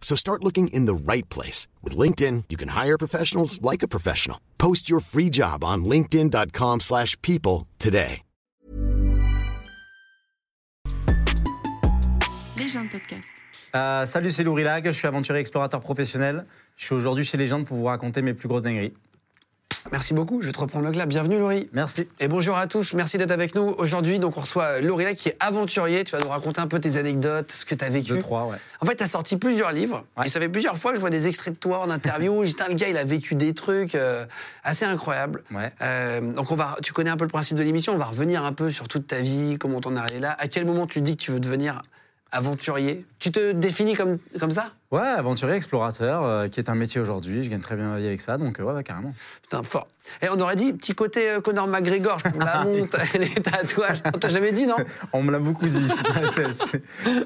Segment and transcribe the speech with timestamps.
[0.00, 1.68] So start looking in the right place.
[1.82, 4.38] With LinkedIn, you can hire professionals like a professional.
[4.56, 8.22] Post your free job on linkedin.com/people slash people today.
[12.58, 13.28] Légende podcast.
[13.74, 16.44] Euh, salut, c'est Lourilag, je suis aventurier explorateur professionnel.
[16.76, 18.94] Je suis aujourd'hui chez Légende pour vous raconter mes plus grosses dingueries.
[19.92, 21.08] Merci beaucoup, je vais te reprendre le clap.
[21.08, 21.68] Bienvenue Laurie.
[21.72, 22.08] Merci.
[22.20, 23.74] Et bonjour à tous, merci d'être avec nous.
[23.78, 26.04] Aujourd'hui, donc on reçoit Laurie là, qui est aventurier.
[26.04, 28.12] Tu vas nous raconter un peu tes anecdotes, ce que tu as vécu.
[28.12, 28.56] Deux, trois, ouais.
[28.80, 30.04] En fait, tu as sorti plusieurs livres.
[30.16, 30.26] Ouais.
[30.26, 32.42] Et ça fait plusieurs fois que je vois des extraits de toi en interview.
[32.44, 34.26] Putain, le gars, il a vécu des trucs euh,
[34.64, 35.42] assez incroyables.
[35.50, 35.72] Ouais.
[35.80, 37.94] Euh, donc, on va, tu connais un peu le principe de l'émission.
[37.94, 40.36] On va revenir un peu sur toute ta vie, comment t'en es arrivé là.
[40.38, 41.82] À quel moment tu dis que tu veux devenir
[42.30, 43.06] aventurier?
[43.18, 44.72] Tu te définis comme, comme ça?
[44.90, 47.42] Ouais, aventurier explorateur, euh, qui est un métier aujourd'hui.
[47.44, 49.12] Je gagne très bien ma vie avec ça, donc euh, ouais, ouais, carrément.
[49.42, 49.86] Putain, fort.
[50.22, 54.02] Et on aurait dit petit côté euh, Conor McGregor, la monte, les tatouages.
[54.06, 54.76] On t'a jamais dit, non?
[55.12, 55.86] On me l'a beaucoup dit.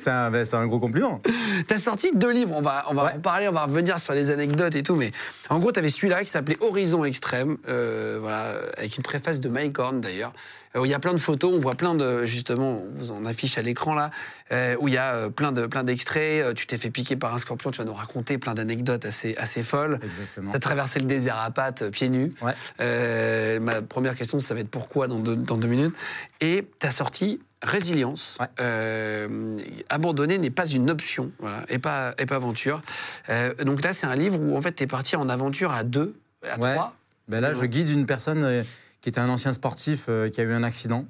[0.01, 1.23] C'est- un, ben, gros compliment.
[1.69, 3.13] T'as sorti deux livres, on va, on va Ouais.
[3.17, 5.13] en parler, on va revenir sur les anecdotes et tout, mais
[5.49, 9.79] en gros, t'avais celui-là qui s'appelait Horizon Extrême, euh, voilà, avec une préface de Mike
[9.79, 10.33] Horn d'ailleurs,
[10.79, 13.25] où il y a plein de photos, on voit plein de, justement, on vous en
[13.27, 14.11] affiche à l'écran là,
[14.53, 17.17] euh, où il y a euh, plein de plein d'extraits, euh, tu t'es fait piquer
[17.17, 19.99] par un scorpion, tu vas nous raconter plein d'anecdotes assez, assez folles.
[20.03, 20.51] Exactement.
[20.53, 22.33] T'as traversé le désert à pattes, euh, pieds nus.
[22.41, 22.53] Ouais.
[22.81, 25.95] Euh, ma première question, ça va être pourquoi dans deux, dans deux minutes.
[26.41, 28.39] Et t'as sorti Résilience.
[28.41, 28.47] Ouais.
[28.61, 29.57] Euh,
[29.89, 32.83] abandonner n'est pas une option, voilà, et pas, et pas aventure.
[33.29, 36.19] Euh, donc là, c'est un livre où en fait, t'es parti en aventure à deux,
[36.43, 36.75] à Ouais.
[36.75, 36.97] trois.
[37.29, 38.65] Ben là, je guide une personne euh,
[39.03, 41.05] qui était un ancien sportif euh, qui a eu un accident,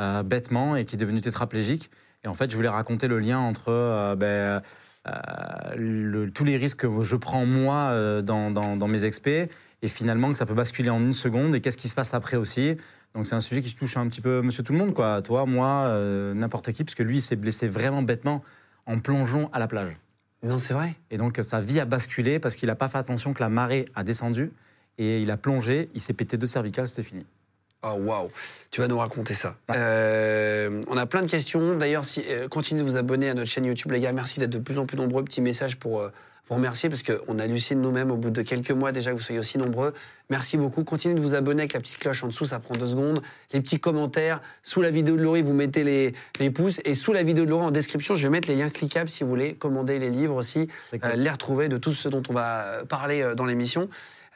[0.00, 1.90] euh, bêtement, et qui est devenu tétraplégique.
[2.24, 4.62] Et en fait, je voulais raconter le lien entre euh, ben,
[5.76, 9.48] le- tous les risques que je prends moi dans, dans- dans mes expés,
[9.82, 12.36] et finalement que ça peut basculer en une seconde, et qu'est-ce qui se passe après
[12.36, 12.76] aussi.
[13.14, 15.20] Donc c'est un sujet qui touche un petit peu monsieur tout le monde, quoi.
[15.20, 15.92] Toi, moi,
[16.34, 18.42] n'importe qui, parce que lui, il s'est blessé vraiment bêtement
[18.86, 19.96] en plongeant à la plage.
[20.44, 20.94] Non, c'est vrai?
[21.10, 23.86] Et donc sa vie a basculé parce qu'il n'a pas fait attention que la marée
[23.94, 24.50] a descendu
[24.98, 27.24] et il a plongé, il s'est pété deux cervicales, c'était fini.
[27.84, 28.30] Oh waouh,
[28.70, 29.56] tu vas nous raconter ça.
[29.70, 31.76] Euh, on a plein de questions.
[31.76, 34.12] D'ailleurs, si, euh, continuez de vous abonner à notre chaîne YouTube, les gars.
[34.12, 35.24] Merci d'être de plus en plus nombreux.
[35.24, 36.10] Petit message pour euh,
[36.48, 39.40] vous remercier parce qu'on hallucine nous-mêmes au bout de quelques mois déjà que vous soyez
[39.40, 39.94] aussi nombreux.
[40.30, 40.84] Merci beaucoup.
[40.84, 43.20] Continuez de vous abonner avec la petite cloche en dessous, ça prend deux secondes.
[43.52, 44.40] Les petits commentaires.
[44.62, 46.80] Sous la vidéo de Laurie, vous mettez les, les pouces.
[46.84, 49.24] Et sous la vidéo de Laurie, en description, je vais mettre les liens cliquables si
[49.24, 50.68] vous voulez commander les livres aussi,
[51.16, 53.88] les retrouver de tout ce dont on va parler dans l'émission.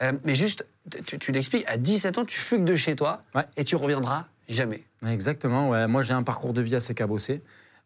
[0.03, 0.67] Euh, mais juste,
[1.07, 3.45] tu, tu l'expliques, à 17 ans, tu fugues de chez toi Ouais.
[3.57, 4.83] et tu reviendras jamais.
[5.07, 5.87] Exactement, ouais.
[5.87, 7.43] moi j'ai un parcours de vie assez cabossé.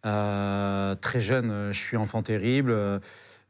[0.06, 2.74] Euh, très jeune, euh, je suis enfant terrible,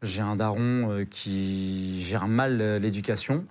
[0.02, 3.44] j'ai un daron qui gère mal l'éducation.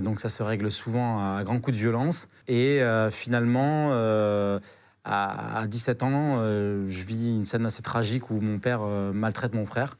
[0.00, 2.26] Donc ça se règle souvent à grands coups de violence.
[2.48, 4.58] Et euh, finalement, euh,
[5.04, 9.66] à, à 17 ans, je vis une scène assez tragique où mon père maltraite mon
[9.66, 9.98] frère.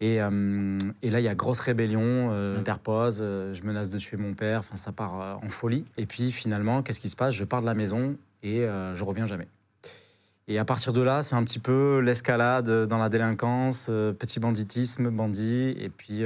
[0.00, 3.88] Et, euh, et là, il y a grosse rébellion, euh, je m'interpose, euh, je menace
[3.88, 5.86] de tuer mon père, enfin ça part euh, en folie.
[5.96, 7.34] Et puis finalement, qu'est-ce qui se passe?
[7.34, 9.48] Je pars de la maison et je reviens jamais.
[10.46, 15.10] Et à partir de là, c'est un petit peu l'escalade dans la délinquance, petit banditisme,
[15.10, 16.22] bandit, et puis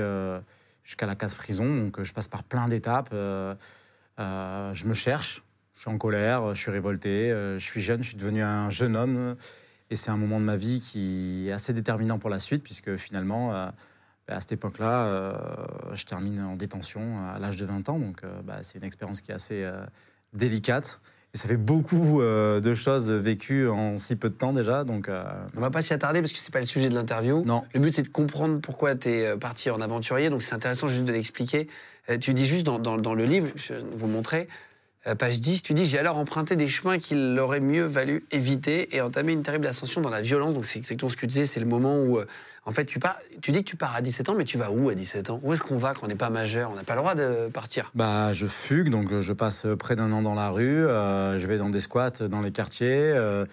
[0.84, 1.84] jusqu'à la casse prison.
[1.84, 3.09] Donc je passe par plein d'étapes.
[4.19, 5.42] je me cherche,
[5.72, 8.97] je suis en colère, je suis révolté, je suis jeune, je suis devenu un jeune
[8.97, 9.36] homme.
[9.90, 12.96] Et c'est un moment de ma vie qui est assez déterminant pour la suite, puisque
[12.96, 13.66] finalement, euh,
[14.28, 15.32] bah, à cette époque-là, euh,
[15.94, 17.98] je termine en détention à l'âge de 20 ans.
[17.98, 19.68] Donc euh, bah, c'est une expérience qui est assez
[20.32, 21.00] délicate.
[21.32, 24.82] Et ça fait beaucoup de choses vécues en si peu de temps déjà.
[24.82, 25.08] Donc,
[25.56, 27.44] On va pas s'y attarder parce que c'est pas le sujet de l'interview.
[27.44, 27.62] non.
[27.72, 30.28] Le but, c'est de comprendre pourquoi tu es parti en aventurier.
[30.28, 31.68] Donc, c'est intéressant juste de l'expliquer.
[32.20, 34.48] Tu dis juste dans, dans- dans le livre, je vais vous montrer,
[35.18, 39.00] page 10, tu dis J'ai alors emprunté des chemins qu'il aurait mieux valu éviter et
[39.00, 40.54] entamé une terrible ascension dans la violence.
[40.54, 41.47] Donc, c'est exactement ce que tu disais.
[41.47, 42.26] C'est le moment où, euh,
[42.66, 43.18] en fait, tu pars.
[43.41, 45.41] Tu dis que tu pars à 17 ans, mais tu vas où à 17 ans?
[45.42, 46.70] Où est-ce qu'on va quand on n'est pas majeur?
[46.70, 47.91] On n'a pas le droit de partir.
[47.94, 51.46] Bah, je fugue, donc euh, je passe près d'un an dans la rue, euh, je
[51.46, 52.88] vais dans des squats dans les quartiers.
[52.88, 53.46] euh,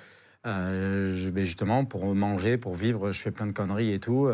[0.45, 4.29] euh, je vais justement pour manger, pour vivre, je fais plein de conneries et tout.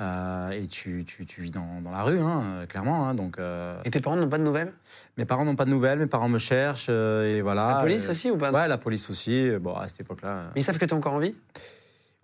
[0.00, 3.08] Euh, et tu, tu, tu vis dans, dans la rue, hein, clairement.
[3.08, 4.72] hein, donc, euh, Et tes parents n'ont pas de nouvelles?
[5.16, 7.68] mes parents n'ont pas de nouvelles, mes parents me cherchent, euh, et voilà.
[7.68, 8.50] La police euh, aussi ou pas?
[8.50, 9.50] Ouais, la police aussi.
[9.60, 10.30] Bon, à cette époque-là.
[10.30, 11.34] euh, Mais ils savent que tu es encore en vie?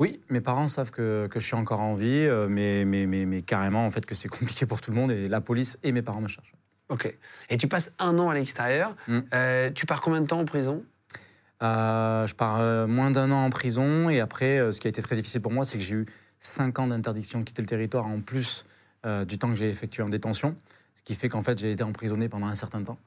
[0.00, 3.26] Oui, mes parents savent que, que je suis encore en vie, euh, mais, mais, mais,
[3.26, 5.92] mais carrément, en fait, que c'est compliqué pour tout le monde et la police et
[5.92, 6.54] mes parents me cherchent.
[6.88, 7.14] Ok.
[7.50, 8.96] Et tu passes un an à l'extérieur.
[9.06, 9.18] Mm.
[9.34, 10.82] Euh, tu pars combien de temps en prison?
[11.62, 14.90] Euh, je pars euh, moins d'un an en prison et après, euh, ce qui a
[14.90, 16.06] été très difficile pour moi, c'est que j'ai eu
[16.40, 18.64] cinq ans d'interdiction de quitter le territoire en plus
[19.06, 20.56] euh, du temps que j'ai effectué en détention,
[20.94, 22.98] ce qui fait qu'en fait, j'ai été emprisonné pendant un certain temps.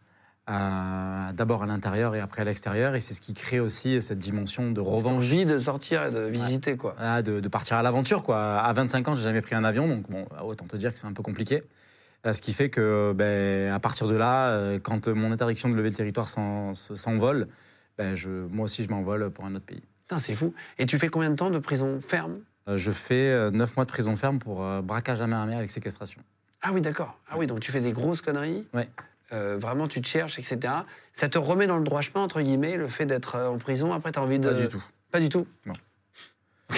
[0.49, 4.19] Euh, D'abord à l'intérieur et après à l'extérieur, et c'est ce qui crée aussi cette
[4.19, 5.23] dimension de revanche.
[5.25, 6.95] envie de sortir et de visiter, quoi.
[6.99, 8.23] Ah, de, de partir à l'aventure.
[8.23, 8.59] quoi.
[8.59, 11.07] À 25 ans, j'ai jamais pris un avion, donc bon, autant te dire que c'est
[11.07, 11.63] un peu compliqué.
[12.25, 15.89] Euh, Ce qui fait que, ben, à partir de là, quand mon interdiction de lever
[15.89, 17.47] le territoire s'en- s'envole,
[17.97, 19.81] ben, je, moi aussi, je m'envole pour un autre pays.
[20.01, 20.53] Putain, c'est fou.
[20.77, 22.39] Et tu fais combien de temps de prison ferme?
[22.67, 26.21] Je fais 9 mois de prison ferme pour euh, braquage à main armée avec séquestration.
[26.61, 27.19] Ah oui, d'accord.
[27.29, 28.65] Ah oui, donc tu fais des grosses conneries.
[28.73, 28.87] Ouais.
[29.33, 30.73] Euh, vraiment, tu te cherches, etc.
[31.11, 33.91] Ça te remet dans le droit chemin, entre guillemets, le fait d'être euh, en prison.
[33.91, 34.49] Après, tu as envie de.
[34.49, 34.83] Pas du tout.
[35.11, 35.47] Pas du tout.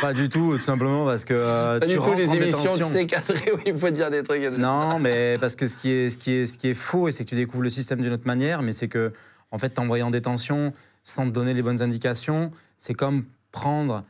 [0.00, 2.82] Pas du tout, tout simplement parce que euh, Pas tu du tout les émissions, tu
[2.82, 4.42] sais, cadrées où il faut dire des trucs.
[4.42, 7.12] Non, mais parce que ce qui est, ce qui est, ce qui est faux, et
[7.12, 9.12] c'est que tu découvres le système d'une autre manière, mais c'est que,
[9.52, 10.72] en fait, t'envoyer en détention
[11.04, 14.04] sans te donner les bonnes indications, c'est comme prendre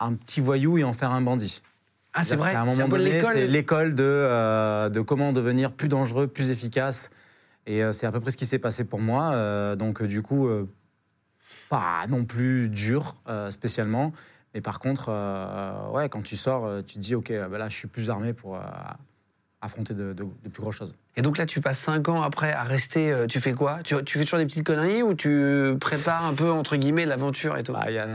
[0.00, 1.62] un petit voyou et en faire un bandit.
[2.12, 2.54] Ah, c'est vrai.
[2.54, 3.32] un C'est moment donné, l'école.
[3.32, 7.10] c'est l'école de, euh, de comment devenir plus dangereux, plus efficace.
[7.66, 9.32] Et euh, c'est à peu près ce qui s'est passé pour moi.
[9.32, 10.48] Euh, donc, du coup,
[11.68, 13.16] pas non plus dur
[13.50, 14.12] spécialement.
[14.54, 15.10] Mais par contre,
[15.92, 18.60] ouais, quand tu sors, tu te dis, OK, bah là, je suis plus armé pour
[19.64, 20.94] affronter de, de- de plus grosses choses.
[21.16, 23.12] Et donc là, tu passes 5 ans après à rester.
[23.12, 23.78] euh, tu fais quoi?
[23.82, 27.56] Tu, tu fais toujours des petites conneries ou tu prépares un peu, entre guillemets, l'aventure
[27.56, 27.72] et tout?
[27.72, 28.06] Bah, Il y a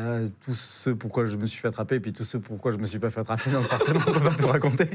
[0.46, 2.86] tout ce pourquoi je me suis fait attraper et puis tout ce pourquoi je me
[2.86, 3.50] suis pas fait attraper.
[3.52, 4.90] Donc forcément, on peut pas tout raconter.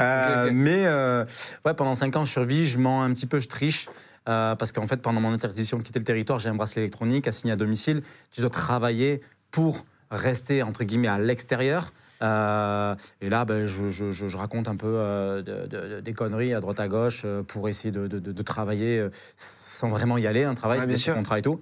[0.00, 0.50] Euh.
[0.52, 1.24] Mais euh,
[1.64, 3.88] ouais, pendant 5 ans, je survis, je mens un petit peu, je triche.
[4.28, 7.26] euh, parce qu'en fait, pendant mon interdiction de quitter le territoire, j'ai un bracelet électronique
[7.28, 8.02] assigné à domicile.
[8.32, 9.20] Tu dois travailler
[9.50, 11.92] pour rester, entre guillemets, à l'extérieur.
[12.24, 16.00] Euh, et là, ben, je, je- je- je raconte un peu euh, de- de- de-
[16.00, 19.06] des conneries à droite à gauche euh, pour essayer de, travailler
[19.36, 21.14] sans vraiment y aller, un travail, Ouais, c'est sûr.
[21.14, 21.60] contrats et tout.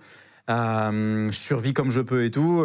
[0.49, 2.65] Je survis comme je peux et tout,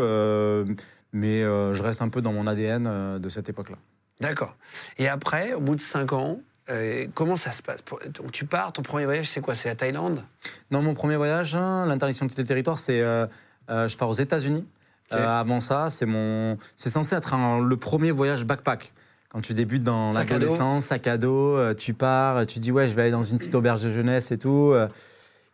[1.13, 3.77] mais je reste un peu dans mon ADN de cette époque-là.
[4.19, 4.55] D'accord.
[4.97, 6.39] Et après, au bout de 5 ans,
[6.69, 7.83] euh, comment ça se passe
[8.15, 9.55] donc, Tu pars, ton premier voyage, c'est quoi?
[9.55, 10.23] C'est la Thaïlande?
[10.71, 13.25] Dans mon premier voyage, hein, l'interdiction de quitter le territoire, c'est euh,
[13.69, 14.65] euh, je pars aux États-Unis.
[15.13, 18.93] Euh, avant ça, c'est mon, c'est censé être un- le premier voyage backpack.
[19.29, 22.87] Quand tu débutes dans Sac l'adolescence, sac à dos, euh, tu pars, tu dis ouais,
[22.87, 24.71] je vais aller dans une petite auberge de jeunesse et tout.
[24.73, 24.87] euh,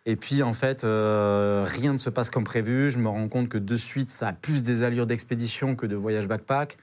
[0.05, 2.91] et puis en fait, rien ne se passe comme prévu.
[2.91, 5.95] Je me rends compte que de suite, ça a plus des allures d'expédition que de
[5.95, 6.77] voyage backpack.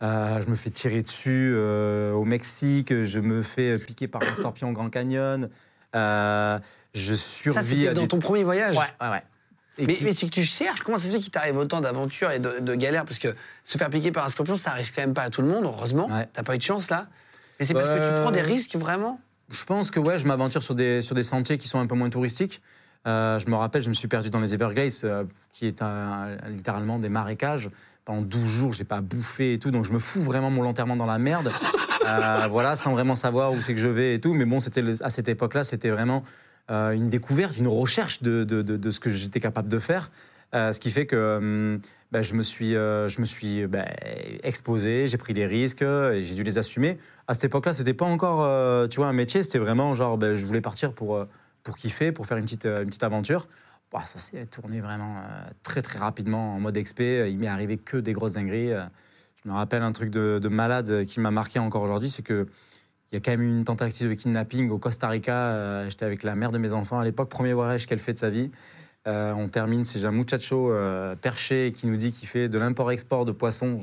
[0.00, 3.04] Je me fais tirer dessus au Mexique.
[3.04, 5.48] Je me fais piquer par un scorpion au Grand Canyon.
[5.94, 8.76] Je survis Ça, c'était dans des- ton premier voyage?
[8.76, 9.22] Ouais, ouais, ouais.
[9.78, 11.80] Et Mais, qui- mais c'est que tu cherches, comment ça se fait qu'il t'arrive autant
[11.80, 13.34] d'aventures et de, de galères Parce que
[13.64, 15.64] se faire piquer par un scorpion, ça arrive quand même pas à tout le monde,
[15.64, 16.06] heureusement.
[16.08, 16.28] Ouais.
[16.32, 17.08] T'as pas eu de chance là.
[17.58, 19.20] Mais c'est parce que tu Euh, prends des risques vraiment?
[19.50, 21.94] Je pense que ouais, je m'aventure sur des, sur des sentiers qui sont un peu
[21.94, 22.62] moins touristiques.
[23.06, 26.36] Euh, je me rappelle, je me suis perdu dans les Everglades, euh, qui est un-
[26.48, 27.68] littéralement des marécages.
[28.04, 30.96] Pendant 12 jours, j'ai pas bouffé et tout, donc je me fous vraiment mon enterrement
[30.96, 31.50] dans la merde.
[32.50, 34.34] Voilà, sans vraiment savoir où c'est que je vais et tout.
[34.34, 36.22] Mais bon, c'était à cette époque-là, c'était vraiment
[36.68, 40.10] une découverte, une recherche de, de- de- ce que j'étais capable de faire.
[40.54, 41.80] Euh, ce qui fait que hum,
[42.12, 43.84] ben, je me suis, euh, je me suis ben,
[44.44, 46.96] exposé, j'ai pris des risques euh, et j'ai dû les assumer.
[47.26, 49.42] À cette époque-là, c'était pas encore, euh, tu vois, un métier.
[49.42, 51.24] C'était vraiment genre, ben, je voulais partir pour euh,
[51.64, 53.48] pour kiffer, pour faire une petite euh, une petite aventure.
[53.92, 57.26] Bah, ça s'est tourné vraiment euh, très très rapidement en mode expé.
[57.30, 58.72] Il m'est arrivé que des grosses dingueries.
[58.72, 58.84] Euh,
[59.44, 62.46] Je me rappelle un truc de malade qui m'a marqué encore aujourd'hui, c'est que
[63.14, 65.32] il y a quand même eu une tentative de kidnapping au Costa Rica.
[65.36, 68.18] Euh, J'étais avec la mère de mes enfants à l'époque, premier voyage qu'elle fait de
[68.18, 68.50] sa vie.
[69.06, 73.24] Euh, on termine, c'est un muchacho euh, perché qui nous dit qu'il fait de l'import-export
[73.24, 73.82] de poissons.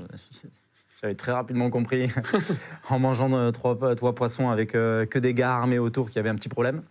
[1.01, 2.11] J'avais très rapidement compris
[2.89, 6.27] en mangeant euh, trois, trois poissons avec que des gars armés autour qu'il y avait
[6.29, 6.81] un petit problème.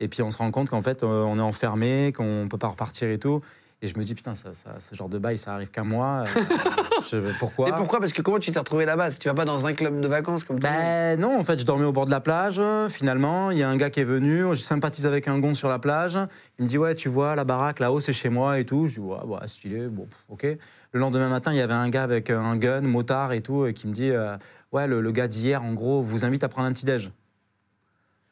[0.00, 2.66] Et puis on se rend compte qu'en fait, on est enfermé, qu'on ne peut pas
[2.68, 3.42] repartir et tout.
[3.80, 6.24] Et je me dis, putain, ça, ça- ce genre de bail, ça arrive qu'à moi.
[7.10, 7.98] Je- pourquoi Mais pourquoi?
[8.00, 9.10] Parce que comment tu t'es retrouvé là-bas?
[9.10, 11.58] Si tu vas pas dans un club de vacances comme monde ben non, en fait,
[11.58, 12.60] je dormais au bord de la plage.
[12.88, 14.44] Finalement, il y a un gars qui est venu.
[14.54, 16.18] Je sympathise avec un gon sur la plage.
[16.58, 18.86] Il me dit ouais, tu vois la baraque là-haut, c'est chez moi et tout.
[18.86, 19.88] Je dis ouais, ouais stylé.
[19.88, 20.46] Bon, ok.
[20.92, 23.72] Le lendemain matin, il y avait un gars avec un gun, motard et tout, euh,
[23.72, 24.36] qui me dit euh,
[24.72, 27.10] ouais, le, le gars d'hier, en gros, vous invite à prendre un petit déj.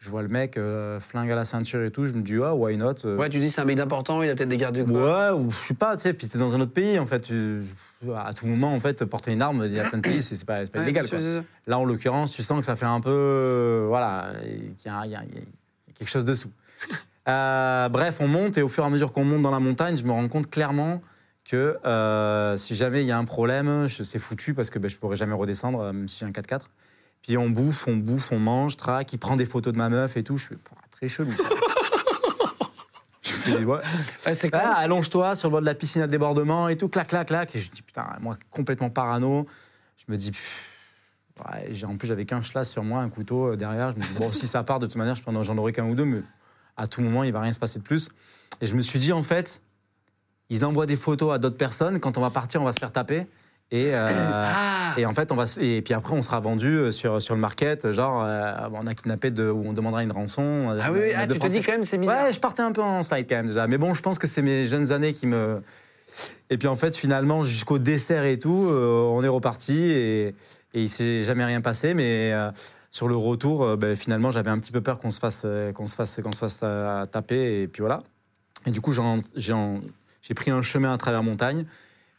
[0.05, 2.05] Je vois le mec, euh, flingue à la ceinture et tout.
[2.05, 4.29] Je me dis ah, why not euh, Ouais, tu dis c'est un mec d'important, il
[4.29, 4.95] a peut-être des gardes du corps.
[5.35, 7.21] Ouais, ou je sais pas, tu sais, puis t'es dans un autre pays, en fait.
[7.21, 7.63] tu-
[8.15, 10.45] à tout moment, en fait, porter une arme, il y a plein de pays, c'est
[10.45, 11.19] pas, pas Ouais, illégal, quoi.
[11.67, 13.09] Là, en l'occurrence, tu sens que ça fait un peu.
[13.11, 14.33] euh, voilà,
[14.77, 16.51] qu'il y, a- y y quelque chose dessous.
[17.27, 20.05] Bref, on monte et au fur et à mesure qu'on monte dans la montagne, je
[20.05, 21.01] me rends compte clairement
[21.49, 21.79] que
[22.59, 25.33] si jamais il y a un problème, c'est foutu parce que ben, je pourrais jamais
[25.35, 26.69] redescendre, même si j'ai un 4x4.
[27.26, 30.19] Puis on bouffe, on bouffe, on mange, traque, il prend des photos de ma meuf
[30.19, 30.37] et tout.
[30.37, 30.57] Je fais,
[30.90, 31.33] très chelou.
[31.33, 31.45] ça.
[33.23, 33.78] je fais, ouais.
[34.26, 37.09] Ouais, c'est Ah, allonge-toi sur le bord de la piscine à débordement et tout, clac,
[37.09, 37.57] clac, clac.
[37.57, 39.47] Et je dis, putain, moi, complètement parano.
[39.97, 40.33] Je me dis,
[41.38, 43.93] ouais, en plus, j'avais qu'un schlass sur moi, un couteau euh, derrière.
[43.93, 46.04] Je me dis, bon, si ça part, de toute manière, j'en aurai qu'un ou deux,
[46.04, 46.21] mais
[46.76, 48.11] à tout moment, il va rien se passer de plus.
[48.61, 49.62] Et je me suis dit, en fait,
[50.50, 52.00] ils envoient des photos à d'autres personnes.
[52.00, 53.26] Quand on va partir, on va se faire taper.
[53.71, 54.09] Et, euh,
[54.94, 57.35] Ah et en fait, on va et puis après, on sera vendu euh, sur, sur
[57.35, 60.76] le market, genre, euh, on a kidnappé de, ou on demandera une rançon.
[60.80, 62.26] Ah oui, ah, tu te dis quand même c'est bizarre.
[62.26, 63.66] Ouais, je partais un peu en slide quand même déjà.
[63.66, 65.62] Mais bon, je pense que c'est mes jeunes années qui me.
[66.50, 70.83] Et puis en fait, finalement, jusqu'au dessert et tout, euh, on est reparti et, et
[70.83, 71.94] il s'est jamais rien passé.
[71.94, 72.33] Mais
[72.90, 75.44] sur le retour, ben, finalement, j'avais un petit peu peur qu'on se fasse,
[75.75, 76.61] qu'on se fasse, qu'on se fasse
[77.11, 77.62] taper.
[77.62, 78.02] Et puis voilà.
[78.66, 81.66] Et du coup, j'ai pris un chemin à travers montagne.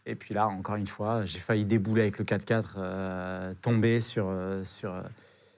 [0.06, 4.28] Et puis là, encore une fois, j'ai failli débouler avec le 4x4, euh, tomber sur,
[4.30, 5.02] euh, sur, euh,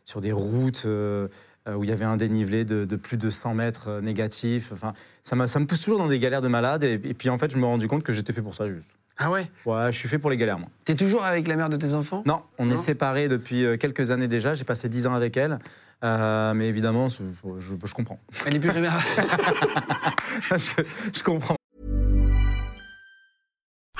[0.05, 1.27] sur des routes euh,
[1.75, 4.71] où il y avait un dénivelé de, de plus de 100 mètres négatifs.
[4.71, 6.83] Enfin, ça, ça me pousse toujours dans des galères de malade.
[6.85, 8.67] Et, et puis en fait, je me suis rendu compte que j'étais fait pour ça
[8.67, 8.89] juste.
[9.17, 9.49] Ah ouais?
[9.65, 10.69] Ouais, je suis fait pour les galères, moi.
[10.85, 12.23] T'es toujours avec la mère de tes enfants?
[12.27, 12.75] Non, on Non?
[12.75, 14.53] est séparés depuis quelques années déjà.
[14.53, 15.57] J'ai passé 10 ans avec elle.
[16.03, 17.23] Euh, mais évidemment, je,
[17.83, 18.19] je comprends.
[18.45, 18.89] Elle est plus jamais.
[20.51, 20.83] je,
[21.17, 21.55] je comprends.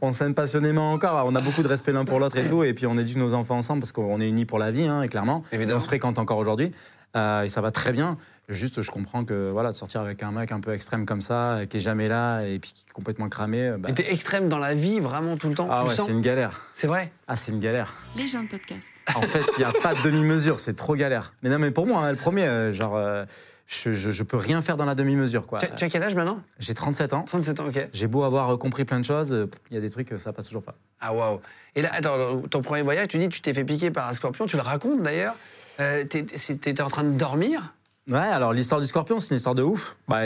[0.00, 1.24] On s'aime passionnément encore.
[1.26, 2.64] On a beaucoup de respect l'un pour l'autre et tout.
[2.64, 5.06] Et puis on éduque nos enfants ensemble parce qu'on est unis pour la vie, hein,
[5.06, 5.44] clairement.
[5.52, 5.76] Évidemment.
[5.76, 6.72] On se fréquente encore aujourd'hui.
[7.14, 8.16] Euh, et ça va très bien.
[8.48, 11.60] Juste, je comprends que voilà, de sortir avec un mec un peu extrême comme ça,
[11.68, 13.68] qui est jamais là et puis qui est complètement cramé.
[13.68, 15.68] euh, bah, Et t'es extrême dans la vie, vraiment tout le temps?
[15.70, 16.68] Ah ouais, c'est une galère.
[16.72, 17.12] C'est vrai?
[17.28, 17.94] Ah, c'est une galère.
[18.16, 18.86] Les gens de podcast.
[19.14, 20.58] En fait, il n'y a pas de demi-mesure.
[20.58, 21.34] C'est trop galère.
[21.42, 23.24] Mais non, mais pour moi, hein, le premier, euh, genre, euh,
[23.66, 25.58] je, je, je peux rien faire dans la demi-mesure, quoi.
[25.58, 26.40] tu, as, tu as quel âge maintenant?
[26.58, 27.22] J'ai 37 ans.
[27.24, 27.88] 37 ans, ok.
[27.92, 30.16] J'ai beau avoir euh, compris plein de choses, euh, il y a des trucs, euh,
[30.16, 30.74] ça passe toujours pas.
[31.00, 31.40] Ah waouh.
[31.74, 34.46] Et là, attends, ton premier voyage, tu dis tu t'es fait piquer par un scorpion,
[34.46, 35.34] tu le racontes d'ailleurs.
[35.80, 37.74] Euh, T'étais en train de dormir?
[38.08, 39.96] Ouais, alors l'histoire du scorpion, c'est une histoire de ouf.
[40.08, 40.22] Bah,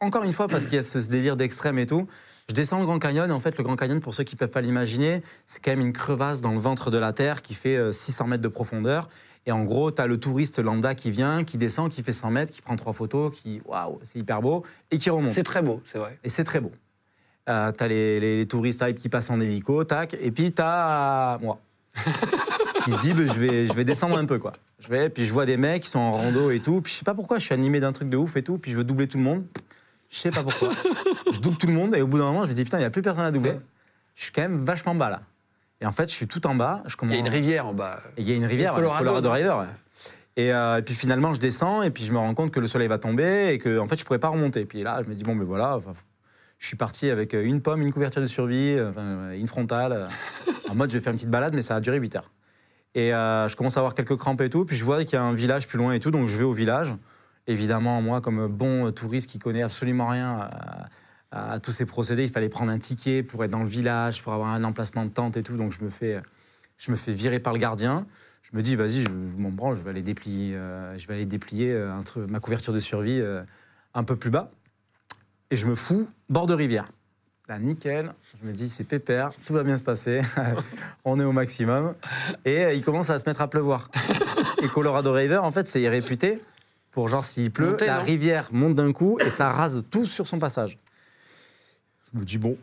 [0.00, 2.06] encore une fois, parce qu'il y a ce, ce délire d'extrême et tout.
[2.48, 4.60] Je descends le Grand Canyon, en fait, le Grand Canyon, pour ceux qui peuvent pas
[4.60, 7.90] l'imaginer, c'est quand même une crevasse dans le ventre de la Terre qui fait euh,
[7.90, 9.08] 600 mètres de profondeur.
[9.46, 12.30] Et en gros, tu as le touriste lambda qui vient, qui descend, qui fait 100
[12.30, 15.32] mètres, qui prend trois photos, qui, waouh, c'est hyper beau, et qui remonte.
[15.32, 16.18] C'est très beau, c'est vrai.
[16.24, 16.72] Et c'est très beau.
[17.48, 21.38] Euh, t'as les, les, les touristes hype qui passent en hélico, tac, et puis t'as
[21.38, 21.60] moi.
[22.84, 24.54] qui se dit, bah, je, vais, je vais descendre un peu, quoi.
[24.78, 26.98] Je vais, puis je vois des mecs qui sont en rando et tout, puis je
[26.98, 28.84] sais pas pourquoi, je suis animé d'un truc de ouf et tout, puis je veux
[28.84, 29.44] doubler tout le monde.
[30.10, 30.70] Je sais pas pourquoi.
[31.32, 32.80] je double tout le monde, et au bout d'un moment, je me dis, putain, il
[32.82, 33.58] n'y a plus personne à doubler.
[34.14, 35.22] Je suis quand même vachement bas, là.
[35.80, 36.82] Et en fait, je suis tout en bas.
[36.86, 38.00] Je Il y a une rivière en bas.
[38.16, 39.54] Et il y a une rivière, Le Colorado, River.
[39.60, 39.66] ouais.
[40.36, 42.66] Et, euh, et puis finalement, je descends et puis je me rends compte que le
[42.66, 44.64] soleil va tomber et que en fait, je pourrais pas remonter.
[44.64, 45.76] Puis là, je me dis bon, ben voilà.
[45.76, 45.92] enfin,
[46.58, 49.92] je suis parti avec une pomme, une couverture de survie, euh, enfin, une frontale.
[49.92, 50.06] euh,
[50.70, 52.30] en mode, je vais faire une petite balade, mais ça a duré 8 heures.
[52.94, 54.64] Et euh, je commence à avoir quelques crampes et tout.
[54.64, 56.44] Puis je vois qu'il y a un village plus loin et tout, donc je vais
[56.44, 56.94] au village.
[57.46, 60.48] Évidemment, moi, comme bon touriste qui connaît absolument rien
[61.34, 64.32] à tous ces procédés, il fallait prendre un ticket pour être dans le village, pour
[64.32, 65.56] avoir un emplacement de tente et tout.
[65.56, 66.20] Donc je me fais,
[66.78, 68.06] je me fais virer par le gardien.
[68.42, 71.26] Je me dis, vas-y, je, m'en branle, je vais aller déplier, euh, je vais aller
[71.26, 73.42] déplier euh, un truc- ma couverture de survie euh,
[73.94, 74.50] un peu plus bas.
[75.50, 76.90] Et je me fous bord de rivière.
[77.48, 78.14] Là, nickel.
[78.40, 80.20] Je me dis, c'est pépère, tout va bien se passer.
[81.04, 81.94] On est au maximum.
[82.44, 83.90] Et euh, il commence à se mettre à pleuvoir.
[84.62, 86.40] et Colorado River, en fait, c'est réputé
[86.90, 90.28] pour genre, s'il pleut, Monter, la rivière monte d'un coup et ça rase tout sur
[90.28, 90.78] son passage.
[92.14, 92.56] Je me dis, bon,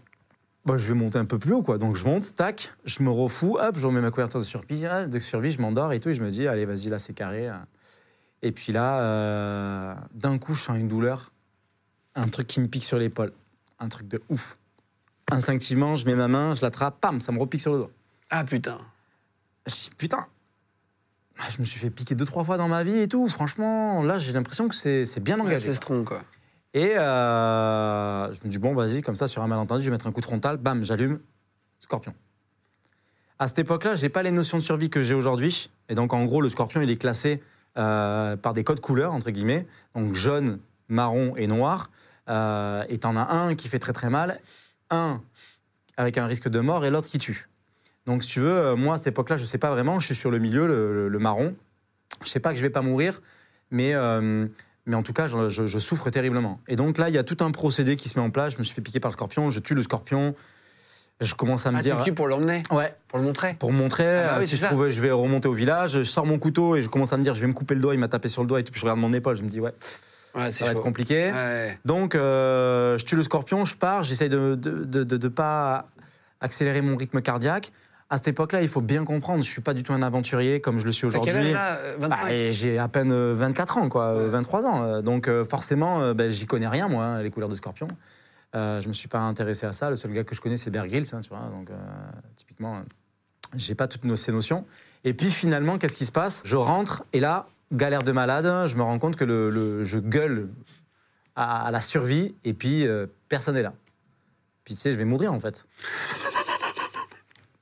[0.66, 1.78] bah, je vais monter un peu plus haut, quoi.
[1.78, 5.06] Donc je monte, tac, je me refous, hop, je remets ma couverture de survie, ah,
[5.06, 7.50] de survie je m'endors et tout, et je me dis, allez, vas-y, là, c'est carré.
[8.42, 11.32] Et puis là, euh, d'un coup, je sens une douleur,
[12.16, 13.34] un truc qui me pique sur l'épaule,
[13.80, 14.58] un truc de ouf.
[15.32, 17.92] Instinctivement, je mets ma main, je l'attrape, pam, ça me repique sur le doigt.
[18.30, 18.80] Ah putain.
[19.68, 20.26] Je dis, putain,
[21.40, 23.28] Ah, je me suis fait piquer deux, trois fois dans ma vie et tout.
[23.28, 25.60] Franchement, là, j'ai l'impression que c'est c'est bien Ouais, engagé.
[25.60, 25.76] c'est quoi.
[25.76, 26.22] strong, quoi.
[26.74, 30.08] Et euh, je me dis, bon, vas-y, comme ça, sur un malentendu, je vais mettre
[30.08, 31.20] un coup de frontal, bam, j'allume,
[31.80, 32.14] scorpion.
[33.40, 35.70] À cette époque-là, j'ai pas les notions de survie que j'ai aujourd'hui.
[35.90, 37.42] Et donc, en gros, le scorpion, il est classé
[37.78, 39.66] euh, par des codes couleurs, entre guillemets.
[39.96, 41.90] Donc, jaune, marron et noir.
[42.30, 44.40] Euh, et t'en as un qui fait très très mal,
[44.92, 45.22] un
[45.98, 47.50] avec un risque de mort et l'autre qui tue.
[48.06, 50.00] Donc, si tu veux, euh, moi, à cette époque-là, je sais pas vraiment.
[50.00, 51.56] Je suis sur le milieu, le, le- marron.
[52.24, 53.22] Je sais pas que je vais pas mourir,
[53.72, 53.94] mais,
[54.92, 56.60] mais en tout cas, je, je- je souffre terriblement.
[56.68, 58.54] Et donc là, il y a tout un procédé qui se met en place.
[58.54, 60.36] Je me suis fait piquer par le scorpion, je tue le scorpion.
[61.22, 61.98] Je commence à me Ah, dire.
[61.98, 63.54] tu tues pour l'emmener, Ouais, pour le montrer?
[63.60, 64.68] pour montrer Ah bah euh, oui, si je ça.
[64.68, 65.92] trouve, je vais remonter au village.
[65.94, 67.80] Je sors mon couteau et je commence à me dire, je vais me couper le
[67.82, 67.94] doigt.
[67.94, 68.72] Il m'a tapé sur le doigt et tout.
[68.72, 69.74] Puis je regarde mon épaule, je me dis, ouais,
[70.36, 71.32] Ouais, ça va être compliqué.
[71.32, 71.78] Ouais.
[71.86, 75.88] Donc, euh, je tue le scorpion, je pars, j'essaye de ne pas
[76.40, 77.72] accélérer mon rythme cardiaque.
[78.12, 80.80] À cette époque-là, il faut bien comprendre, je suis pas du tout un aventurier comme
[80.80, 81.32] je le suis aujourd'hui.
[81.34, 84.30] euh, Bah, 25 et j'ai à peine euh, 24 ans, quoi, euh, Ouais.
[84.32, 84.84] 23 ans.
[84.84, 87.88] Euh, Donc euh, forcément, euh, ben, j'y connais rien, moi, hein, les couleurs de scorpion.
[88.54, 89.90] Euh, je me suis pas intéressé à ça.
[89.90, 91.40] Le seul gars que je connais, c'est Bear Grylls, hein, tu vois.
[91.54, 91.74] Donc euh,
[92.36, 92.82] typiquement, euh,
[93.56, 94.66] j'ai pas toutes ces notions.
[95.06, 96.42] Et puis finalement, qu'est-ce qui se passe?
[96.44, 98.68] Je rentre et là, galère de malade.
[98.68, 100.50] Je me rends compte que le, le- je gueule
[101.38, 103.72] à, à la survie et puis euh, personne n'est là.
[104.66, 105.66] Puis tu sais, je vais mourir en fait.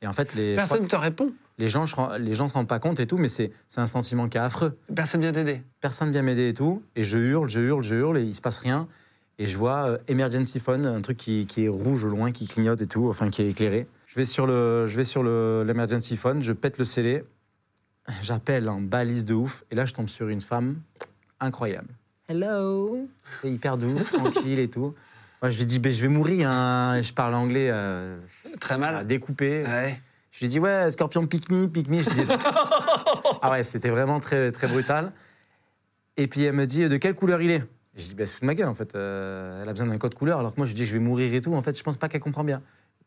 [0.02, 1.34] Et en fait, les, Personne ne te répond.
[1.58, 3.86] les gens, rends- les gens se rendent pas compte et tout, mais c'est c'est un
[3.86, 5.62] sentiment qui est affreux Personne vient t'aider.
[5.82, 8.42] personne vient m'aider et tout, et je hurle, je hurle, je hurle, et il se
[8.42, 8.88] passe rien.
[9.40, 12.48] Et je vois euh, emergency phone, un truc qui, qui est rouge au loin, qui
[12.48, 13.88] clignote et tout, enfin qui est éclairé.
[14.08, 17.24] Je vais sur le, je vais sur le l'emergency phone, je pète le scellé,
[18.22, 20.78] j'appelle en balise de ouf, et là je tombe sur une femme
[21.40, 21.90] incroyable.
[22.28, 23.08] Hello,
[23.42, 24.94] c'est hyper douce, tranquille et tout.
[25.42, 27.02] Moi je lui dis, ben, je vais mourir, hein.
[27.02, 28.18] Je parle anglais euh,
[28.60, 29.08] Très mal.
[29.08, 29.64] découper.
[29.64, 30.02] Ouais.
[30.32, 32.02] Je lui dis ouais, Scorpion pique me, pique me.
[32.02, 32.22] Je dis
[33.42, 35.12] ah ouais, c'était vraiment très très brutal.
[36.18, 37.64] Et puis elle me dit de quelle couleur il est?
[37.96, 38.96] Je dis bah c'est de ma gueule en fait.
[38.96, 41.34] Euh, elle a besoin d'un code couleur alors que moi je dis je vais mourir
[41.34, 41.54] et tout.
[41.56, 42.62] En fait je pense pas qu'elle comprend bien.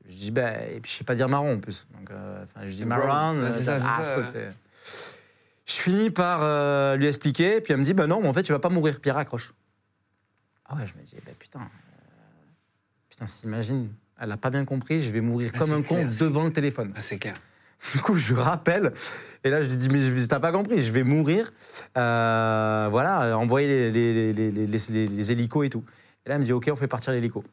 [0.09, 1.87] Je dis bah et puis je sais pas dire marron en plus.
[1.97, 3.41] Donc euh, je dis marron.
[3.53, 3.79] C'est ça,
[4.33, 4.49] c'est
[5.67, 8.43] Je finis par euh, lui expliquer puis elle me dit bah non mais en fait
[8.43, 9.01] tu vas pas mourir.
[9.01, 9.53] Pierre raccroche.
[10.67, 11.63] Ah ouais je me dis bah putain euh,
[13.13, 13.89] putain s'imagine.
[14.19, 16.51] Elle a pas bien compris, je vais mourir Ah, comme un con clair, devant le
[16.53, 16.93] téléphone.
[16.97, 17.35] Ah, c'est clair.
[17.93, 18.93] Du coup, je rappelle.
[19.45, 21.53] Et là, je lui dis, mais je- t'as pas compris, je vais mourir.
[21.99, 25.85] Euh, voilà, euh, envoyer les, les, hélicos et tout.
[26.25, 27.45] Et là, elle me dit, OK, on fait partir l'hélico.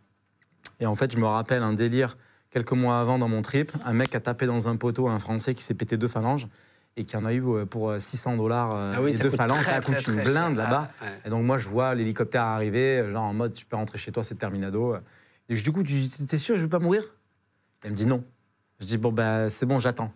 [0.80, 2.16] Et en fait, je me rappelle un délire
[2.52, 3.72] quelques mois avant dans mon trip.
[3.86, 6.48] Un mec a tapé dans un poteau un Français qui s'est pété deux phalanges
[6.96, 9.30] et qui en a eu euh, pour euh, 600 dollars Ah oui, les ça deux
[9.32, 9.64] phalanges.
[9.64, 10.90] très, Ça coûte une blinde là-bas.
[11.02, 11.12] Ah, ouais.
[11.26, 14.24] Et donc, moi, je vois l'hélicoptère arriver, genre en mode, tu peux rentrer chez toi,
[14.24, 14.96] c'est terminado.
[15.50, 17.04] Du coup, tu t'es sûr, je vais pas mourir?
[17.84, 18.24] Elle me dit non.
[18.80, 20.14] Je dis, bon, ben, c'est bon, j'attends.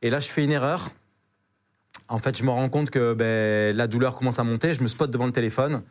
[0.00, 0.90] Et là, je fais une erreur.
[2.08, 4.72] En fait, je me rends compte que ben, la douleur commence à monter.
[4.72, 5.82] Je me spot devant le téléphone.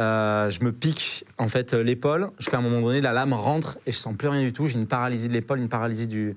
[0.00, 3.92] Euh, je me pique en fait l'épaule jusqu'à un moment donné la lame rentre et
[3.92, 6.34] je sens plus rien du tout j'ai une paralysie de l'épaule une paralysie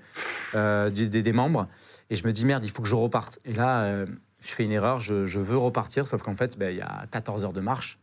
[0.56, 1.70] euh, des, membres
[2.10, 4.06] et je me dis merde il faut que je reparte et là euh,
[4.42, 7.06] je fais une erreur je, je veux repartir sauf qu'en fait ben, il y a
[7.12, 7.98] 14 heures de marche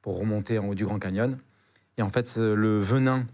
[0.00, 1.38] pour remonter en haut du Grand Canyon
[1.98, 3.26] et en fait le venin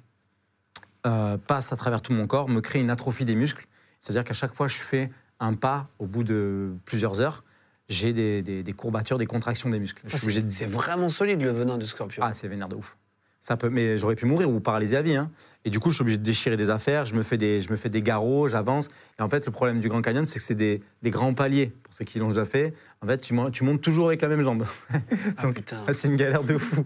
[1.06, 3.66] euh, passe à travers tout mon corps me crée une atrophie des muscles
[4.00, 7.20] c'est à dire qu'à chaque fois que je fais un pas au bout de plusieurs
[7.20, 7.42] heures
[7.88, 10.52] j'ai des, des- des courbatures des contractions des muscles je Ah, suis obligé C'est de
[10.52, 12.22] c'est vraiment solide le venin du scorpion.
[12.24, 12.96] ah, c'est vénère de ouf.
[13.42, 15.16] Ça peut, mais j'aurais pu mourir ou paralyser à vie.
[15.16, 15.30] hein.
[15.64, 17.70] Et du coup, je suis obligé de déchirer des affaires, je me fais des, je
[17.70, 18.88] me fais des garrots, j'avance.
[19.18, 21.72] Et en fait, le problème du Grand Canyon, c'est que c'est des, des grands paliers.
[21.82, 24.28] Pour ceux qui l'ont déjà fait, en fait, tu, mon- tu montes toujours avec la
[24.28, 24.66] même jambe.
[25.38, 25.78] Ah, Donc, putain.
[25.94, 26.84] c'est une galère de fou.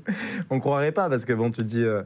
[0.49, 1.83] On croirait pas parce que bon, tu dis.
[1.83, 2.03] euh,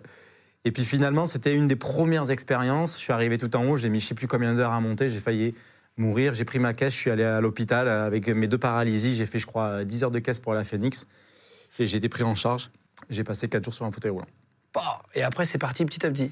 [0.64, 2.94] Et puis finalement, c'était une des premières expériences.
[2.96, 5.10] Je suis arrivé tout en haut, j'ai mis je sais plus combien d'heures à monter,
[5.10, 5.54] j'ai failli
[5.98, 6.32] mourir.
[6.32, 9.14] J'ai pris ma caisse, je suis allé à l'hôpital avec mes deux paralysies.
[9.14, 11.06] J'ai fait, je crois, 10 heures de caisse pour la Phoenix.
[11.78, 12.70] Et j'ai été pris en charge.
[13.10, 14.26] J'ai passé 4 jours sur un fauteuil roulant.
[14.74, 16.30] Bah, Et après, c'est parti petit à petit.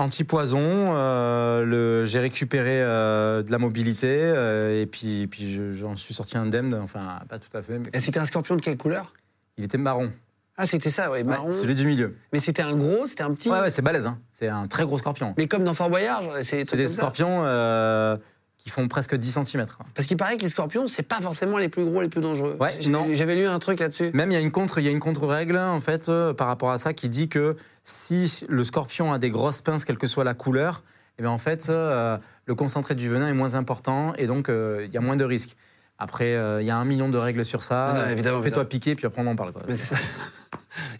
[0.00, 6.14] Anti-poison, euh, j'ai récupéré euh, de la mobilité euh, et puis, puis je- j'en suis
[6.14, 9.12] sorti indemne, enfin pas tout à fait, mais Et c'était un scorpion de quelle couleur?
[9.56, 10.12] Il était marron,
[10.56, 11.50] Ah, c'était ça, ouais, Ouais, marron.
[11.50, 12.14] celui du milieu.
[12.32, 13.50] Mais c'était un gros, c'était un petit.
[13.50, 14.18] Ouais, ouais, c'est balèze, hein.
[14.32, 15.34] c'est un très gros scorpion.
[15.36, 18.16] Mais comme dans Fort Boyard, c'est C'est des scorpions euh,
[18.58, 19.66] qui font presque 10 cm.
[19.94, 22.56] Parce qu'il paraît que les scorpions, c'est pas forcément les plus gros, les plus dangereux.
[22.60, 22.72] Ouais.
[23.12, 24.10] J'avais lu un truc là-dessus.
[24.12, 26.48] Même il y a une contre, il y a une contre-règle en fait euh, par
[26.48, 30.08] rapport à ça qui dit que si le scorpion a des grosses pinces, quelle que
[30.08, 30.82] soit la couleur,
[31.18, 34.84] eh bien en fait euh, le concentré du venin est moins important et donc euh,
[34.86, 35.56] il y a moins de risques.
[36.00, 37.92] Après, il y a un million de règles sur ça.
[38.42, 39.52] Fais-toi piquer, puis après on en parle.
[39.52, 39.62] quoi.
[39.66, 40.00] Mais c'est ça.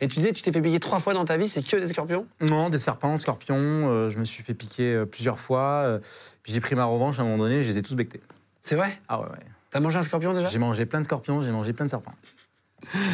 [0.00, 1.88] Et tu disais, tu t'es fait piquer trois fois dans ta vie, c'est que des
[1.88, 2.26] scorpions?
[2.40, 3.56] Non, des serpents, scorpions.
[3.56, 5.82] euh, je me suis fait piquer euh, plusieurs fois.
[5.84, 5.98] euh,
[6.42, 8.20] puis j'ai pris ma revanche à un moment donné, je les ai tous bectés.
[8.62, 8.98] C'est vrai?
[9.08, 9.38] Ah ouais, ouais.
[9.70, 10.48] T'as mangé un scorpion déjà?
[10.48, 12.14] J'ai mangé plein de scorpions, j'ai mangé plein de serpents.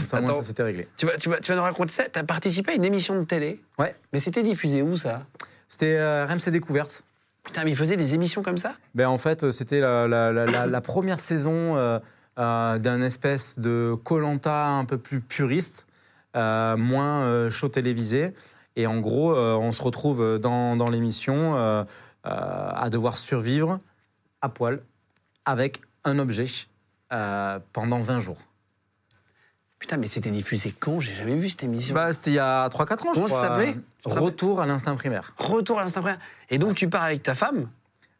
[0.04, 0.42] Ça, au moins, Attends.
[0.42, 0.88] ça s'était réglé.
[0.96, 3.24] tu vas, tu, vas, tu vas nous raconter ça T'as participé à une émission de
[3.24, 3.60] télé?
[3.78, 3.94] Ouais.
[4.12, 5.24] Mais c'était diffusé où ça?
[5.68, 7.02] C'était euh, RMC Découverte.
[7.42, 8.74] Putain, mais ils faisaient des émissions comme ça?
[8.94, 11.98] Ben, en fait, c'était la, la- la- la- la première saison euh,
[12.38, 15.86] euh, d'un espèce de Colanta un peu plus puriste.
[16.36, 18.32] Euh, moins euh, show télévisé.
[18.76, 21.84] Et en gros, euh, on se retrouve dans, dans l'émission euh,
[22.26, 23.78] euh, à devoir survivre
[24.42, 24.80] à poil
[25.44, 26.46] avec un objet
[27.12, 28.38] euh, pendant 20 jours.
[29.78, 30.98] Putain, mais c'était diffusé quand?
[31.00, 31.94] J'ai jamais vu cette émission.
[31.94, 33.48] Bah, C'était il y a 3-4 ans, je Comment ça crois.
[33.48, 33.76] s'appelait?
[34.06, 35.34] Retour à l'instinct primaire.
[35.36, 36.16] Retour à l'instant après.
[36.50, 37.68] Et donc tu pars avec ta femme?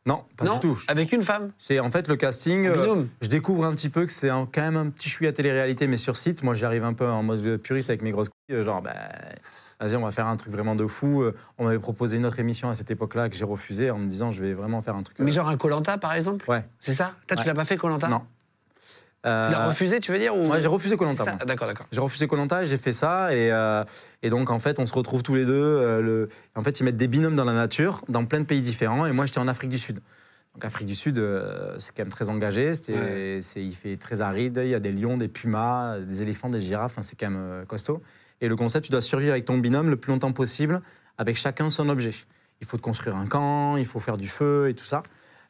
[0.07, 0.79] Non, pas Non, du tout.
[0.89, 1.53] avec une femme.
[1.59, 2.67] C'est en fait le casting.
[2.67, 5.97] Euh, je découvre un petit peu que c'est quand même un petit chouïa télé-réalité, mais
[5.97, 6.43] sur site.
[6.43, 8.57] Moi, j'arrive un peu en mode puriste avec mes grosses couilles.
[8.57, 8.93] euh, Genre, bah,
[9.81, 11.23] vas-y, on va faire un truc vraiment de fou.
[11.23, 14.07] Euh, On m'avait proposé une autre émission à cette époque-là que j'ai refusé en me
[14.07, 15.19] disant, je vais vraiment faire un truc.
[15.21, 16.49] euh, Mais genre un Colanta par exemple?
[16.51, 16.65] Ouais.
[16.81, 17.15] C'est ça?
[17.27, 18.21] Toi, tu l'as pas fait Colanta Non.
[19.25, 20.49] Tu l'as Euh, refusé, tu veux dire ou...
[20.51, 21.15] ouais, j'ai refusé moi.
[21.47, 21.87] D'accord, d'accord.
[21.91, 23.35] J'ai refusé Colanta et j'ai fait ça.
[23.35, 23.83] Et, euh,
[24.23, 25.53] et donc, en fait, on se retrouve tous les deux.
[25.55, 26.29] euh, le...
[26.55, 29.07] En fait, ils mettent des binômes dans la nature, dans plein de pays différents.
[29.07, 30.01] Et moi, j'étais en Afrique du Sud.
[30.55, 32.73] Donc, Afrique du Sud, euh, c'est quand même très engagé.
[32.89, 33.41] Ouais.
[33.57, 34.61] il fait très aride.
[34.63, 36.93] Il y a des lions, des pumas, des éléphants, des girafes.
[36.93, 38.03] Enfin, c'est quand même euh, costaud.
[38.43, 40.83] Et le concept, tu dois survivre avec ton binôme le plus longtemps possible,
[41.17, 42.13] avec chacun son objet.
[42.61, 45.03] Il faut te construire un camp, il faut faire du feu et tout ça.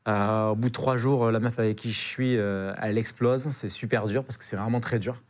[0.06, 3.44] Euh, au bout de trois jours, la meuf avec qui je suis, euh, elle explose.
[3.48, 5.22] C'est super dur parce que c'est vraiment très dur.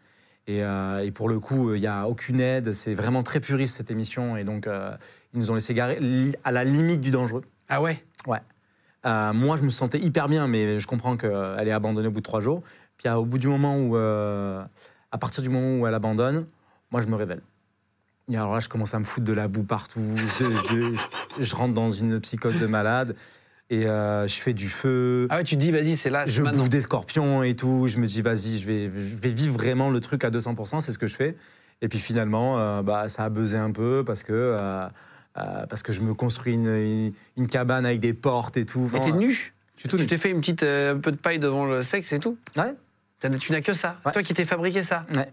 [0.47, 2.73] Et, euh, et pour le coup, il n'y a aucune aide.
[2.73, 4.37] C'est vraiment très puriste cette émission.
[4.37, 4.91] Et donc, euh,
[5.33, 5.99] ils nous ont laissé garer
[6.43, 7.43] à la limite du dangereux.
[7.69, 8.03] Ah ouais?
[9.07, 12.21] Euh, moi, je me sentais hyper bien, mais je comprends qu'elle est abandonnée au bout
[12.21, 12.63] de trois jours.
[12.99, 14.63] Puis euh, au bout du moment où, euh,
[15.13, 16.47] à partir du moment où elle abandonne,
[16.91, 17.41] moi, je me révèle.
[18.29, 20.01] Et alors là, je commence à me foutre de la boue partout.
[20.39, 23.15] Je, je- je rentre dans une psychose de malade.
[23.71, 25.27] Et euh, je fais du feu.
[25.31, 26.59] Ah ouais, tu te dis, vas-y, c'est là, je maintenant.
[26.59, 27.87] bouffe des scorpions et tout.
[27.89, 30.81] Je me dis, vas-y, je vais, je vais vivre vraiment le truc à 200%.
[30.81, 31.37] C'est ce que je fais.
[31.81, 34.87] Et puis finalement, euh, bah, ça a buzzé un peu parce que, euh,
[35.39, 38.89] euh, parce que je me construis une, une, une cabane avec des portes et tout.
[38.93, 42.13] Mais t'es nu Tu t'es fait une petite un peu de paille devant le sexe
[42.13, 42.75] et tout Ouais.
[43.39, 45.29] Tu n'as que ça C'est toi qui t'es fabriqué ça Ouais.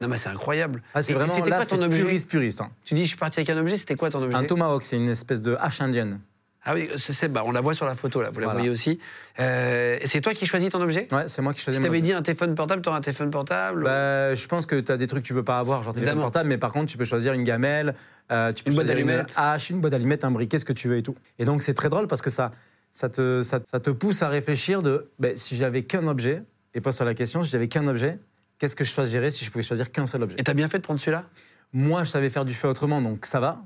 [0.00, 0.82] Non, mais c'est incroyable.
[0.94, 2.60] Ah, c'est vraiment C'était quoi ton objet puriste, puriste.
[2.60, 2.70] hein.
[2.84, 4.36] Tu dis, je suis parti avec un objet, c'était quoi ton objet?
[4.36, 6.20] Un tomahawk, c'est une espèce de hache indienne.
[6.68, 8.58] Ah oui, c'est, bah, on la voit sur la photo, là, vous la Voilà.
[8.58, 8.98] voyez aussi.
[9.38, 11.06] Euh, c'est toi qui choisis ton objet?
[11.12, 13.84] Ouais, c'est moi qui choisis Si t'avais dit un téléphone portable, t'aurais un téléphone portable
[13.84, 16.08] Bah, je pense que tu as des trucs que tu peux pas avoir, genre téléphone
[16.08, 16.22] Évidemment.
[16.22, 17.94] portable, mais par contre, tu peux choisir une gamelle,
[18.32, 19.32] euh, tu peux Une boîte d'allumettes.
[19.36, 21.14] hache, une boîte d'allumettes, un briquet, ce que tu veux et tout.
[21.38, 22.50] Et donc, c'est très drôle parce que ça,
[22.92, 26.42] ça, te, ça, ça te pousse à réfléchir de ben, si j'avais qu'un objet,
[26.74, 28.18] et pas sur la question, si j'avais qu'un objet,
[28.58, 30.36] qu'est-ce que je choisirais si je pouvais choisir qu'un seul objet?
[30.40, 31.24] Et t'as bien fait de prendre celui-là?
[31.72, 33.62] Moi, je savais faire du feu autrement, donc ça va.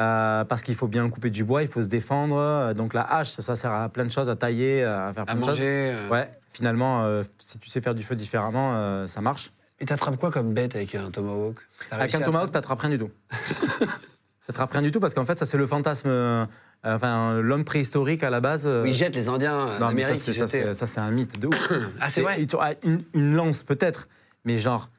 [0.00, 2.36] Euh, parce qu'il faut bien couper du bois, il faut se défendre.
[2.36, 5.24] Euh, Donc la hache, ça, ça sert à plein de choses, à tailler, à faire
[5.24, 5.48] À plein de choses.
[5.48, 6.08] manger euh.
[6.08, 9.50] Ouais, finalement, euh, si tu sais faire du feu différemment, euh, ça marche.
[9.80, 11.56] Et t'attrapes quoi comme bête avec un tomahawk?
[11.90, 13.10] Avec un à tomahawk, t'attrapes rien du tout.
[14.46, 16.08] t'attrapes rien du tout parce qu'en fait, ça, c'est le fantasme.
[16.08, 16.46] euh,
[16.84, 18.64] enfin, l'homme préhistorique à la base.
[18.66, 21.00] euh, Oui, ils jettent les Indiens euh, non, mais ça, d'Amérique, ça, c'est ça, c'est
[21.00, 21.72] un mythe de ouf.
[22.00, 22.46] Ah, c'est vrai
[22.84, 24.08] une, une lance, peut-être,
[24.44, 24.90] mais genre,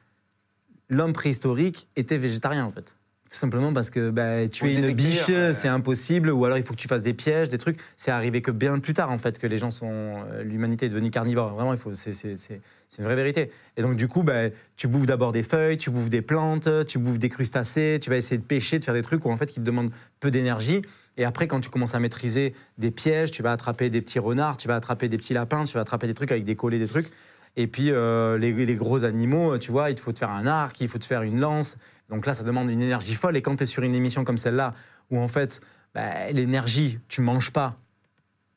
[0.88, 2.92] l'homme préhistorique était végétarien, en fait.
[3.30, 5.54] Tout simplement parce que bah, tuer une biche, ouais.
[5.54, 7.78] c'est impossible, ou alors il faut que tu fasses des pièges, des trucs.
[7.96, 9.88] C'est arrivé que bien plus tard, en fait, que les gens sont.
[9.88, 11.54] euh, L'humanité est devenue carnivore.
[11.54, 11.94] Vraiment, il faut.
[11.94, 13.52] C'est c'est- c'est- c'est une vraie vérité.
[13.76, 16.98] Et donc, du coup, bah, tu bouffes d'abord des feuilles, tu bouffes des plantes, tu
[16.98, 19.46] bouffes des crustacés, tu vas essayer de pêcher, de faire des trucs où, en fait,
[19.46, 20.82] qui te demandent peu d'énergie.
[21.16, 24.56] Et après, quand tu commences à maîtriser des pièges, tu vas attraper des petits renards,
[24.56, 26.88] tu vas attraper des petits lapins, tu vas attraper des trucs avec des collets, des
[26.88, 27.10] trucs.
[27.56, 30.46] Et puis, euh, les, les gros animaux, tu vois, il te faut te faire un
[30.48, 31.76] arc, il faut te faire une lance.
[32.10, 33.36] Donc là, ça demande une énergie folle.
[33.36, 34.74] Et quand tu es sur une émission comme celle-là,
[35.10, 35.60] où en fait,
[35.94, 37.76] bah, l'énergie, tu manges pas,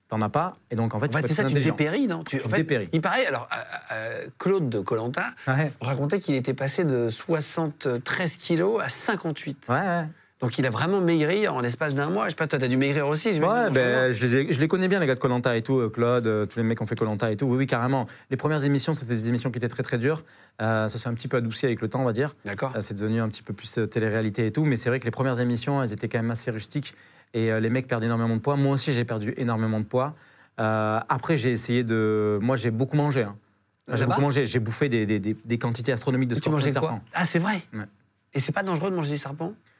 [0.10, 0.58] t'en as pas.
[0.72, 2.90] Et donc, en fait, En fait, c'est ça, tu dépéris, non tu, en fait, dépéris.
[2.94, 8.38] Il paraît, alors, euh, euh, Claude de Colanta Ouais, racontait qu'il était passé de 73
[8.38, 9.68] kilos à 58.
[9.70, 10.08] ouais, ouais.
[10.44, 12.26] Donc il a vraiment maigri en l'espace d'un mois.
[12.26, 13.30] Je sais pas, toi, t'as dû maigrir aussi.
[13.40, 15.62] Ouais, en ben, je, les ai- je les connais bien, les gars de Colanta et
[15.62, 17.46] tout, euh, Claude, euh, tous les mecs qui ont fait Colanta et tout.
[17.46, 18.08] Oui, oui, carrément.
[18.30, 20.22] Les premières émissions, c'était des émissions qui étaient très, très dures.
[20.62, 22.36] Euh, ça s'est un petit peu adouci avec le temps, on va dire.
[22.44, 22.74] D'accord.
[22.76, 24.66] Euh, C'est devenu un petit peu plus télé-réalité et tout.
[24.66, 26.94] Mais c'est vrai que les premières émissions, elles étaient quand même assez rustiques.
[27.34, 28.58] Et les mecs perdent énormément de poids.
[28.58, 30.14] Moi aussi, j'ai perdu énormément de poids.
[30.58, 32.38] Après, j'ai essayé de.
[32.42, 33.24] Moi, j'ai beaucoup mangé.
[33.24, 33.38] hein.
[33.94, 34.46] J'ai beaucoup mangé.
[34.46, 37.04] J'ai bouffé des, des- des- des quantités astronomiques de Tu scorpions mangeais de quoi serpents.
[37.14, 37.86] Ah, c'est vrai Ouais.
[38.34, 39.54] Et c'est pas dangereux de manger du serpent?
[39.54, 39.73] Tu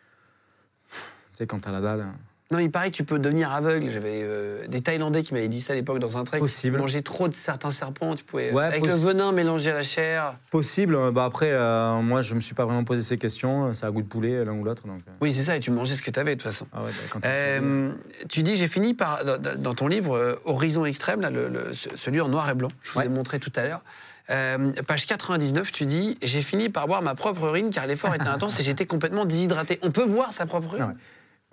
[1.38, 2.02] sais, quand t'as la dalle.
[2.02, 2.14] hein.
[2.52, 3.90] Non, il paraît que tu peux devenir aveugle.
[3.90, 6.38] J'avais euh, des Thaïlandais qui m'avaient dit ça à l'époque dans un trek.
[6.38, 6.78] Possible.
[6.78, 8.52] Manger trop de certains serpents, tu pouvais.
[8.52, 10.36] Ouais, avec le venin mélangé à la chair.
[10.52, 10.96] Possible.
[10.96, 13.74] euh, Bah après, euh, moi, je me suis pas vraiment posé ces questions.
[13.74, 14.86] Ça a goût de poulet, l'un ou l'autre.
[14.86, 16.68] Donc, euh, Oui, c'est ça, et tu mangeais ce que tu avais de toute façon.
[16.74, 17.92] ah ouais, bah, Euh,
[18.30, 22.22] tu dis, j'ai fini par, dans, ton livre Horizon Extrême, là, le- le- ce- celui
[22.22, 23.06] en noir et blanc, je vous Ouais.
[23.08, 23.84] ai montré tout à l'heure.
[24.30, 28.28] Euh, page 99, tu dis J'ai fini par boire ma propre urine car l'effort était
[28.28, 29.80] intense et j'étais complètement déshydraté.
[29.82, 30.84] On peut boire sa propre urine?
[30.84, 30.94] Ah ouais.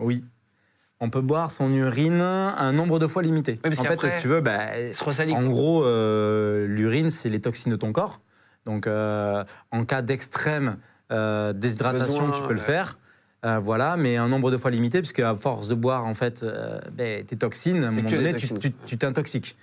[0.01, 0.25] Oui.
[1.03, 3.55] On peut boire son urine un nombre de fois limité.
[3.63, 7.73] parce en fait, si tu veux, bah, se en gros, euh, l'urine, c'est les toxines
[7.73, 8.21] de ton corps.
[8.67, 10.77] Donc, euh, en cas d'extrême
[11.13, 12.97] Euh, déshydratation, Besoin, tu peux le faire.
[13.45, 16.43] Euh, voilà, mais un nombre de fois limité, puisque à force de boire, en fait,
[16.45, 18.35] euh, ben, tes toxines, à un moment donné,
[18.87, 19.57] tu- t'intoxiques.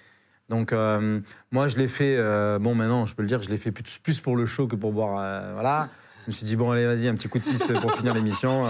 [0.50, 1.22] Donc, euh,
[1.52, 2.18] moi, je l'ai fait,
[2.60, 4.76] bon, maintenant, je peux le dire, je l'ai fait plus, plus pour le show que
[4.76, 5.54] pour boire.
[5.54, 5.88] voilà.
[6.24, 8.66] Je me suis dit, bon, allez, vas-y, un petit coup de pisse pour finir l'émission.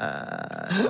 [0.00, 0.20] Euh,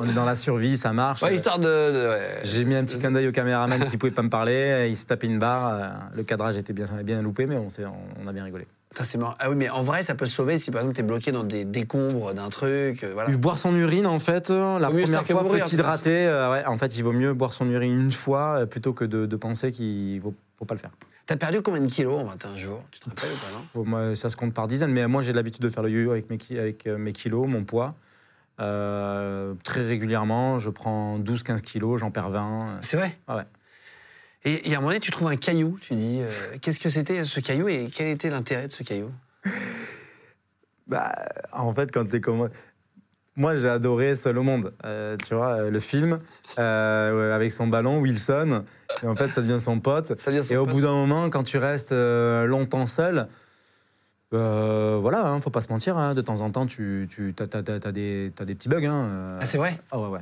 [0.00, 1.22] on est dans la survie, ça marche.
[1.22, 1.64] Ouais, histoire de.
[1.66, 2.40] de- ouais.
[2.44, 4.86] J'ai mis un petit clin d'œil au caméraman qui pouvait pas me parler.
[4.90, 5.68] Il s'est tapé une barre.
[5.74, 8.66] euh, Le cadrage était bien, bien loupé, mais on, a bien rigolé.
[9.02, 9.34] C'est marrant.
[9.38, 11.44] Ah oui, mais en vrai, ça peut se sauver si par exemple t'es bloqué dans
[11.44, 13.04] des décombres d'un truc.
[13.04, 13.30] euh, voilà.
[13.36, 16.26] Boire son urine, en fait, la première fois, peut c'est hydrater.
[16.26, 19.04] euh, ouais, en fait, il vaut mieux boire son urine une fois euh, plutôt que
[19.04, 20.90] de, de penser qu'il faut, faut pas le faire.
[21.26, 22.82] T'as perdu combien de kilos en 21 jours?
[22.90, 23.66] Tu te rappelles ou pas, non?
[23.84, 26.12] Bon, moi, ça se compte par dizaines, mais moi, j'ai l'habitude de faire le yo-yo
[26.12, 27.94] avec mes, ki- avec mes kilos, mon poids.
[28.58, 32.78] Euh, très régulièrement, je prends 12-15 kilos, j'en perds 20.
[32.80, 33.18] C'est vrai?
[33.26, 33.44] Ah ouais.
[34.44, 35.78] Et, et à un moment donné, tu trouves un caillou.
[35.80, 39.10] Tu dis, euh, qu'est-ce que c'était ce caillou et quel était l'intérêt de ce caillou?
[40.88, 41.12] Bah,
[41.50, 42.48] en fait, quand t'es comme
[43.34, 44.72] moi, j'ai adoré Seul au monde.
[44.84, 46.20] Euh, tu vois, le film
[46.56, 48.62] avec son ballon, Wilson.
[49.02, 50.16] Et en fait, ça devient son pote.
[50.16, 53.26] Ça vient Et au bout d'un moment, quand tu restes longtemps seul,
[54.34, 55.96] euh, voilà, hein, faut pas se mentir.
[55.96, 57.62] hein, de temps en temps, tu, tu as,
[57.92, 58.84] des, t'as des petits bugs.
[58.84, 59.38] Hein, euh.
[59.40, 59.78] Ah, c'est vrai?
[59.90, 60.20] Ah ouais, ouais.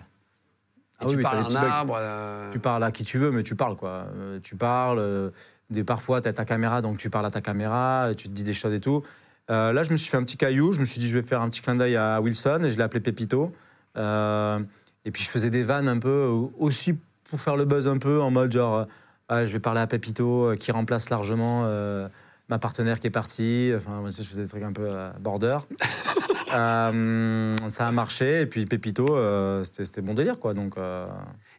[1.00, 1.96] Ah Tu oui, parles à un arbre.
[1.98, 4.06] euh, Tu parles à qui tu veux, mais tu parles quoi.
[4.16, 5.32] Euh, tu parles.
[5.70, 8.44] des, parfois, tu as ta caméra, donc tu parles à ta caméra, tu te dis
[8.44, 9.02] des choses et tout.
[9.48, 10.72] Là, je me suis fait un petit caillou.
[10.72, 12.76] Je me suis dit, je vais faire un petit clin d'œil à Wilson et je
[12.76, 13.52] l'ai appelé Pépito.
[13.96, 16.94] Et puis, je faisais des vannes un peu aussi
[17.30, 18.86] pour faire le buzz un peu en mode genre,
[19.28, 21.64] Ah, je vais parler à Pépito qui remplace largement
[22.48, 23.72] ma partenaire qui est partie.
[23.76, 24.88] Enfin, moi, je faisais des trucs un peu
[25.20, 25.58] border.
[26.54, 28.42] Euh, ça a marché.
[28.42, 30.54] Et puis, Pépito, euh, c'était c'était bon délire quoi.
[30.54, 30.78] Donc.
[30.78, 31.06] euh,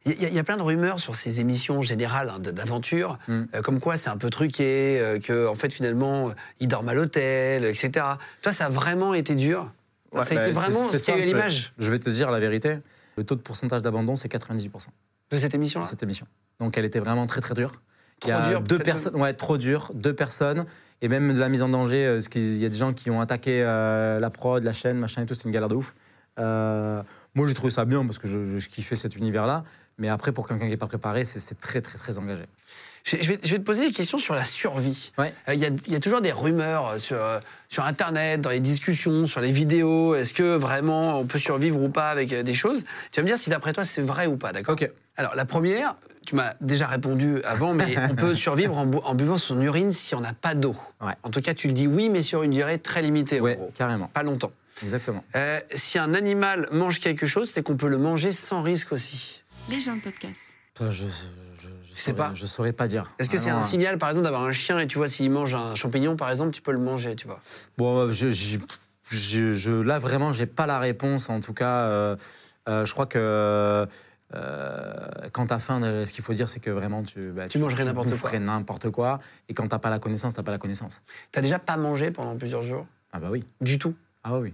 [0.06, 3.18] Il y, a- il y a plein de rumeurs sur ces émissions générales hein, d'aventure,
[3.28, 3.44] Mm.
[3.56, 6.94] euh, comme quoi c'est un peu truqué, euh, que en fait finalement ils dorment à
[6.94, 8.06] l'hôtel, etc.
[8.42, 9.72] Toi, ça a vraiment été dur?
[10.14, 11.74] Ouais, ça a été bah, vraiment c'est- ce qu'il y a eu à l'image?
[11.78, 12.78] Je vais te dire la vérité.
[13.18, 14.92] Le taux de pourcentage d'abandon, c'est 90%
[15.32, 15.86] de cette de émission-là.
[15.88, 16.28] cette émission.
[16.60, 17.82] Donc elle était vraiment très très dure.
[18.20, 20.66] Trop Il y a dur, deux personnes, ouais, trop dur, deux personnes,
[21.02, 22.06] et même de la mise en danger.
[22.06, 24.98] euh, Parce qu'il y a des gens qui ont attaqué euh, la prod, la chaîne,
[24.98, 25.34] machin et tout.
[25.34, 25.94] C'est une galère de ouf.
[26.40, 27.02] Euh,
[27.34, 29.64] moi, j'ai trouvé ça bien parce que je, je- je kiffais cet univers-là.
[29.98, 32.44] Mais après, pour quelqu'un qui n'est pas préparé, c'est très très très engagé.
[33.06, 35.14] Je, vais, je vais te poser des questions sur la survie.
[35.18, 35.34] Ouais.
[35.48, 38.60] Il y, a, il y a toujours des rumeurs sur, euh, sur Internet, dans les
[38.60, 40.16] discussions, sur les vidéos.
[40.16, 42.84] Est-ce que vraiment on peut survivre ou pas avec euh, des choses?
[43.12, 44.74] Tu vas me dire si d'après toi c'est vrai ou pas, d'accord?
[44.74, 44.90] Ok.
[45.16, 49.16] Alors la première, tu m'as déjà répondu avant, mais on peut survivre en, bu- en
[49.16, 50.76] buvant son urine si on n'a pas d'eau.
[51.02, 51.14] Ouais.
[51.24, 53.72] En tout cas, tu le dis oui, mais sur une durée très limitée, gros.
[53.78, 54.08] carrément.
[54.08, 54.52] Pas longtemps.
[54.84, 55.24] Exactement.
[55.36, 59.44] Euh, si un animal mange quelque chose, c'est qu'on peut le manger sans risque aussi.
[59.70, 60.40] Les gens de podcast.
[60.80, 62.32] Je, je, je, je sais pas.
[62.36, 63.10] Je saurais pas dire.
[63.18, 65.32] Est-ce que c'est Vraiment, un signal, par exemple, d'avoir un chien et tu vois s'il
[65.32, 67.40] mange un champignon, par exemple, tu peux le manger, tu vois?
[67.78, 68.58] Bon, je, je,
[69.10, 71.30] je- je- là vraiment, j'ai pas la réponse.
[71.30, 72.16] En tout cas, euh,
[72.68, 73.88] euh, je crois que
[74.34, 77.60] euh, quand t'as faim, euh, ce qu'il faut dire, c'est que vraiment tu, bah, Tu
[77.60, 78.40] mangerais n'importe quoi.
[78.40, 79.20] n'importe quoi.
[79.50, 81.02] Et quand t'as pas la connaissance, t'as pas la connaissance.
[81.32, 82.86] T'as déjà pas mangé pendant plusieurs jours?
[83.14, 83.46] Ah bah oui.
[83.62, 83.94] Du tout.
[84.24, 84.54] Ah oui.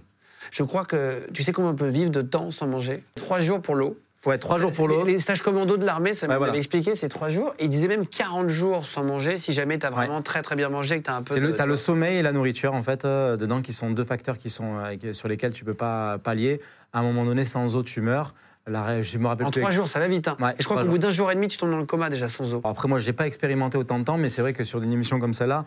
[0.50, 3.02] Je crois que tu sais comment on peut vivre de temps sans manger?
[3.14, 3.98] Trois jours pour l'eau.
[4.24, 5.04] Ouais, trois jours pour l'eau.
[5.04, 6.56] Les stages commando de l'armée, ça Ouais, m'avait voilà.
[6.56, 7.54] expliqué, c'est trois jours.
[7.58, 10.68] Et ils disaient même 40 jours sans manger si jamais t'as vraiment très très bien
[10.68, 11.34] mangé, que t'as un peu.
[11.34, 14.38] De- le, le sommeil et la nourriture en fait euh, dedans qui sont deux facteurs
[14.38, 16.60] qui sont euh, sur lesquels tu peux pas pallier.
[16.92, 18.32] À un moment donné, sans eau, tu meurs.
[18.68, 20.28] La, ré- je me rappelle En trois jours, ça va vite.
[20.28, 20.36] hein.
[20.40, 22.10] Ouais, et je crois qu'au bout d'un jour et demi, tu tombes dans le coma
[22.10, 22.60] déjà sans eau.
[22.62, 25.18] Après, moi, j'ai pas expérimenté autant de temps, mais c'est vrai que sur une émission
[25.18, 25.64] comme celle-là,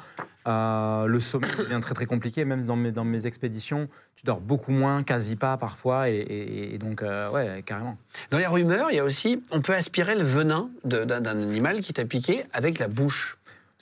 [0.47, 2.45] euh, le sommeil devient très très compliqué.
[2.45, 6.73] Même dans mes, dans mes expéditions, tu dors beaucoup moins, quasi pas parfois, et, et-
[6.75, 7.97] et donc, euh, ouais, carrément.
[8.31, 11.91] Dans les rumeurs, il y a aussi, on peut aspirer le venin d'un animal qui
[11.91, 13.37] t'a piqué avec la bouche.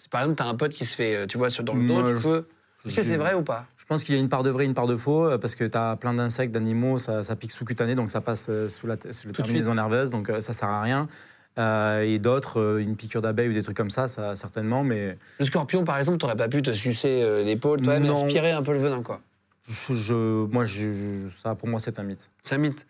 [0.10, 2.18] Par exemple, t'as un pote qui se fait, euh, tu vois, dans le dos, tu
[2.18, 2.46] je- peux.
[2.86, 3.66] Est-ce que c'est vrai ou pas?
[3.73, 5.54] Je pense qu'il y a une part de vrai, une part de faux, euh, parce
[5.56, 8.88] que tu as plein d'insectes, d'animaux, ça, ça pique sous-cutané, donc ça passe euh, sous
[8.88, 11.08] la, sous la terminaison nerveuse, donc euh, ça sert à rien.
[11.60, 15.16] Euh, et d'autres, euh, une piqûre d'abeille ou des trucs comme ça, ça certainement, mais
[15.40, 18.26] Le scorpion, par exemple, t'aurais pas pu te sucer euh, l'épaule, toi, mais Non.
[18.26, 19.22] aspirer un peu le venin, quoi.
[19.90, 22.28] je, moi, je, je- ça, pour moi, c'est un mythe.
[22.42, 22.86] C'est un mythe.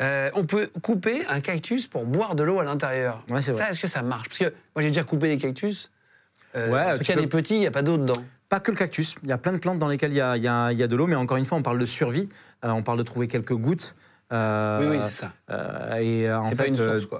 [0.00, 3.24] On peut couper un cactus pour boire de l'eau à l'intérieur.
[3.30, 3.60] Ouais, c'est vrai.
[3.64, 4.28] Ça, est-ce que ça marche?
[4.28, 5.90] Parce que moi, j'ai déjà coupé des cactus.
[6.54, 6.62] Ouais,
[6.94, 8.14] en tout cas, peux- des petits, il n'y a pas d'eau dedans.
[8.56, 9.16] Pas que le cactus.
[9.22, 10.78] Il y a plein de plantes dans lesquelles il y a, il y a- il
[10.78, 12.26] y a de l'eau, mais encore une fois, on parle de survie.
[12.64, 13.94] Euh, on parle de trouver quelques gouttes.
[14.32, 15.34] Euh, oui, oui, c'est ça.
[15.50, 16.72] euh, et en fait,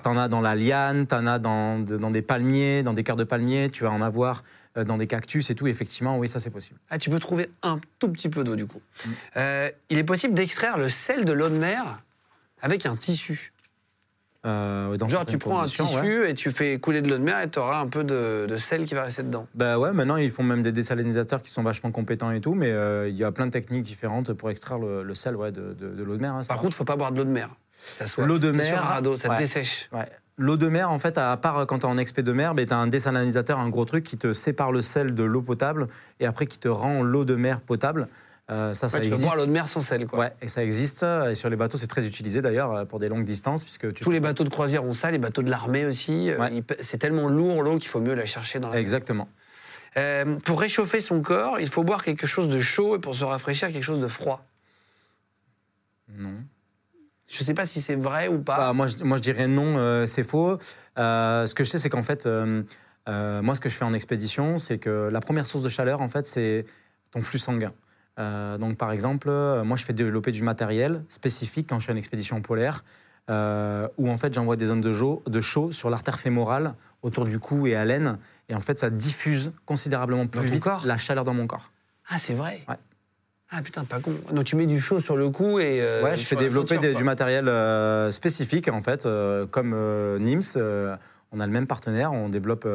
[0.02, 3.16] t'en as dans la liane, t'en as dans, de- dans des palmiers, dans des cœurs
[3.16, 3.68] de palmiers.
[3.70, 4.44] Tu vas en avoir
[4.86, 5.66] dans des cactus et tout.
[5.66, 6.78] Effectivement, oui, ça c'est possible.
[6.88, 8.80] Ah, tu peux trouver un tout petit peu d'eau, du coup.
[9.04, 9.10] Mm.
[9.90, 11.98] Il est possible d'extraire le sel de l'eau de mer
[12.62, 13.52] avec un tissu.
[14.46, 16.30] Euh, dans Genre, tu prends un tissu ouais.
[16.30, 18.56] et tu fais couler de l'eau de mer et tu auras un peu de, de
[18.56, 19.46] sel qui va rester dedans.
[19.54, 22.70] Bah ouais, maintenant ils font même des désalinisateurs qui sont vachement compétents et tout, mais
[22.70, 25.74] euh, il y a plein de techniques différentes pour extraire le, le sel ouais, de,
[25.74, 26.32] de- de l'eau de mer.
[26.34, 27.50] hein, Par contre, faut pas boire de l'eau de mer.
[28.18, 29.90] L'eau de sur mer, un radeau, ça te dessèche.
[30.38, 32.72] L'eau de mer, en fait, à part quand tu es en expé de mer, tu
[32.72, 35.88] as un désalinisateur, un gros truc qui te sépare le sel de l'eau potable
[36.20, 38.08] et après qui te rend l'eau de mer potable.
[38.48, 40.18] Euh, ça, tu peux boire l'eau de mer sans sel, quoi.
[40.20, 41.02] Ouais, et ça existe.
[41.02, 43.64] Et sur les bateaux, c'est très utilisé d'ailleurs euh, pour des longues distances.
[43.64, 44.04] Puisque tu...
[44.04, 46.30] Tous les bateaux de croisière ont ça, les bateaux de l'armée aussi.
[46.30, 46.62] Euh, Ouais.
[46.80, 49.28] C'est tellement lourd l'eau qu'il faut mieux la chercher dans la Exactement.
[49.96, 53.24] Euh, pour réchauffer son corps, il faut boire quelque chose de chaud et pour se
[53.24, 54.44] rafraîchir, quelque chose de froid.
[56.14, 56.44] Non.
[57.26, 58.58] Je sais pas si c'est vrai ou pas.
[58.58, 60.58] Bah, moi, je, moi, je dirais non, euh, c'est faux.
[60.98, 62.62] Euh, ce que je sais, c'est qu'en fait, euh,
[63.06, 66.08] moi, ce que je fais en expédition, c'est que la première source de chaleur, en
[66.08, 66.66] fait, c'est
[67.10, 67.72] ton flux sanguin.
[68.18, 71.92] Euh, donc, par exemple, euh, moi, je fais développer du matériel spécifique quand je suis
[71.92, 72.84] en expédition polaire,
[73.28, 77.66] euh, où en fait, j'envoie des zones de, chaud sur l'artère fémorale, autour du cou
[77.66, 81.34] et à l'aine, et en fait, ça diffuse considérablement plus vite corps la chaleur dans
[81.34, 81.70] mon corps.
[82.08, 82.60] Ah, c'est vrai?
[82.68, 82.76] Ouais.
[83.50, 84.12] Ah putain, pas con.
[84.32, 85.80] Donc tu mets du chaud sur le cou et.
[85.80, 86.98] euh, Ouais, je fais développer ceinture, des- quoi.
[86.98, 89.70] du matériel euh, spécifique, en fait, euh, comme
[90.18, 90.56] NIMS.
[91.32, 92.66] on a le même partenaire, on développe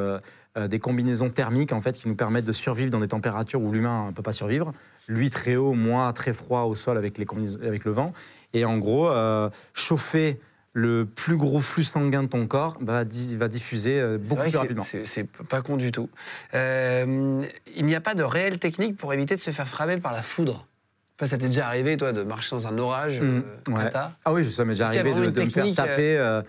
[0.57, 3.71] euh, des combinaisons thermiques, en fait, qui nous permettent de survivre dans des températures où
[3.71, 4.73] l'humain ne peut pas survivre.
[5.07, 7.25] Lui, très haut, moi, très froid au sol avec, les
[7.65, 8.13] avec le vent.
[8.53, 10.39] Et en gros, euh, chauffer
[10.73, 14.49] le plus gros flux sanguin de ton corps va, di- va diffuser euh, beaucoup vrai
[14.49, 14.83] plus rapidement.
[14.83, 16.09] c'est- pas con du tout.
[16.53, 17.41] Euh,
[17.75, 20.21] il n'y a pas de réelle technique pour éviter de se faire frapper par la
[20.21, 20.67] foudre.
[21.19, 23.43] Enfin, ça t'est déjà arrivé, toi, de marcher dans un orage, Mmh,
[23.75, 23.89] ouais.
[24.25, 26.17] Ah oui, ça m'est déjà arrivé de, me faire taper.
[26.17, 26.41] euh,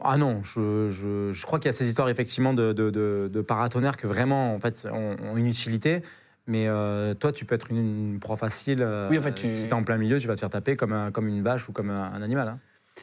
[0.00, 3.30] Ah non, je, je- je crois qu'il y a ces histoires effectivement de, de, de-
[3.32, 6.02] de paratonnerres que vraiment en fait ont, ont une utilité.
[6.46, 8.82] Mais euh, toi, tu peux être une, une proie facile.
[8.82, 10.76] euh, Oui, en fait, tu- Si t'es en plein milieu, tu vas te faire taper
[10.76, 12.48] comme, un- comme une vache ou comme un, un animal.
[12.48, 12.58] hein.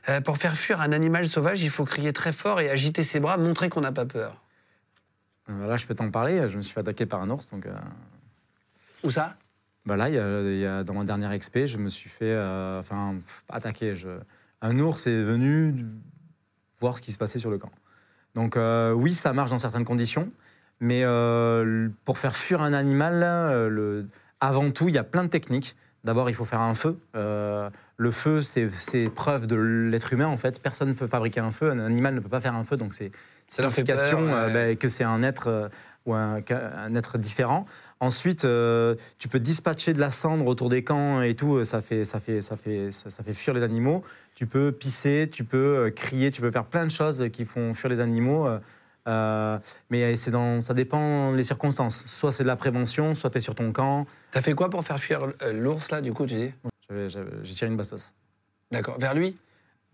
[0.10, 3.20] Euh, Pour faire fuir un animal sauvage, il faut crier très fort et agiter ses
[3.20, 4.42] bras, montrer qu'on n'a pas peur.
[5.50, 6.48] Euh, Là, je peux t'en parler.
[6.50, 7.50] Je me suis fait attaquer par un ours.
[7.50, 7.74] Donc, euh,
[9.04, 9.36] Où ça?
[9.86, 12.10] Bah là, il y a, il y a- dans ma dernière expé, je me suis
[12.10, 13.16] fait euh, enfin,
[13.50, 13.96] attaquer.
[13.96, 14.20] Je-
[14.62, 15.86] un ours est venu
[16.82, 17.72] voir ce qui se passait sur le camp.
[18.36, 20.30] Donc euh, oui, ça marche dans certaines conditions,
[20.80, 24.08] mais euh, pour faire fuir un animal, euh, le-
[24.40, 25.76] avant tout, il y a plein de techniques.
[26.04, 26.98] D'abord, il faut faire un feu.
[27.14, 30.60] Le feu, c'est preuve de l'être humain, en fait.
[30.60, 31.70] Personne ne peut fabriquer un feu.
[31.70, 33.12] Un animal ne peut pas faire un feu, donc c'est
[34.26, 34.54] euh, ouais.
[34.54, 35.70] ben, que c'est un être
[36.08, 36.42] ou un,
[36.96, 37.68] être différent.
[38.02, 41.64] Ensuite, euh, tu peux dispatcher de la cendre autour des camps et tout.
[41.64, 44.04] Ça fait, ça fait, ça fait, ça, ça fait fuir les animaux.
[44.34, 47.76] Tu peux pisser, tu peux euh, crier, tu peux faire plein de choses qui font
[47.76, 48.48] fuir les animaux.
[48.48, 48.58] euh,
[49.08, 49.58] euh,
[49.92, 52.04] mais c'est dans, ça dépend des circonstances.
[52.08, 54.08] Soit c'est de la prévention, soit tu es sur ton camp.
[54.32, 56.54] T'as fait quoi pour faire fuir euh, l'ours, là, du coup, tu dis?
[56.90, 58.12] J'ai tiré une bastos.
[58.72, 58.98] D'accord.
[59.00, 59.38] Vers lui?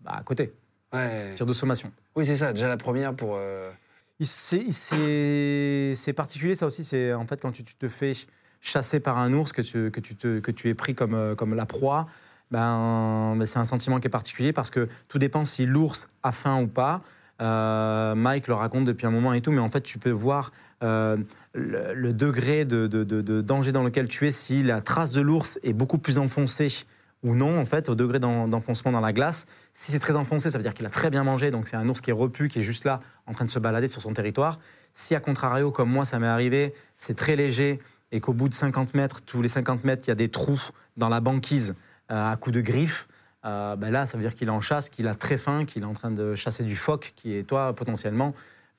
[0.00, 0.52] Bah, à côté,
[0.94, 1.34] Ouais.
[1.34, 1.92] tir de sommation.
[2.16, 3.36] Oui, c'est ça, déjà la première pour.
[3.36, 3.70] euh,
[4.20, 6.84] C'est particulier, ça aussi.
[6.84, 8.14] C'est en fait quand tu, te fais
[8.60, 11.54] chasser par un ours, que tu, que tu, que tu es pris comme, euh, comme
[11.54, 12.08] la proie,
[12.50, 16.32] ben, ben, c'est un sentiment qui est particulier parce que tout dépend si l'ours a
[16.32, 17.02] faim ou pas.
[17.40, 20.50] Euh, Mike le raconte depuis un moment et tout, mais en fait, tu peux voir
[20.82, 21.16] euh,
[21.54, 25.20] le, degré de, de- de- de danger dans lequel tu es si la trace de
[25.20, 26.84] l'ours est beaucoup plus enfoncée
[27.22, 29.46] ou non, en fait, au degré d'en- d'enfoncement dans la glace.
[29.74, 31.88] Si c'est très enfoncé, ça veut dire qu'il a très bien mangé, donc c'est un
[31.88, 34.12] ours qui est repu, qui est juste là, en train de se balader sur son
[34.12, 34.58] territoire.
[34.94, 37.80] Si, à contrario, comme moi, ça m'est arrivé, c'est très léger
[38.12, 40.60] et qu'au bout de 50 mètres, tous les 50 mètres, il y a des trous
[40.96, 41.74] dans la banquise
[42.10, 43.06] euh, à coups de griffes,
[43.44, 45.86] euh, ben là, ça veut dire qu'il en chasse, qu'il a très faim, qu'il est
[45.86, 48.34] en train de chasser du phoque, qui est toi, potentiellement,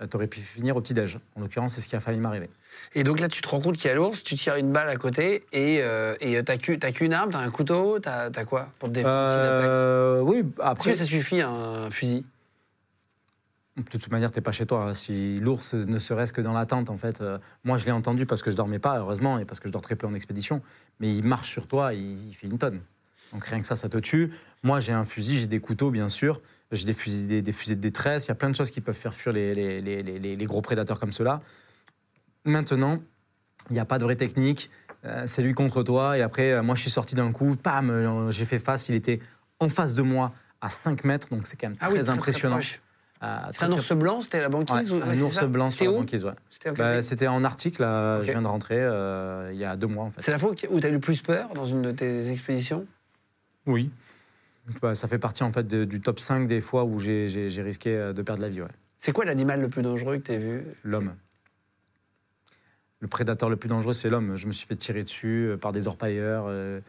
[0.07, 1.19] tu aurais pu finir au petit-déj.
[1.35, 2.49] En l'occurrence, c'est ce qui a failli m'arriver.
[2.95, 4.87] Et donc là, tu te rends compte qu'il y a l'ours, tu tires une balle
[4.89, 8.45] à côté et euh, et t'as qu'u- t'as qu'une arme, t'as un couteau, t'as t'as
[8.45, 12.23] quoi pour te défendre Euh, oui, Est-ce après, que ça suffit un fusil?
[13.77, 14.83] De toute manière, t'es pas chez toi.
[14.89, 14.93] hein.
[14.93, 18.25] Si l'ours ne serait-ce que dans la tente, en fait, euh, moi je l'ai entendu
[18.25, 20.61] parce que je dormais pas, heureusement, et parce que je dors très peu en expédition.
[20.99, 22.81] Mais il marche sur toi, il, il fait une tonne.
[23.31, 24.31] Donc rien que ça, ça te tue.
[24.63, 26.41] Moi, j'ai un fusil, j'ai des couteaux, bien sûr.
[26.71, 28.25] J'ai des fusils, des, des fusées de détresse.
[28.25, 30.35] Il y a plein de choses qui peuvent faire fuir les, les- les- les- les-
[30.35, 31.41] les gros prédateurs comme ceux-là.
[32.45, 32.99] Maintenant,
[33.69, 34.69] il n'y a pas de vraie technique.
[35.05, 36.17] Euh, c'est lui contre toi.
[36.17, 37.55] Et après, euh, moi, je suis sorti d'un coup.
[37.55, 38.87] Pam, euh, j'ai fait face.
[38.89, 39.19] Il était
[39.59, 41.29] en face de moi à 5 mètres.
[41.29, 42.57] Donc c'est quand même Ah très impressionnant.
[42.57, 42.61] Euh,
[43.47, 45.83] C'est très, un très- ours blanc, c'était la banquise Ouais, ou- un ours blanc C'était
[45.83, 46.31] sur la où banquise, ouais.
[47.01, 48.25] C'était Bah, en Arctique, là, Ok.
[48.25, 50.21] je viens de rentrer euh, il y a deux mois en fait.
[50.21, 52.85] C'est la fois où t'as eu le plus peur dans une de tes expéditions?
[53.65, 53.89] Oui.
[54.81, 57.27] Bah, ça fait partie en fait de- du top 5 des fois où j'ai-
[57.61, 58.67] risqué euh, de perdre la vie, ouais.
[58.97, 60.63] C'est quoi l'animal le plus dangereux que t'aies vu?
[60.83, 61.15] L'homme.
[62.99, 64.35] Le prédateur le plus dangereux, c'est l'homme.
[64.35, 66.45] Je me suis fait tirer dessus euh, par des orpailleurs.
[66.47, 66.81] euh,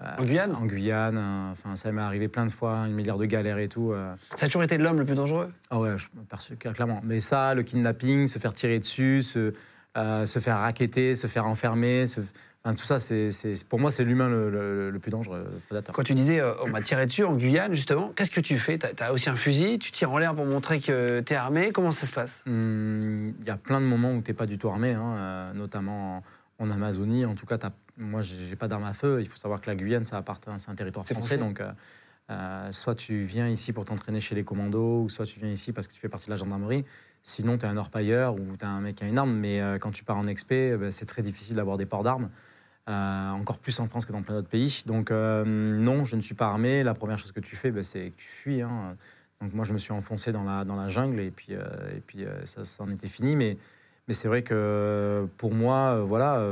[0.00, 0.54] En Guyane?
[0.56, 1.18] En Guyane.
[1.52, 3.94] Enfin, ça m'est arrivé plein de fois, une milliard de galères et tout.
[4.34, 5.52] Ça a toujours été l'homme le plus dangereux?
[5.70, 7.00] Ah ouais, je, clairement.
[7.04, 9.52] Mais ça, le kidnapping, se faire tirer dessus, se,
[9.96, 12.20] euh, se faire raqueter, se faire enfermer, se-
[12.76, 13.30] tout ça, c'est,
[13.68, 15.92] pour moi, c'est l'humain le, le- le plus dangereux, le prédateur.
[15.94, 18.78] Quand tu disais euh, on m'a tiré dessus en Guyane, justement, qu'est-ce que tu fais?
[18.78, 21.90] T'as as aussi un fusil, tu tires en l'air pour montrer que t'es armé, comment
[21.90, 22.44] ça se passe?
[22.46, 25.14] Hum, Il y a plein de moments où tu n'es pas du tout armé, hein,
[25.16, 26.18] euh, notamment
[26.58, 27.24] en, en Amazonie.
[27.24, 27.58] En tout cas,
[27.96, 29.18] moi, j'ai j'ai pas d'arme à feu.
[29.20, 31.18] Il faut savoir que la Guyane, ça appartient, c'est un territoire français.
[31.36, 31.38] français.
[31.38, 31.72] Donc, euh,
[32.30, 35.72] euh, soit tu viens ici pour t'entraîner chez les commandos, ou soit tu viens ici
[35.72, 36.84] parce que tu fais partie de la gendarmerie.
[37.24, 39.32] Sinon, tu es un orpailleur ou tu as un mec qui a une arme.
[39.34, 42.30] Mais quand tu pars en expé, ben, c'est très difficile d'avoir des ports d'armes.
[42.88, 44.82] Euh, encore plus en France que dans plein d'autres pays.
[44.86, 46.82] Donc, euh, non, je ne suis pas armé.
[46.82, 48.60] La première chose que tu fais, ben, c'est que tu fuis.
[48.62, 48.96] hein.
[49.40, 51.62] Donc, moi, je me suis enfoncé dans la, jungle et puis, euh,
[51.96, 53.36] et puis ça, ça en était fini.
[53.36, 53.56] Mais,
[54.08, 56.44] mais c'est vrai que pour moi, voilà.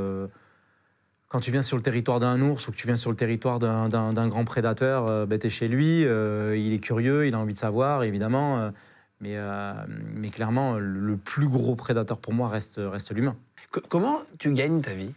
[1.27, 3.59] quand tu viens sur le territoire d'un ours ou que tu viens sur le territoire
[3.59, 7.53] d'un- grand prédateur, euh, ben, tu es chez lui, il est curieux, il a envie
[7.53, 8.71] de savoir, évidemment.
[9.19, 9.37] mais,
[10.15, 13.35] mais clairement, le, plus gros prédateur pour moi reste, reste l'humain.
[13.71, 15.13] Co- Comment tu gagnes ta vie?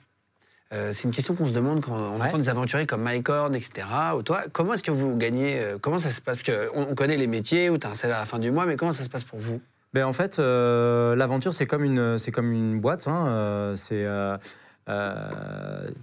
[0.74, 2.26] Euh, C'est une question qu'on se demande quand on Ouais.
[2.28, 3.86] entend des aventuriers comme Mike Horn, etc.
[4.16, 6.42] Ou toi, comment est-ce que vous gagnez euh, Comment ça se passe?
[6.42, 8.50] Parce qu'on on connaît les métiers où tu as un salaire à la fin du
[8.50, 9.60] mois, mais comment ça se passe pour vous?
[9.92, 13.06] Ben, en fait, euh, l'aventure, c'est comme une, c'est comme une boîte.
[13.06, 14.04] hein, c'est,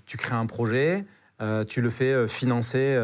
[0.05, 1.05] tu crées un projet,
[1.67, 2.97] tu le fais financer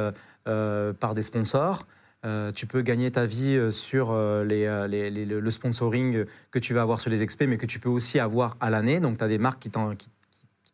[0.45, 1.86] par des sponsors.
[2.26, 6.74] Euh, tu peux gagner ta vie sur euh, les, les- les- le sponsoring que tu
[6.74, 8.99] vas avoir sur les expés, mais que tu peux aussi avoir à l'année.
[8.99, 10.09] Donc, tu as des marques qui- qui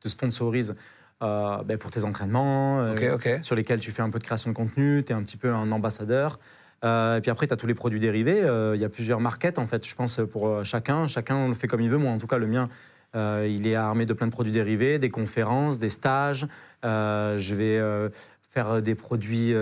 [0.03, 0.75] te sponsorisent
[1.21, 4.55] euh, ben, pour tes entraînements, euh, sur lesquels tu fais un peu de création de
[4.55, 6.39] contenu, tu es un petit peu un ambassadeur.
[6.83, 8.41] Euh, et puis après, tu as tous les produits dérivés.
[8.43, 11.07] Euh, Il y a plusieurs markets, en fait, je pense, pour chacun.
[11.07, 11.97] Chacun le fait comme il veut.
[11.97, 12.67] Moi, en tout cas, le mien,
[13.15, 16.45] il est armé de plein de produits dérivés, des conférences, des stages.
[16.83, 18.11] Je vais
[18.51, 19.55] faire des produits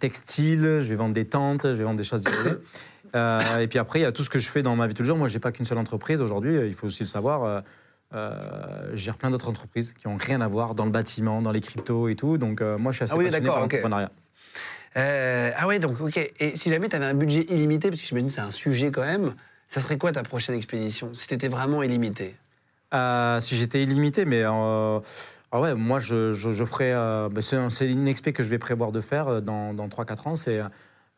[0.00, 2.58] textiles, je vais vendre des tentes, je vais vendre des choses dérivées.
[3.62, 5.02] Et puis après, il y a tout ce que je fais dans ma vie tous
[5.04, 5.18] les jours.
[5.18, 7.62] Moi, j'ai pas qu'une seule entreprise aujourd'hui, il faut aussi le savoir.
[8.14, 11.42] Euh, euh, je gère plein d'autres entreprises qui ont rien à voir dans le bâtiment,
[11.42, 12.38] dans les cryptos et tout.
[12.38, 14.10] Donc, euh, moi, je suis assez Ah oui, passionné d'accord, par l'entrepreneuriat.
[14.96, 16.16] Euh, ah ouais, donc ok.
[16.38, 18.90] Et si jamais tu avais un budget illimité, parce que j'imagine que c'est un sujet
[18.92, 19.34] quand même,
[19.68, 22.34] ça serait quoi ta prochaine expédition Si t'étais vraiment illimité?
[23.40, 25.00] Si j'étais illimité, mais ah
[25.60, 26.92] ouais, moi je, je, je ferais.
[26.92, 29.88] euh, bah, c'est un- c'est une expé que je vais prévoir de faire dans, dans
[29.88, 30.36] 3-4 ans.
[30.36, 30.60] C'est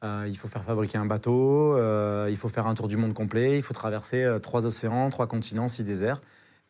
[0.05, 3.12] euh, il faut faire fabriquer un bateau, euh, il faut faire un tour du monde
[3.14, 6.20] complet, il faut traverser euh, trois océans, trois continents, six déserts.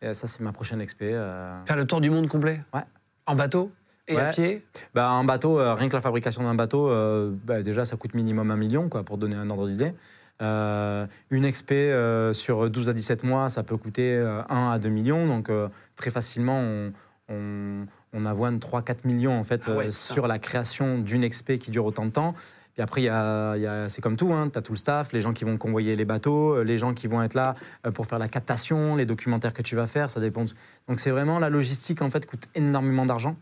[0.02, 1.10] Et ça, c'est ma prochaine expé.
[1.12, 1.64] euh.
[1.64, 2.82] Faire le tour du monde complet Ouais.
[3.26, 3.72] En bateau
[4.08, 7.62] Et à pied Bah, un bateau, euh, rien que la fabrication d'un bateau, euh, bah,
[7.62, 9.94] déjà, ça coûte minimum un million, quoi, pour donner un ordre d'idée.
[10.42, 14.78] Euh, une expé euh, sur 12 à 17 mois, ça peut coûter euh, 1 à
[14.78, 15.26] 2 millions.
[15.26, 16.92] Donc, euh, très facilement, on,
[17.30, 21.58] on, on avoine 3-4 millions, en fait, Ah ouais, euh, sur la création d'une expé
[21.58, 22.34] qui dure autant de temps.
[22.76, 24.72] Puis après, il y a- il y a- c'est comme tout, hein, tu as tout
[24.72, 27.32] le staff, les gens qui vont convoyer les bateaux, euh, les gens qui vont être
[27.32, 27.54] là
[27.86, 30.44] euh, pour faire la captation, les documentaires que tu vas faire, ça dépend.
[30.86, 33.34] Donc c'est vraiment la logistique, en fait, coûte énormément d'argent.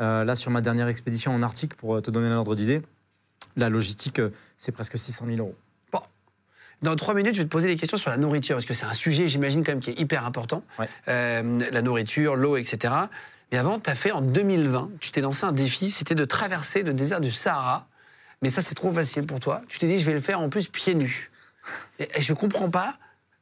[0.00, 2.82] Euh, là, sur ma dernière expédition en Arctique, pour te donner un ordre d'idée,
[3.56, 4.20] la logistique,
[4.56, 5.54] c'est presque 600 000 euros.
[6.82, 8.86] Dans trois minutes, je vais te poser des questions sur la nourriture, parce que c'est
[8.86, 10.62] un sujet, j'imagine, quand même, qui est hyper important.
[10.78, 10.88] Ouais.
[11.08, 12.94] Euh, la nourriture, l'eau, etc.
[13.52, 16.82] Mais avant, tu as fait en 2020, tu t'es lancé un défi, c'était de traverser
[16.82, 17.86] le désert du Sahara.
[18.42, 19.60] Mais ça, c'est trop facile pour toi.
[19.68, 21.30] Tu t'es dit, je vais le faire en plus pieds nus.
[21.98, 22.94] Et, et je comprends pas.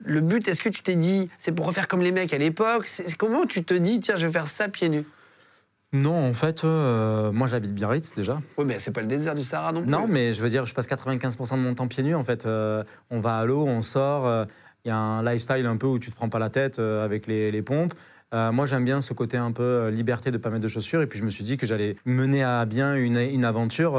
[0.04, 2.88] Le but, est-ce que tu t'es dit, c'est pour refaire comme les mecs à l'époque?
[3.18, 5.04] Comment tu te dis, tiens, je vais faire ça pieds nus?
[5.92, 8.42] Non, en fait, euh, moi j'habite Biarritz déjà.
[8.58, 9.90] Oui, mais c'est pas le désert du Sahara non plus.
[9.90, 12.14] Non, mais je veux dire, je passe 95% de mon temps pieds nus.
[12.14, 14.26] En fait, Euh, on va à l'eau, on sort.
[14.26, 14.44] euh,
[14.84, 17.04] Il y a un lifestyle un peu où tu te prends pas la tête euh,
[17.04, 17.94] avec les, les pompes.
[18.34, 21.00] Euh, moi, j'aime bien ce côté un peu euh, liberté de pas mettre de chaussures.
[21.00, 23.96] Et puis, je me suis dit que j'allais mener à bien une, une aventure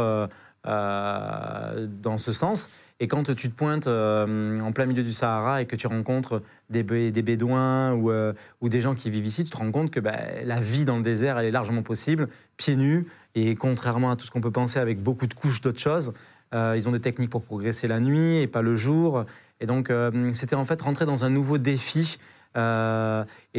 [0.68, 2.70] euh, dans ce sens.
[3.00, 6.42] Et quand tu te pointes euh, en plein milieu du Sahara et que tu rencontres
[6.70, 9.90] des, des bédouins ou, euh, ou des gens qui vivent ici, tu te rends compte
[9.90, 13.08] que bah, la vie dans le désert, elle est largement possible, pieds nus.
[13.36, 16.12] Et contrairement à tout ce qu'on peut penser avec beaucoup de couches d'autres choses,
[16.52, 19.24] ils ont des techniques pour progresser la nuit et pas le jour.
[19.62, 19.94] Et donc,
[20.34, 22.18] c'était en fait rentrer dans un nouveau défi
[22.56, 22.60] et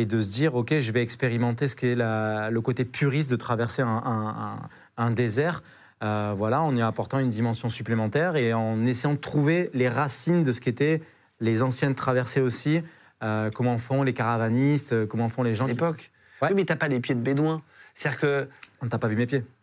[0.07, 5.11] de se dire, OK, je vais expérimenter ce qu'est le côté puriste de traverser un
[5.12, 5.62] désert.
[6.03, 10.44] Euh, voilà, en y apportant une dimension supplémentaire et en essayant de trouver les racines
[10.44, 11.03] de ce qu'étaient
[11.40, 12.82] les anciennes traversées aussi.
[13.22, 15.72] Euh, comment font les caravanistes, euh, comment font les gens qui...
[15.72, 16.11] l'époque.
[16.40, 16.48] Ouais.
[16.48, 17.61] Oui, mais t'as pas les pieds de bédouin.
[17.94, 18.48] C'est-à-dire que.
[18.80, 19.44] On t'a pas vu mes pieds.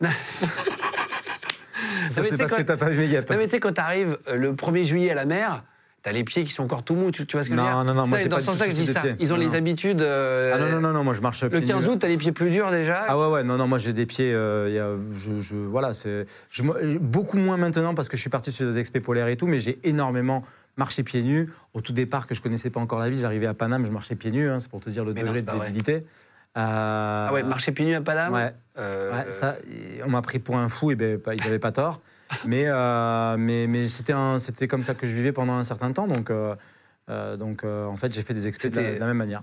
[2.10, 3.28] Ça, c'est parce quand- que t'as pas vu mes guêpes.
[3.30, 5.64] Non, mais tu sais, quand t'arrives le 1er juillet à la mer,
[6.08, 7.66] T'as les pieds qui sont encore tout mous, tu, tu vois ce que je veux
[7.66, 9.02] Non, dire non, non, Ça, moi, Dans ce sens-là je dis ça.
[9.18, 9.54] Ils ont Non, les non.
[9.56, 10.00] habitudes.
[10.00, 11.90] euh, Ah non, non, non, non, moi je marche Le pieds 15 nus.
[11.90, 13.04] août, t'as les pieds plus durs déjà.
[13.08, 14.32] Ah ouais, ouais, non, non, moi j'ai des pieds.
[14.32, 16.24] euh, y a- je, je- voilà, c'est.
[16.98, 19.60] beaucoup moins maintenant parce que je suis parti sur des expés polaires et tout, mais
[19.60, 20.44] j'ai énormément
[20.78, 21.50] marché pieds nus.
[21.74, 24.14] Au tout départ, que je connaissais pas encore la ville, j'arrivais à Paname, je marchais
[24.14, 26.04] pieds nus, hein, c'est pour te dire le Mais non, degré de débilité.
[26.56, 29.56] Euh, Ah ouais, marcher pieds nus à Paname Ouais, Euh, ouais, ça,
[30.06, 32.00] on m'a pris pour un fou, et ben, ils n'avaient pas tort.
[32.46, 35.92] Mais, euh, mais, mais c'était un- c'était comme ça que je vivais pendant un certain
[35.92, 36.06] temps.
[36.06, 36.54] Donc, euh,
[37.10, 39.42] euh, donc en fait, j'ai fait des expés de la, C'était- de la même manière.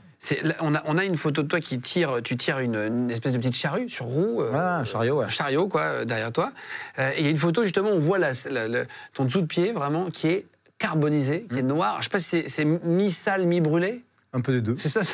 [0.61, 3.33] on, a, on a une photo de toi qui tire, tu tires une, une espèce
[3.33, 4.41] de petite charrue sur roue.
[4.43, 5.25] Ouais, un chariot, ouais.
[5.25, 6.51] un chariot, quoi, derrière toi.
[6.99, 9.47] Et il y a une photo, justement, on voit la- la- le- ton dessous de
[9.47, 10.45] pied, vraiment, qui est
[10.77, 11.67] carbonisé, qui est Mm.
[11.67, 11.97] noir.
[11.99, 14.03] Je sais pas si c'est- mi-sale, mi-brûlé.
[14.33, 14.75] Un peu des deux.
[14.77, 15.13] C'est ça, ça?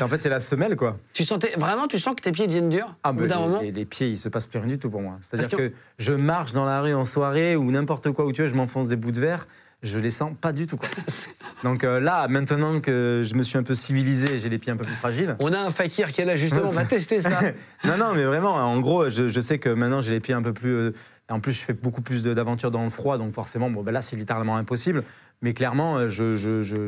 [0.00, 0.96] En fait, c'est la semelle, quoi.
[1.12, 3.60] Tu sentais, vraiment, tu sens que tes pieds deviennent durs Ah, au bout d'un moment
[3.60, 5.18] les- les pieds, il se passe plus rien du tout pour moi.
[5.20, 5.72] C'est-à-dire que- que...
[5.98, 8.88] je marche dans la rue en soirée ou n'importe quoi où tu veux, je m'enfonce
[8.88, 9.46] des bouts de verre,
[9.82, 10.76] je les sens pas du tout.
[10.76, 10.88] Quoi.
[11.64, 14.76] Donc euh, là, maintenant que je me suis un peu civilisé, j'ai les pieds un
[14.76, 15.34] peu plus fragiles.
[15.40, 17.40] On a un fakir qui est là, justement, on va tester ça.
[17.84, 20.42] non, non, mais vraiment, en gros, je, je sais que maintenant j'ai les pieds un
[20.42, 20.70] peu plus.
[20.74, 20.92] euh,
[21.28, 24.02] en plus, je fais beaucoup plus d'aventures dans le froid, donc forcément, bon, ben là,
[24.02, 25.02] c'est littéralement impossible.
[25.40, 26.86] Mais clairement, euh, je, je- je-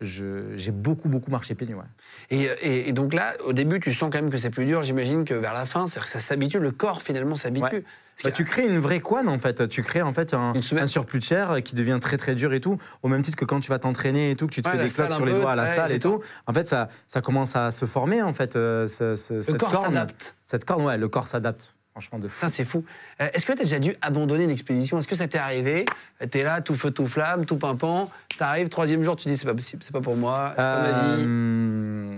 [0.00, 1.74] j'ai beaucoup, beaucoup marché pieds nus.
[1.74, 1.82] ouais.
[2.30, 4.82] Et, et- et donc là, au début, tu sens quand même que c'est plus dur.
[4.82, 7.64] J'imagine que vers la fin, ça s'habitue, le corps finalement s'habitue.
[7.76, 7.84] Ouais.
[8.22, 9.68] Bah, tu crées une vraie couenne en fait.
[9.68, 10.52] Tu crées en fait un,
[10.86, 12.78] surplus de chair qui devient très très dur et tout.
[13.02, 14.84] Au même titre que quand tu vas t'entraîner et tout, que tu te Ouais, fais
[14.84, 16.20] des cloques salle sur les doigts à la salle et tout.
[16.46, 18.54] En fait, ça, ça commence à se former en fait.
[18.54, 20.36] euh, ce- ce- le cette corps s'adapte.
[20.44, 21.74] Cette corne, ouais, le corps s'adapte.
[21.94, 22.40] Franchement, de fou.
[22.40, 22.84] Ça, c'est fou.
[23.20, 24.98] Euh, Est-ce que tu as déjà dû abandonner une expédition?
[24.98, 25.84] Est-ce que ça t'est arrivé?
[26.28, 28.08] Tu es là, tout feu, tout flamme, tout pimpant.
[28.28, 30.80] Tu arrives, troisième jour, tu dis c'est pas possible, c'est pas pour moi, c'est pas
[30.82, 31.24] ma vie.
[31.24, 32.12] Euh,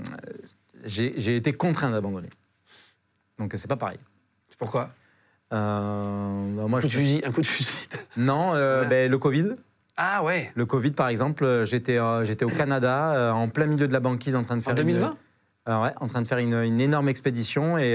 [0.86, 2.30] j'ai été contraint d'abandonner.
[3.38, 3.98] Donc c'est pas pareil.
[4.58, 4.88] Pourquoi?
[5.52, 7.76] Euh, bah, moi, un coup, de fusil, un coup de fusil.
[8.16, 8.84] Non, Voilà.
[8.88, 9.56] ben, le Covid.
[9.98, 14.00] Ah ouais Le Covid, par exemple, j'étais j'étais au Canada, en plein milieu de la
[14.00, 15.16] banquise, en train de En faire une- 2020
[15.68, 17.94] Euh, ouais, en train de faire une, une énorme expédition et,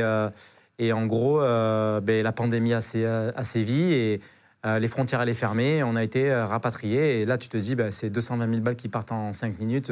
[0.79, 4.21] et en gros, euh, ben, la pandémie a, sé- a sévi et
[4.65, 5.83] euh, les frontières allaient fermer.
[5.83, 8.75] On a été euh, rapatriés et là, tu te dis, ben, c'est 220 000 balles
[8.75, 9.91] qui partent en 5 minutes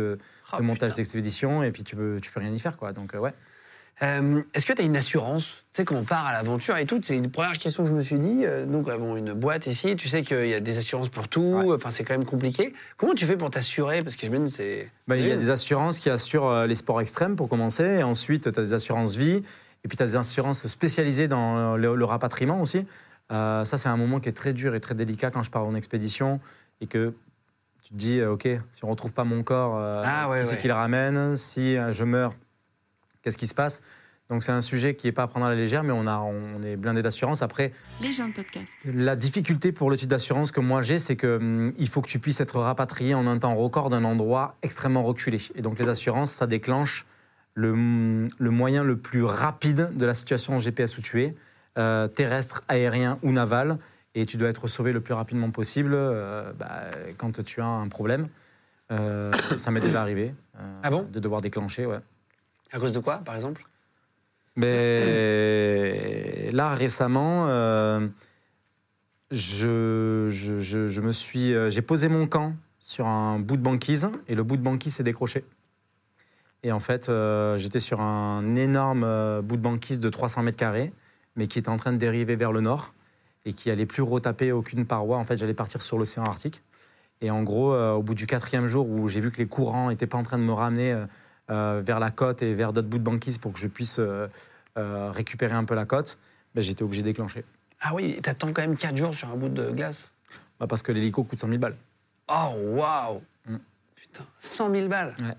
[0.53, 2.75] Oh, de montage d'expédition et puis tu peux, tu peux rien y faire.
[2.77, 2.91] Quoi.
[2.91, 3.33] Donc, ouais.
[4.01, 5.65] Euh, Est-ce que tu as une assurance?
[5.73, 7.93] Tu sais, quand on part à l'aventure et tout, c'est une première question que je
[7.93, 8.45] me suis dit.
[8.45, 11.27] euh, donc, nous avons une boîte ici, tu sais qu'il y a des assurances pour
[11.27, 11.75] tout, Ouais.
[11.75, 12.73] enfin, c'est quand même compliqué.
[12.97, 14.01] Comment tu fais pour t'assurer?
[14.01, 14.89] Parce que je me dis, c'est.
[15.09, 17.83] Ben, il y a des assurances qui assurent les sports extrêmes pour commencer.
[17.83, 19.43] Et ensuite, tu as des assurances vie.
[19.83, 22.85] Et puis, tu as des assurances spécialisées dans le, le rapatriement aussi.
[23.31, 25.63] Euh, ça, c'est un moment qui est très dur et très délicat quand je pars
[25.65, 26.39] en expédition
[26.81, 27.13] et que
[27.83, 30.41] tu te dis, euh, OK, si on ne retrouve pas mon corps, euh, Ah, ouais,
[30.41, 30.61] qui c'est ouais.
[30.61, 32.33] qui le ramène Si euh, je meurs,
[33.21, 33.81] qu'est-ce qui se passe?
[34.29, 36.17] Donc, c'est un sujet qui n'est pas à prendre à la légère, mais on, a,
[36.19, 37.41] on est blindé d'assurance.
[37.41, 37.71] Après,
[38.01, 38.71] Les gens de podcast.
[38.85, 42.09] la difficulté pour le type d'assurance que moi j'ai, c'est que hum, il faut que
[42.09, 45.39] tu puisses être rapatrié en un temps record d'un endroit extrêmement reculé.
[45.55, 47.07] Et donc les assurances, ça déclenche
[47.55, 51.35] le, hum, le moyen le plus rapide de la situation GPS où tu es,
[51.77, 53.77] euh, terrestre, aérien ou naval,
[54.15, 56.85] et tu dois être sauvé le plus rapidement possible euh, bah,
[57.17, 58.27] quand tu as un problème.
[58.91, 60.33] Euh, ça m'est déjà arrivé
[60.83, 61.03] Ah bon?
[61.11, 61.99] de devoir déclencher, ouais.
[62.71, 63.63] À cause de quoi, par exemple?
[64.55, 67.47] Mais là, récemment,
[69.31, 74.09] je, je- je- je me suis, j'ai posé mon camp sur un bout de banquise
[74.27, 75.43] et le bout de banquise s'est décroché.
[76.63, 80.57] Et en fait, euh, j'étais sur un énorme euh, bout de banquise de 300 mètres
[80.57, 80.91] carrés,
[81.35, 82.93] mais qui était en train de dériver vers le nord
[83.45, 85.17] et qui allait plus retaper aucune paroi.
[85.17, 86.61] En fait, j'allais partir sur l'océan Arctique.
[87.21, 89.89] Et en gros, euh, au bout du quatrième jour où j'ai vu que les courants
[89.89, 90.95] n'étaient pas en train de me ramener
[91.47, 93.99] vers la côte et vers d'autres bouts de banquise pour que je puisse
[94.75, 96.19] récupérer un peu la côte,
[96.53, 97.43] ben, j'étais obligé de déclencher.
[97.81, 100.11] Ah oui, t'attends quand même 4 jours sur un bout de glace?
[100.59, 101.75] Bah, parce que l'hélico coûte 100 000 balles.
[102.27, 103.57] Oh, waouh Mm.
[103.95, 105.15] Putain, 100 000 balles?
[105.19, 105.35] Ouais.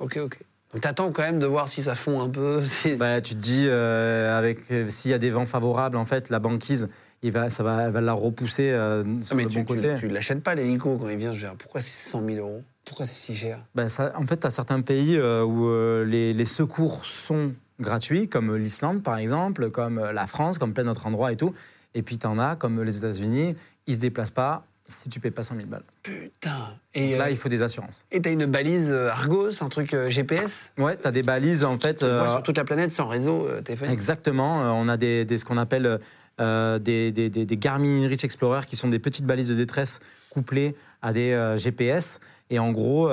[0.00, 0.38] Ok, ok.
[0.80, 2.62] T'attends quand même de voir si ça fond un peu.
[2.98, 6.30] Bah, tu te dis, euh, avec euh, s'il y a des vents favorables, en fait,
[6.30, 6.88] la banquise,
[7.22, 9.94] il va, ça va, elle va la repousser euh, sur mais le tu, bon côté.
[9.98, 11.32] tu l'achètes pas l'hélico quand il vient.
[11.32, 12.62] Je veux dire, pourquoi c'est 100 000 euros?
[12.84, 13.64] Pourquoi c'est si cher?
[13.88, 18.54] Ça- en fait, tu as certains pays euh, où les, les secours sont gratuits, comme
[18.56, 21.54] l'Islande par exemple, comme la France, comme plein d'autres endroits et tout.
[21.94, 23.56] Et puis tu en as, comme les États-Unis,
[23.86, 25.82] ils se déplacent pas si tu payes pas 100 000 balles.
[26.02, 28.04] Putain Et Là, euh, il faut des assurances.
[28.12, 31.64] et t'as une balise euh, Argos, un truc euh, GPS Ouais, tu as des balises
[31.64, 32.02] en fait.
[32.02, 34.58] Euh, sur toute la planète sans réseau téléphonique Exactement.
[34.78, 36.00] on a des, des- ce qu'on appelle
[36.40, 40.00] euh, des, des- des- des Garmin Reach Explorer qui sont des petites balises de détresse
[40.30, 42.18] couplées à des GPS
[42.50, 43.08] et en gros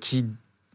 [0.00, 0.26] qui,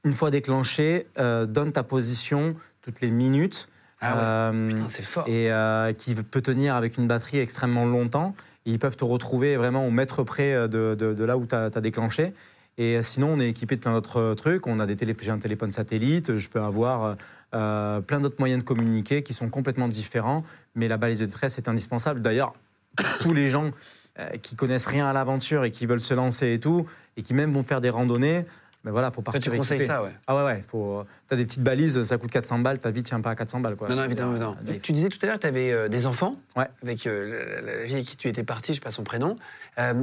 [0.04, 3.68] une fois déclenchées, donnent ta position toutes les minutes.
[4.00, 4.70] Ah ouais.
[4.70, 5.28] Putain, c'est fort.
[5.28, 5.52] et
[5.98, 8.34] qui peut tenir avec une batterie extrêmement longtemps.
[8.66, 12.34] Ils peuvent te retrouver vraiment au mètre près euh, de, là où tu as, déclenché.
[12.78, 14.68] Et euh, sinon, on est équipé de plein d'autres euh, trucs.
[14.68, 17.18] On a des télé- j'ai un téléphone satellite, je peux avoir
[17.52, 20.44] plein d'autres moyens de communiquer qui sont complètement différents.
[20.76, 22.22] Mais la balise de détresse est indispensable.
[22.22, 22.54] D'ailleurs,
[23.22, 23.72] tous les gens
[24.20, 26.86] euh, qui connaissent rien à l'aventure et qui veulent se lancer et tout,
[27.16, 28.46] et qui même vont faire des randonnées,
[28.84, 29.94] ben voilà, faut Toi, partir tu conseilles équipé.
[29.94, 30.12] ça, ouais.
[30.28, 30.64] Ah ouais, ouais.
[30.68, 31.04] Faut...
[31.28, 33.76] T'as des petites balises, ça coûte 400 balles, ta vie tient pas à 400 balles.
[33.76, 33.88] Quoi.
[33.90, 34.58] Non, non, évidemment, évidemment.
[34.68, 36.68] Euh, Tu disais tout à l'heure que tu avais des enfants, Ouais.
[36.82, 39.04] avec euh, la, la- la fille avec qui tu étais parti, je sais pas son
[39.04, 39.36] prénom.
[39.80, 39.94] Euh,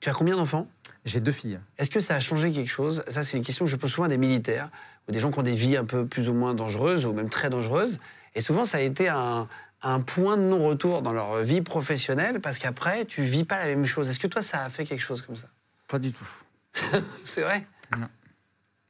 [0.00, 0.66] tu as combien d'enfants?
[1.06, 1.60] J'ai deux filles.
[1.78, 3.02] Est-ce que ça a changé quelque chose?
[3.08, 4.68] Ça, c'est une question que je pose souvent à des militaires
[5.08, 7.28] ou des gens qui ont des vies un peu plus ou moins dangereuses ou même
[7.28, 8.00] très dangereuses.
[8.34, 9.48] Et souvent, ça a été un,
[9.82, 13.84] un point de non-retour dans leur vie professionnelle parce qu'après, tu vis pas la même
[13.84, 14.08] chose.
[14.08, 15.46] Est-ce que toi, ça a fait quelque chose comme ça?
[15.86, 16.28] Pas du tout.
[17.24, 17.64] C'est vrai?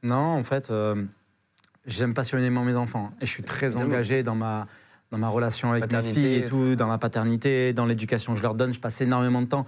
[0.03, 1.03] Non, en fait, euh,
[1.85, 3.11] j'aime passionnément mes enfants.
[3.21, 3.85] Et je suis très Évidemment.
[3.85, 4.67] engagé dans ma,
[5.11, 8.37] dans ma relation avec Paternité, mes filles et tout, dans la paternité, dans l'éducation que
[8.37, 8.73] je leur donne.
[8.73, 9.65] Je passe énormément de temps.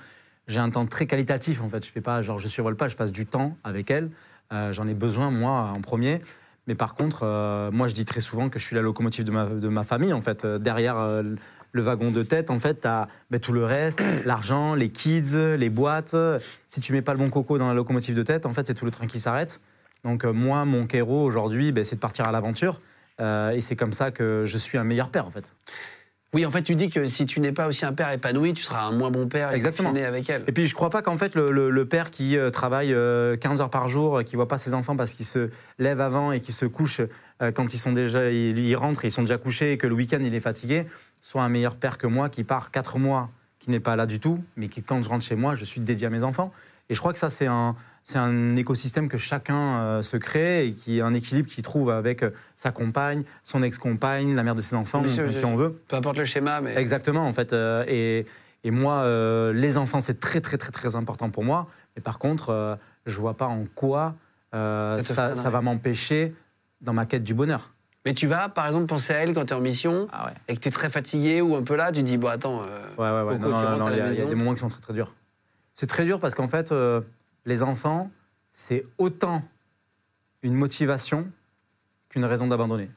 [0.47, 1.85] J'ai un temps très qualitatif, en fait.
[1.85, 4.09] Je fais pas, genre, je survole pas, je passe du temps avec elles.
[4.51, 6.21] Euh, J'en ai besoin, moi, en premier.
[6.67, 9.31] Mais par contre, euh, moi, je dis très souvent que je suis la locomotive de
[9.31, 10.45] ma, de ma famille, en fait.
[10.45, 10.97] Derrière
[11.71, 13.07] le wagon de tête, en fait, tu as
[13.41, 16.15] tout le reste, l'argent, les kids, les boîtes.
[16.67, 18.73] Si tu mets pas le bon coco dans la locomotive de tête, en fait, c'est
[18.75, 19.59] tout le train qui s'arrête.
[20.03, 22.81] Donc euh, moi, mon kéro aujourd'hui, ben, c'est de partir à l'aventure.
[23.19, 25.43] Euh, et c'est comme ça que je suis un meilleur père, en fait.
[26.33, 28.61] Oui, en fait, tu dis que si tu n'es pas aussi un père épanoui, tu
[28.61, 29.89] seras un moins bon père et Exactement.
[29.89, 30.43] confiné avec elle.
[30.45, 33.35] Et puis je crois pas qu'en fait le, le- le père qui euh, travaille euh,
[33.35, 36.39] 15 heures par jour, qui voit pas ses enfants parce qu'il se lève avant et
[36.39, 37.01] qui se couche
[37.55, 39.95] quand ils sont déjà, ils, ils rentrent, et ils sont déjà couchés et que le
[39.95, 40.85] week-end il est fatigué,
[41.21, 43.29] soit un meilleur père que moi qui part 4 mois,
[43.59, 45.81] qui n'est pas là du tout, mais qui quand je rentre chez moi, je suis
[45.81, 46.51] dédié à mes enfants.
[46.89, 50.67] Et je crois que ça c'est un c'est un écosystème que chacun euh, se crée
[50.67, 54.55] et qui est un équilibre qu'il trouve avec euh, sa compagne, son ex-compagne, la mère
[54.55, 55.81] de ses enfants, qui on veut.
[55.87, 56.75] Peu importe le schéma, mais.
[56.77, 57.53] Exactement, en fait.
[57.53, 58.25] euh, et,
[58.63, 59.05] et moi,
[59.53, 61.67] les enfants, c'est très, très, très, très important pour moi.
[61.95, 64.15] Mais par contre, je vois pas en quoi
[64.51, 66.35] Ça va m'empêcher
[66.81, 67.71] dans ma quête du bonheur.
[68.05, 70.31] Mais tu vas, par exemple, penser à elle quand tu es en mission Ah ouais.
[70.47, 72.61] et que tu es très fatigué ou un peu là, tu dis, bon, attends.
[72.61, 72.65] euh,
[72.97, 73.37] Ouais, ouais, ouais.
[73.37, 74.29] Coco, Non, tu non, rentres non, à la il y, a- il y a maison
[74.29, 75.13] des moments qui sont très, très durs.
[75.73, 77.01] C'est très dur parce qu'en fait, euh,
[77.49, 78.09] les enfants,
[78.53, 79.41] c'est autant
[80.43, 81.27] une motivation
[82.09, 82.89] qu'une raison d'abandonner.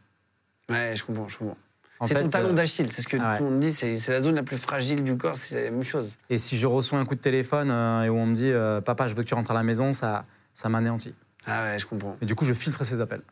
[0.68, 1.57] Ouais, je comprends, je comprends.
[1.98, 3.38] En C'est ton talon euh, d'Achille, c'est ce que ah ouais.
[3.38, 5.70] tout le monde dit, c'est c'est la zone la plus fragile du corps, c'est la
[5.70, 6.18] même chose.
[6.30, 8.80] Et si je reçois un coup de téléphone euh, et où on me dit euh,
[8.80, 11.14] Papa, je veux que tu rentres à la maison, ça, ça m'anéantit.
[11.46, 12.16] Ah ouais, je comprends.
[12.20, 13.22] Et du coup, je filtre ces appels.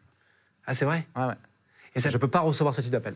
[0.67, 1.07] Ah, c'est vrai?
[1.17, 1.35] Ouais, ouais.
[1.95, 3.15] Et ça- Je ne peux pas recevoir ce type d'appel.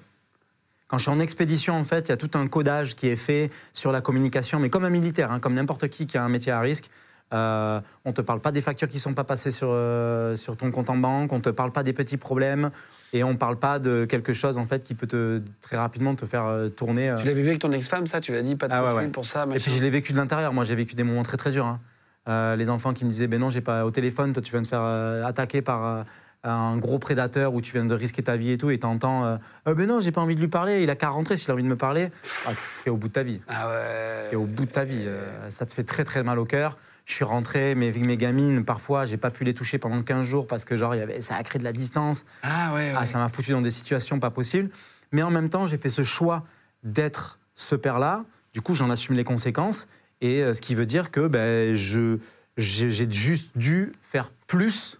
[0.88, 3.16] Quand je suis en expédition, en fait, il y a tout un codage qui est
[3.16, 6.28] fait sur la communication, mais comme un militaire, hein, comme n'importe qui qui a un
[6.28, 6.90] métier à risque.
[7.33, 10.37] Euh, on ne te parle pas des factures qui ne sont pas passées sur, euh,
[10.37, 12.70] sur ton compte en banque, on ne te parle pas des petits problèmes,
[13.12, 16.14] et on ne parle pas de quelque chose en fait qui peut te, très rapidement
[16.14, 17.12] te faire euh, tourner.
[17.18, 18.20] Tu l'as vécu avec ton ex-femme, ça?
[18.20, 19.09] Tu l'as dit, pas de Ah ouais, ouais.
[19.09, 19.64] pour ça, Et machin.
[19.70, 20.53] puis je l'ai vécu de l'intérieur.
[20.53, 21.66] Moi, j'ai vécu des moments très très durs.
[21.66, 22.57] hein.
[22.57, 24.33] Les enfants qui me disaient, ben non, j'ai pas au téléphone.
[24.33, 26.05] Toi, tu viens de te faire attaquer par
[26.47, 28.70] un gros prédateur ou tu viens de risquer ta vie et tout.
[28.70, 29.37] Et t'entends, euh,
[29.68, 30.83] Euh, ben non, j'ai pas envie de lui parler.
[30.83, 32.11] Il a qu'à rentrer s'il a envie de me parler.
[32.47, 32.51] Ah,
[32.85, 33.41] t'es au bout de ta vie.
[33.49, 34.27] Ah ouais.
[34.31, 35.05] T'es au bout de ta vie.
[35.07, 36.77] Euh, ça te fait très très mal au cœur.
[37.07, 40.26] Je suis rentré, mais avec mes gamines, parfois, j'ai pas pu les toucher pendant 15
[40.26, 42.24] jours parce que genre, il y avait, ça a créé de la distance.
[42.42, 42.94] Ah ouais, ouais.
[42.96, 44.70] Ah, ça m'a foutu dans des situations pas possibles.
[45.12, 46.44] Mais en même temps, j'ai fait ce choix
[46.82, 48.24] d'être ce père-là.
[48.55, 49.86] Du coup, j'en assume les conséquences.
[50.22, 52.18] Et euh, ce qui veut dire que ben, je,
[52.57, 54.98] j'ai juste dû faire plus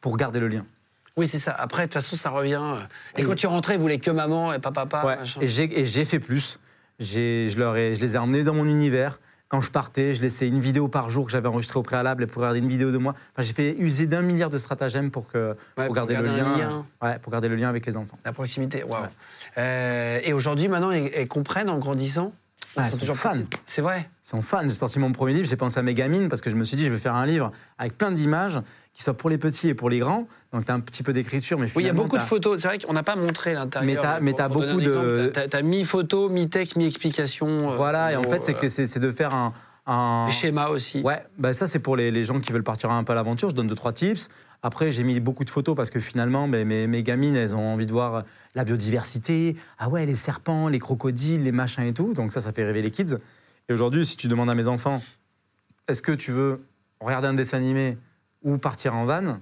[0.00, 0.64] pour garder le lien.
[1.16, 1.52] Oui, c'est ça.
[1.52, 2.60] Après, de toute façon, ça revient.
[2.62, 2.78] euh.
[3.20, 5.18] Et quand tu rentrais, vous voulez que maman et pas papa, Ouais.
[5.40, 6.58] Et j'ai fait plus.
[7.00, 9.18] J'ai- Je, leur ai- je les ai emmenés dans mon univers.
[9.52, 12.40] Quand je partais, je laissais une vidéo par jour que j'avais enregistrée au préalable pour
[12.40, 13.12] regarder une vidéo de moi.
[13.12, 16.22] Enfin, j'ai fait user d'un milliard de stratagèmes pour, que, Ouais, pour pour garder le
[16.22, 16.86] garder lien, lien.
[17.02, 18.18] Ouais, pour garder le lien avec les enfants.
[18.24, 19.04] La proximité, waouh.
[19.58, 22.32] Euh, et aujourd'hui, maintenant, elles, elles comprennent en grandissant
[22.76, 23.36] Ah, sont toujours fans.
[23.66, 24.08] C'est vrai.
[24.24, 24.62] Ils sont fans.
[24.62, 26.76] J'ai sorti mon premier livre, j'ai pensé à mes gamines parce que je me suis
[26.76, 28.60] dit, je vais faire un livre avec plein d'images
[28.94, 30.26] qui soient pour les petits et pour les grands.
[30.52, 32.60] Donc, tu as un petit peu d'écriture, mais Oui, il y a beaucoup de photos.
[32.60, 34.18] C'est vrai qu'on n'a pas montré l'intérieur.
[34.22, 35.26] Mais pour donner beaucoup de-.
[35.32, 37.72] T'as- T'as mi-photo, mi-texte, mi-explication.
[37.72, 39.52] euh, Voilà, et en fait, c'est euh, que c'est de faire un.
[39.86, 41.00] un- Les schémas aussi.
[41.02, 43.50] Ouais, bah ça, c'est pour les, les gens qui veulent partir un peu à l'aventure.
[43.50, 44.28] Je donne deux, trois tips.
[44.62, 47.72] Après, j'ai mis beaucoup de photos parce que finalement, mes, mes, mes gamines, elles ont
[47.72, 49.56] envie de voir la biodiversité.
[49.78, 52.14] Ah ouais, les serpents, les crocodiles, les machins et tout.
[52.14, 53.16] Donc ça, ça fait rêver les kids.
[53.68, 55.02] Et aujourd'hui, si tu demandes à mes enfants,
[55.88, 56.64] est-ce que tu veux
[57.00, 57.98] regarder un dessin animé
[58.42, 59.40] ou partir en van?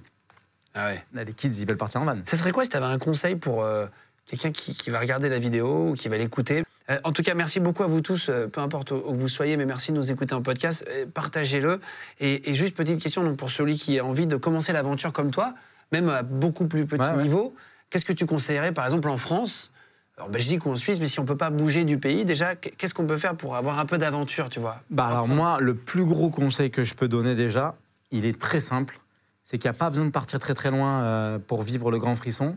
[0.73, 1.03] Ah ouais.
[1.13, 2.17] Les kids, ils veulent partir en van.
[2.25, 3.85] Ça serait quoi si tu avais un conseil pour euh,
[4.31, 7.33] quelqu'un qui, qui va regarder la vidéo ou qui va l'écouter Euh, En tout cas,
[7.35, 10.09] merci beaucoup à vous tous, euh, peu importe où, vous soyez, mais merci de nous
[10.09, 10.85] écouter en podcast.
[10.89, 11.79] Euh, Partagez-le.
[12.19, 15.31] Et, et juste petite question donc, pour celui qui a envie de commencer l'aventure comme
[15.31, 15.53] toi,
[15.91, 17.23] même à beaucoup plus petit Ouais, ouais.
[17.23, 17.53] niveau,
[17.89, 19.71] qu'est-ce que tu conseillerais, par exemple, en France?
[20.19, 22.93] En Belgique ou en Suisse, mais si on peut pas bouger du pays, déjà, qu'est-ce
[22.93, 24.81] qu'on peut faire pour avoir un peu d'aventure, tu vois?
[24.89, 27.75] Bah alors moi, le plus gros conseil que je peux donner déjà,
[28.11, 28.99] il est très simple.
[29.43, 32.15] C'est qu'il n'y a pas besoin de partir très très loin pour vivre le grand
[32.15, 32.55] frisson.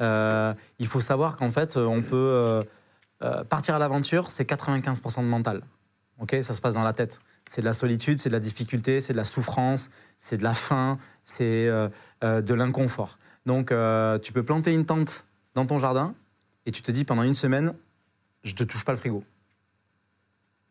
[0.00, 2.62] Euh, il faut savoir qu'en fait, on peut euh,
[3.22, 5.62] euh, partir à l'aventure, c'est 95% de mental.
[6.20, 7.20] Ok, ça se passe dans la tête.
[7.46, 10.54] C'est de la solitude, c'est de la difficulté, c'est de la souffrance, c'est de la
[10.54, 11.88] faim, c'est euh,
[12.24, 13.18] euh, de l'inconfort.
[13.46, 16.14] Donc, euh, tu peux planter une tente dans ton jardin
[16.66, 17.72] et tu te dis pendant une semaine,
[18.42, 19.24] je te touche pas le frigo.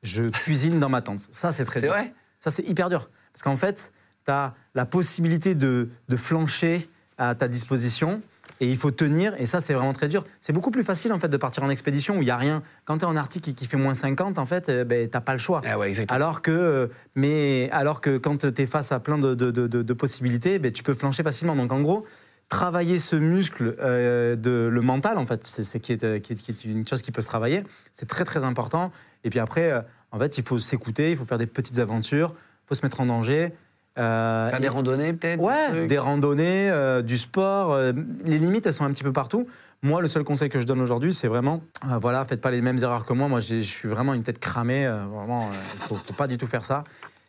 [0.04, 1.22] Je cuisine dans ma tente.
[1.32, 1.92] Ça, c'est très dur.
[1.92, 2.14] vrai?
[2.40, 3.10] Ça, c'est hyper dur.
[3.34, 3.92] Parce qu'en fait,
[4.26, 8.22] tu as la possibilité de, de flancher à ta disposition
[8.60, 9.34] et il faut tenir.
[9.40, 10.26] Et ça, c'est vraiment très dur.
[10.42, 12.64] C'est beaucoup plus facile, en fait, de partir en expédition où il n'y a rien.
[12.86, 15.20] Quand tu es en Arctique et qu'il fait moins 50, en fait, euh, ben, tu
[15.22, 15.62] pas le choix.
[15.66, 15.92] Ah ouais.
[16.10, 19.68] Alors que, euh, mais, alors que quand tu es face à plein de, de- de-
[19.68, 21.56] de- de possibilités, ben, tu peux flancher facilement.
[21.56, 22.06] Donc en gros,
[22.50, 26.36] travailler ce muscle euh, de le mental, en fait, c'est c'est qui, est, qui, est,
[26.36, 27.64] qui est une chose qui peut se travailler.
[27.94, 28.92] C'est très très important.
[29.24, 29.82] Et puis après, euh,
[30.12, 33.02] en fait, il faut s'écouter, il faut faire des petites aventures, il faut se mettre
[33.02, 33.52] en danger.
[33.98, 37.72] Euh, Faire et- des randonnées, peut-être Ouais, des randonnées, euh, du sport.
[37.74, 37.92] euh,
[38.26, 39.48] les limites, elles sont un petit peu partout.
[39.84, 42.62] Moi, le seul conseil que je donne aujourd'hui, c'est vraiment, euh, voilà, faites pas les
[42.62, 43.28] mêmes erreurs que moi.
[43.28, 44.88] Moi, je suis vraiment une tête cramée.
[44.88, 46.84] vraiment, il faut, faut pas du tout faire ça.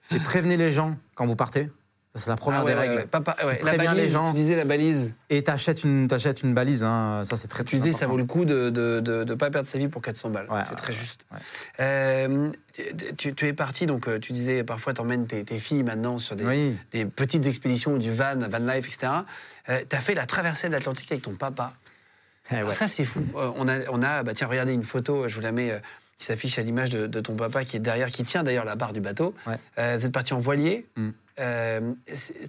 [0.05, 1.71] C'est prévenez les gens quand vous partez.
[2.15, 3.07] C'est la première Ah ouais, des ouais, règles.
[3.07, 4.29] Papa- ouais, La préviens les balise, gens.
[4.29, 5.15] tu disais la balise.
[5.31, 6.83] Et t'achètes une, t'achètes une balise.
[6.83, 7.23] hein.
[7.25, 7.63] Ça, c'est très.
[7.65, 10.03] Tu disais ça vaut le coup de ne de, de pas perdre sa vie pour
[10.03, 10.49] 400 balles.
[10.69, 11.25] C'est très juste.
[11.81, 12.51] Euh,
[13.17, 16.19] tu, tu es parti, donc euh, tu disais parfois tu emmènes tes, tes filles maintenant
[16.19, 16.77] sur des, Oui.
[16.93, 19.13] des petites expéditions du van, van life, etc.
[19.67, 21.73] tu as fait la traversée de l'Atlantique avec ton papa.
[22.51, 23.25] Eh Alors ça, c'est fou.
[23.37, 25.79] Euh, on a, on a bah, tiens, regardez une photo, je vous la mets, euh,
[26.19, 28.75] qui s'affiche à l'image de, de ton papa qui est derrière, qui tient d'ailleurs la
[28.75, 29.35] barre du bateau.
[29.47, 29.55] Ouais.
[29.79, 30.87] Euh, vous êtes parti en voilier.
[30.97, 31.11] Mm.
[31.41, 31.93] Euh,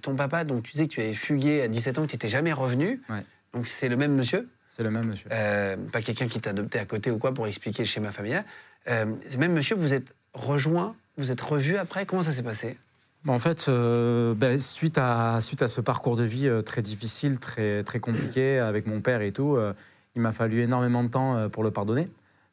[0.02, 2.28] ton papa, donc tu disais que tu avais fugué à 17 ans, que tu n'étais
[2.28, 3.00] jamais revenu.
[3.08, 3.24] Ouais.
[3.54, 5.28] Donc c'est le même monsieur, C'est le même monsieur.
[5.32, 8.44] euh, pas quelqu'un qui t'a adopté à côté ou quoi pour expliquer le schéma familial.
[8.88, 12.06] Euh, c'est le même monsieur, vous êtes rejoint, vous êtes revu après.
[12.06, 12.76] Comment ça s'est passé?
[13.24, 16.80] Bon, en fait, euh, ben, suite, à, suite à ce parcours de vie euh, très
[16.80, 19.74] difficile, très, très compliqué avec mon père et tout, euh,
[20.16, 22.08] il m'a fallu énormément de temps pour le pardonner.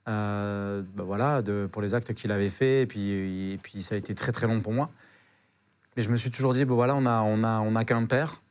[0.05, 3.97] Ben voilà, de, pour les actes qu'il avait faits, et puis, et puis ça a
[3.97, 4.89] été très très long pour moi.
[5.97, 8.43] Mais je me suis toujours dit, ben voilà, on a, qu'un père.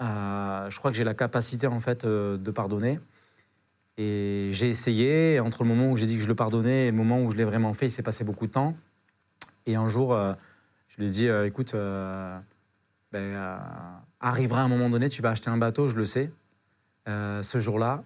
[0.00, 2.98] Euh, je crois que j'ai la capacité en fait euh, de pardonner.
[3.98, 5.38] Et j'ai essayé.
[5.38, 7.36] entre le moment où j'ai dit que je le pardonnais et le moment où je
[7.36, 8.74] l'ai vraiment fait, il s'est passé beaucoup de temps.
[9.66, 10.32] Et un jour, euh,
[10.88, 11.74] je lui ai dit, écoute,
[13.12, 13.60] ben,
[14.20, 16.32] arrivera un moment donné, tu vas acheter un bateau, je le sais.
[17.06, 18.02] Ce jour-là,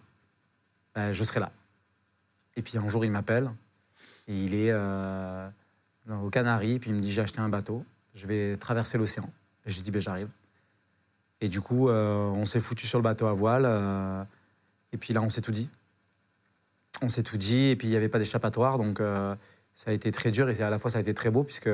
[0.97, 1.53] ben, je serai là.
[2.57, 3.53] Et puis un jour, il m'appelle.
[4.27, 6.81] Et il est aux Canaries.
[6.81, 7.85] Puis il me dit, j'ai acheté un bateau.
[8.15, 9.29] Je vais traverser l'océan.
[9.65, 10.29] Et je lui dis, ben, j'arrive.
[11.41, 13.65] Et du coup, euh, on s'est foutu sur le bateau à voile.
[13.67, 14.23] euh,
[14.93, 15.69] et puis là, on s'est tout dit.
[17.01, 17.71] On s'est tout dit.
[17.71, 18.79] Et puis il n'y avait pas d'échappatoire.
[18.79, 19.35] Donc euh,
[19.75, 20.49] ça a été très dur.
[20.49, 21.71] Et à la fois, ça a été très beau, puisque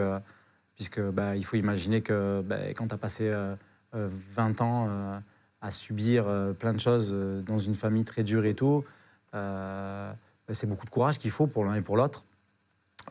[0.74, 3.56] puisque bah, il faut imaginer que bah, quand tu as passé euh,
[3.96, 5.20] euh, 20 ans
[5.60, 6.26] à subir
[6.60, 7.12] plein de choses
[7.44, 8.84] dans une famille très dure et tout,
[9.32, 10.14] bah,
[10.52, 12.24] c'est beaucoup de courage qu'il faut pour l'un et pour l'autre.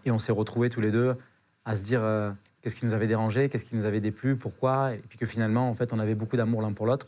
[0.05, 1.13] Et on s'est retrouvés tous les deux
[1.65, 2.01] à se dire
[2.61, 5.69] qu'est-ce qui nous avait dérangé, qu'est-ce qui nous avait déplu, pourquoi, et puis que finalement,
[5.69, 7.07] en fait, on avait beaucoup d'amour l'un pour l'autre.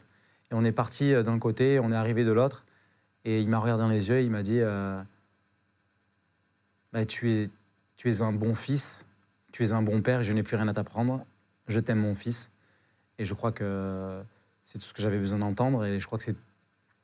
[0.51, 2.65] Et on est parti euh, d'un côté, on est arrivé de l'autre,
[3.25, 5.01] et il m'a regardé dans les yeux, et il m'a dit euh,
[6.93, 7.49] Bah, tu, es,
[7.97, 9.05] tu es un bon fils,
[9.51, 11.25] tu es un bon père, je n'ai plus rien à t'apprendre.
[11.67, 12.49] Je t'aime, mon fils.
[13.19, 14.21] Et je crois que
[14.63, 15.85] c'est tout ce que j'avais besoin d'entendre.
[15.85, 16.35] Et je crois que c'est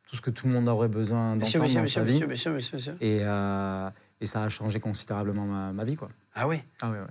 [0.08, 2.14] tout ce que tout le monde aurait besoin d'entendre dans monsieur, sa vie.
[2.14, 2.98] monsieur, monsieur, monsieur, monsieur.
[3.02, 3.90] Et, euh,
[4.22, 5.96] et ça a changé considérablement ma, ma vie.
[5.96, 6.10] Quoi.
[6.34, 6.64] Ah oui?
[6.82, 7.06] Ah ouais, ouais.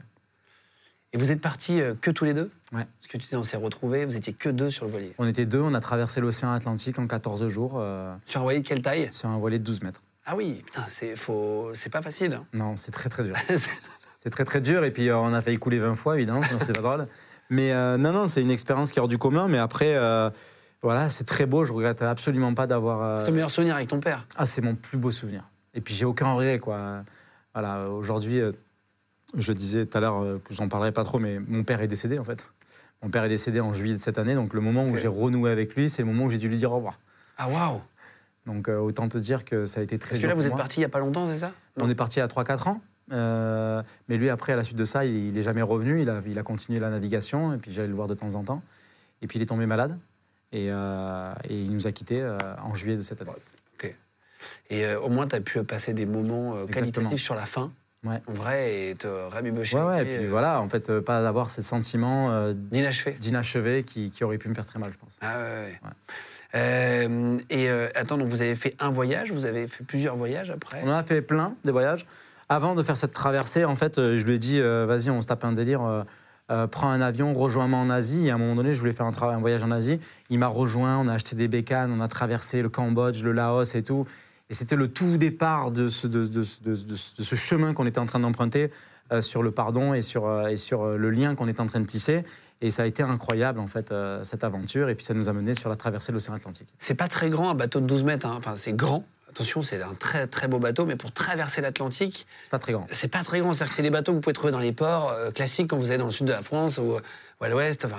[1.14, 2.84] Et vous êtes partis euh, que tous les deux Ouais.
[2.98, 5.14] Parce que tu disais, on s'est retrouvés, vous étiez que deux sur le voilier.
[5.18, 8.60] On était deux, on a traversé l'océan Atlantique en 14 jours euh, Sur un voilier
[8.60, 10.02] de quelle taille sur un voilier de 12 mètres.
[10.26, 11.70] Ah oui, putain, c'est faut...
[11.92, 12.32] pas facile.
[12.34, 12.44] hein.
[12.52, 13.36] Non, c'est très très dur.
[14.18, 14.82] c'est très très dur.
[14.84, 17.06] Et puis euh, on a failli couler 20 fois, évidemment, sinon c'est pas drôle.
[17.48, 19.46] Mais euh, non, non, c'est une expérience qui est hors du commun.
[19.46, 19.96] Mais après,
[20.82, 21.64] voilà, c'est très beau.
[21.64, 23.20] Je regrette absolument pas d'avoir.
[23.20, 24.26] c'est ton meilleur souvenir avec ton père.
[24.34, 25.48] Ah, c'est mon plus beau souvenir.
[25.74, 27.04] Et puis j'ai aucun regret, quoi.
[27.54, 28.40] Voilà, aujourd'hui,
[29.36, 31.80] je le disais tout à l'heure euh, que j'en parlerai pas trop, mais mon père
[31.80, 32.46] est décédé en fait.
[33.02, 35.50] Mon père est décédé en juillet de cette année, donc le moment où j'ai renoué
[35.50, 36.98] avec lui, c'est le moment où j'ai dû lui dire au revoir.
[37.36, 37.80] Ah waouh
[38.46, 40.52] Donc euh, autant te dire que ça a été très Parce que là, vous êtes
[40.52, 40.58] moi.
[40.58, 41.52] partis il y a pas longtemps, c'est ça?
[41.76, 42.80] On est parti à 3-4 ans.
[43.12, 46.00] euh, mais lui, après, à la suite de ça, il n'est jamais revenu.
[46.00, 48.42] Il a, il a continué la navigation, et puis j'allais le voir de temps en
[48.44, 48.62] temps.
[49.20, 49.98] Et puis il est tombé malade,
[50.52, 53.30] et, euh, et il nous a quittés euh, en juillet de cette année.
[54.70, 56.92] Et euh, au moins, tu as pu passer des moments euh, Exactement.
[56.92, 57.72] qualitatifs sur la fin,
[58.04, 58.20] Ouais.
[58.26, 59.76] vrai, et te rabibocher.
[59.78, 63.12] Ouais, ouais, et puis euh, voilà, en fait, euh, pas avoir ce sentiment euh, D'inachevé.
[63.12, 65.16] d'inachevé qui, qui aurait pu me faire très mal, je pense.
[65.22, 65.78] Ah ouais.
[66.54, 70.50] Euh, et euh, attends, donc vous avez fait un voyage, vous avez fait plusieurs voyages
[70.50, 70.82] après?
[70.84, 72.06] On en a fait plein de voyages.
[72.48, 75.44] Avant de faire cette traversée, en fait, je lui ai dit, vas-y, on se tape
[75.44, 76.04] un délire,
[76.50, 78.26] euh, prends un avion, rejoins-moi en Asie.
[78.26, 79.98] Et à un moment donné, je voulais faire un, un voyage en Asie.
[80.28, 83.74] Il m'a rejoint, on a acheté des bécanes, on a traversé le Cambodge, le Laos
[83.74, 84.06] et tout.
[84.50, 88.70] Et c'était le tout départ de ce, chemin qu'on était en train d'emprunter
[89.12, 91.86] euh, sur le pardon et sur, euh, euh, le lien qu'on était en train de
[91.86, 92.24] tisser.
[92.60, 93.92] Et ça a été incroyable, en fait,
[94.22, 94.88] cette aventure.
[94.88, 96.68] Et puis ça nous a mené sur la traversée de l'océan Atlantique.
[96.78, 98.26] C'est pas très grand, un bateau de 12 mètres.
[98.26, 98.36] hein.
[98.38, 99.04] Enfin, c'est grand.
[99.34, 102.86] Attention, c'est un très très beau bateau, mais pour traverser l'Atlantique, C'est pas très grand.
[102.92, 103.52] c'est pas très grand.
[103.52, 105.76] C'est-à-dire que c'est des bateaux que vous pouvez trouver dans les ports euh, classiques quand
[105.76, 107.84] vous allez dans le sud de la France ou, ou à l'ouest.
[107.84, 107.96] Enfin,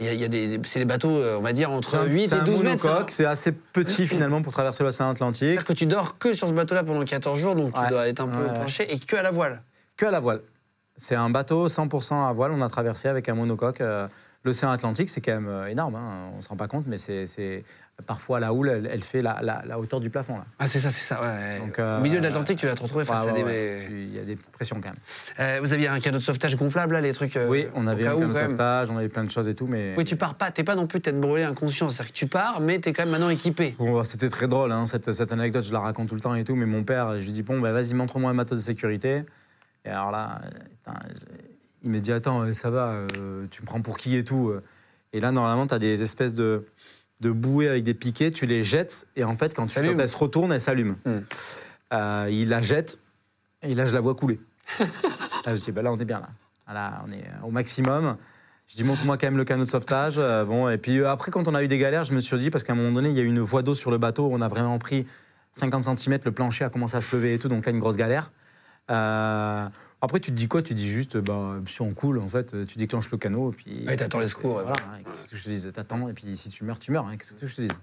[0.00, 1.94] il y a, il y a des, c'est des bateaux, euh, on va dire, entre
[1.96, 3.04] un- 8 c'est et un 12 mètres.
[3.08, 5.44] C'est assez petit finalement pour traverser l'océan Atlantique.
[5.44, 8.20] C'est-à-dire que tu dors que sur ce bateau-là pendant 14 jours, donc tu dois être
[8.20, 9.62] un peu Ouais, penché, et que à la voile.
[9.96, 10.40] que à la voile.
[10.96, 12.50] C'est un bateau 100% à voile.
[12.50, 13.80] On a traversé avec un monocoque.
[13.80, 14.08] euh,
[14.46, 15.94] L'océan Atlantique, c'est quand même euh, énorme.
[15.94, 16.28] hein.
[16.34, 17.64] On ne se rend pas compte, mais c'est
[18.06, 20.36] parfois la houle, elle, elle fait la, la- la hauteur du plafond.
[20.38, 20.44] Là.
[20.58, 21.22] Ah, c'est ça, c'est ça.
[21.22, 21.58] ouais.
[21.60, 23.94] Donc, euh, Au milieu de l'Atlantique, tu vas te retrouver face Ouais, à ouais, des.
[23.94, 24.98] Il y a des petites pressions quand même.
[25.40, 27.36] Euh, vous aviez un canot de sauvetage gonflable, là, les trucs.
[27.36, 29.66] euh, oui, on avait un canot de sauvetage, on avait plein de choses et tout,
[29.68, 31.88] mais Oui, tu pars pas, t'es pas non plus tête brûlée inconscient.
[31.88, 33.74] C'est-à-dire que tu pars, mais t'es quand même maintenant équipé.
[33.78, 36.34] Bon, bah, c'était très drôle, hein, cette, cette anecdote, je la raconte tout le temps
[36.34, 38.64] et tout, mais mon père, je lui dis, bon, bah, vas-y, montre-moi un matos de
[38.64, 39.22] sécurité.
[39.84, 40.40] Et alors là,
[40.84, 40.98] putain,
[41.82, 42.96] il me dit, attends, ça va,
[43.50, 44.52] tu me prends pour qui et tout.
[45.12, 46.64] Et là, normalement, tu as des espèces de,
[47.24, 50.08] de bouées avec des piquets, tu les jettes, et en fait, quand, tu, quand elle
[50.08, 50.96] se retourne, elle s'allume.
[51.06, 51.20] Hmm.
[51.92, 53.00] Euh, il la jette,
[53.62, 54.38] et là, je la vois couler.
[54.80, 56.28] là, je dis, bah, là, on est bien là.
[56.72, 58.16] Là, on est euh, au maximum.
[58.68, 60.16] Je dis, montre-moi quand même le canot de sauvetage.
[60.18, 62.50] Euh, bon, et puis après, quand on a eu des galères, je me suis dit,
[62.50, 64.28] parce qu'à un moment donné, il y a eu une voie d'eau sur le bateau,
[64.30, 65.06] on a vraiment pris
[65.52, 67.96] 50 cm, le plancher a commencé à se lever et tout, donc là, une grosse
[67.96, 68.32] galère.
[68.90, 69.66] Euh,
[70.04, 70.62] après, tu te dis quoi?
[70.62, 73.84] Tu dis juste, bah, si on coule, en fait, tu déclenches le canot, et puis.
[73.86, 74.54] Ouais, t'attends les secours.
[74.54, 75.70] Voilà, hein, qu'est-ce que je te dise?
[75.74, 77.06] T'attends, et puis si tu meurs, tu meurs.
[77.06, 77.72] hein, Qu'est-ce que je te dise?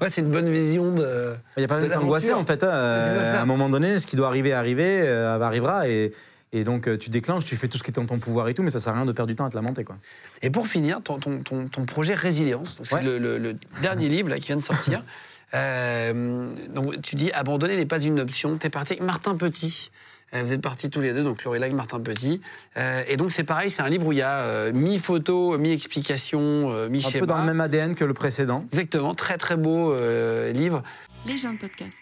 [0.00, 1.34] Ouais, c'est une bonne vision de.
[1.56, 2.62] Il n'y a pas besoin en fait.
[2.62, 2.96] hein.
[3.00, 3.38] C'est ça, ça.
[3.40, 5.88] À un moment donné, ce qui doit arriver, arriver, euh, arrivera.
[5.88, 6.12] Et,
[6.52, 8.54] et donc, euh, tu déclenches, tu fais tout ce qui est en ton pouvoir et
[8.54, 9.96] tout, mais ça sert à rien de perdre du temps à te lamenter, quoi.
[10.40, 13.02] Et pour finir, ton, ton, ton, ton projet Résilience, c'est Ouais.
[13.02, 15.02] le, le- le dernier livre là, qui vient de sortir.
[15.54, 18.56] Euh, donc tu dis abandonner n'est pas une option.
[18.56, 19.90] T'es parti avec Martin Petit.
[20.34, 22.42] Euh, vous êtes partis tous les deux, donc Lorelai, Martin Petit.
[22.76, 26.70] Euh, et donc c'est pareil, c'est un livre où il y a euh, mi-photo, mi-explication,
[26.70, 27.20] euh, Un mi-schéma.
[27.20, 28.64] peu dans le même ADN que le précédent.
[28.72, 30.82] Exactement, très très beau euh, livre.
[31.26, 31.96] Les gens de podcast.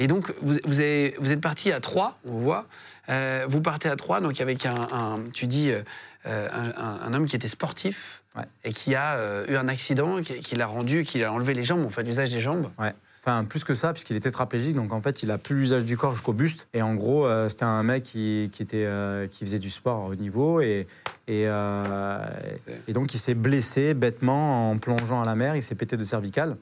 [0.00, 2.66] Et donc, vous, vous, avez- vous êtes parti à trois, on voit.
[3.10, 5.80] Euh, vous partez à trois, donc avec un, un- tu dis, euh,
[6.26, 8.44] un, un- un homme qui était sportif Ouais.
[8.64, 11.64] et qui a euh, eu un accident, qui, qui l'a rendu, qui a enlevé les
[11.64, 12.70] jambes, en fait, l'usage des jambes.
[12.78, 12.94] Ouais.
[13.22, 15.96] Enfin, plus que ça, puisqu'il est tétraplégique, donc en fait, il a plus l'usage du
[15.96, 16.68] corps jusqu'au buste.
[16.72, 20.04] Et en gros, euh, c'était un mec qui, qui était, euh, qui faisait du sport
[20.04, 20.60] au niveau.
[20.60, 20.86] Et,
[21.26, 25.56] et, et donc, il s'est blessé bêtement en plongeant à la mer.
[25.56, 26.56] Il s'est pété de cervical.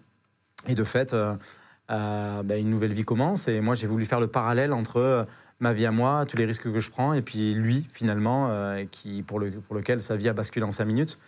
[0.66, 1.14] Et de fait,
[1.88, 3.46] ben, une nouvelle vie commence.
[3.46, 5.26] Et moi, j'ai voulu faire le parallèle entre
[5.60, 8.84] ma vie à moi, tous les risques que je prends, et puis lui, finalement, euh,
[8.90, 11.18] qui, pour, le, pour lequel sa vie a basculé en cinq minutes.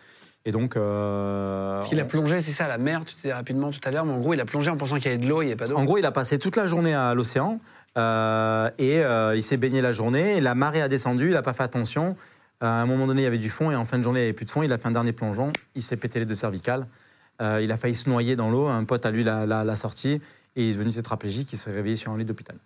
[0.44, 0.76] Et donc.
[0.76, 4.04] euh, Parce qu'il a plongé, c'est ça, la mer, tu disais rapidement tout à l'heure,
[4.04, 5.50] mais en gros, il a plongé en pensant qu'il y avait de l'eau, il n'y
[5.52, 5.76] avait pas d'eau.
[5.76, 7.60] En gros, il a passé toute la journée à l'océan
[7.96, 10.36] euh, et euh, il s'est baigné la journée.
[10.36, 12.16] Et la marée a descendu, il n'a pas fait attention.
[12.62, 14.20] Euh, à un moment donné, il y avait du fond et en fin de journée,
[14.20, 14.62] il n'y avait plus de fond.
[14.62, 16.86] Il a fait un dernier plongeon, il s'est pété les deux cervicales.
[17.40, 18.66] Il a failli se noyer dans l'eau.
[18.66, 20.20] Un pote à lui l'a- sorti
[20.56, 21.52] et il est devenu tétraplégique.
[21.52, 22.56] Il s'est réveillé sur un lit d'hôpital.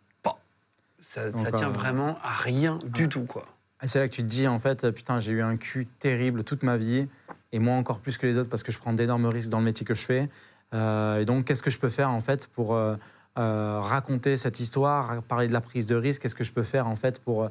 [1.02, 3.44] Ça, Donc, ça tient vraiment à rien du tout, quoi.
[3.82, 6.42] Et c'est là que tu te dis, en fait, putain, j'ai eu un cul terrible
[6.42, 7.06] toute ma vie,
[7.52, 9.64] et moi encore plus que les autres parce que je prends d'énormes risques dans le
[9.64, 10.28] métier que je fais.
[10.74, 12.96] Euh, et donc, qu'est-ce que je peux faire, en fait, pour euh,
[13.38, 16.22] euh, raconter cette histoire, parler de la prise de risque?
[16.22, 17.48] Qu'est-ce que je peux faire, en fait, pour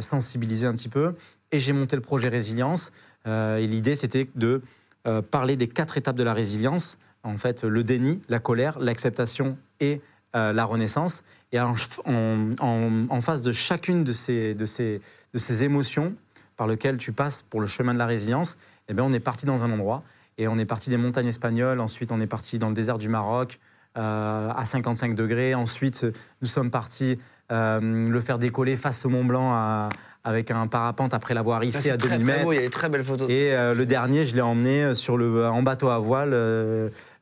[0.00, 1.14] sensibiliser un petit peu?
[1.50, 2.92] Et j'ai monté le projet Résilience,
[3.26, 4.60] et l'idée, c'était de
[5.30, 10.02] parler des quatre étapes de la résilience, en fait, le déni, la colère, l'acceptation et
[10.34, 11.22] la renaissance.
[11.52, 15.00] Et en face de chacune de ces, de, ces,
[15.32, 16.14] de ces émotions
[16.58, 18.58] par lesquelles tu passes pour le chemin de la résilience,
[18.88, 20.02] eh bien, on est parti dans un endroit.
[20.38, 23.08] Et on est parti des montagnes espagnoles, ensuite on est parti dans le désert du
[23.08, 23.58] Maroc
[23.96, 25.54] euh, à 55 degrés.
[25.54, 26.04] Ensuite,
[26.42, 27.18] nous sommes partis
[27.50, 27.80] euh,
[28.10, 29.88] le faire décoller face au Mont Blanc à-
[30.24, 32.44] avec un parapente après l'avoir Ça, hissé à très, 2000 très mètres.
[32.44, 33.30] beau, il y a des très belles photos.
[33.30, 36.34] Et euh, le dernier, je l'ai emmené sur le, en bateau à voile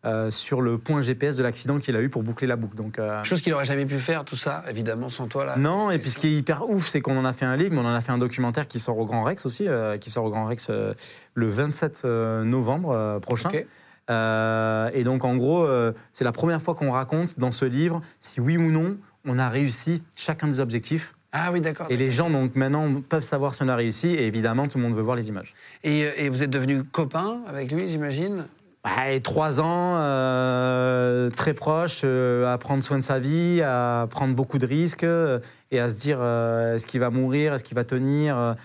[0.05, 2.77] euh, sur le point GPS de l'accident qu'il a eu pour boucler la boucle.
[2.77, 5.57] Donc, euh, Chose qu'il n'aurait jamais pu faire, tout ça, évidemment, sans toi, là.
[5.57, 7.75] non, et puis ce qui est hyper ouf, c'est qu'on en a fait un livre,
[7.75, 10.11] mais on en a fait un documentaire qui sort au Grand Rex aussi, euh, qui
[10.11, 13.49] sort au Grand Rex le 27 euh, novembre prochain.
[13.51, 15.67] Et donc, en gros,
[16.13, 18.97] c'est la première fois qu'on raconte dans ce livre si oui ou non
[19.27, 21.15] on a réussi chacun des objectifs.
[21.33, 21.87] Ah oui, d'accord.
[21.89, 24.09] Et les gens, donc maintenant, peuvent savoir si on a réussi.
[24.09, 25.55] Et évidemment, tout le monde veut voir les images.
[25.83, 28.47] Et, et vous êtes devenu copain avec lui, j'imagine?
[28.85, 34.35] Ouais, trois ans, euh, très proche, euh, à prendre soin de sa vie, à prendre
[34.35, 35.39] beaucoup de risques euh,
[35.71, 38.57] et à se dire est-ce qu'il va mourir, est-ce qu'il va tenir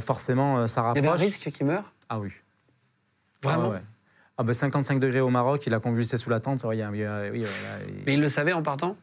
[0.00, 1.26] Forcément, ça Il y avait un rapproche.
[1.28, 2.30] risque qui meurt Ah oui.
[3.42, 3.66] Vraiment?
[3.66, 3.82] Ah, ouais.
[4.38, 6.64] Ah bah 55 degrés au Maroc, il a convulsé sous la tente.
[6.64, 6.90] ouais, il y a-
[7.30, 7.44] oui,
[7.86, 8.96] il- Mais il le savait en partant?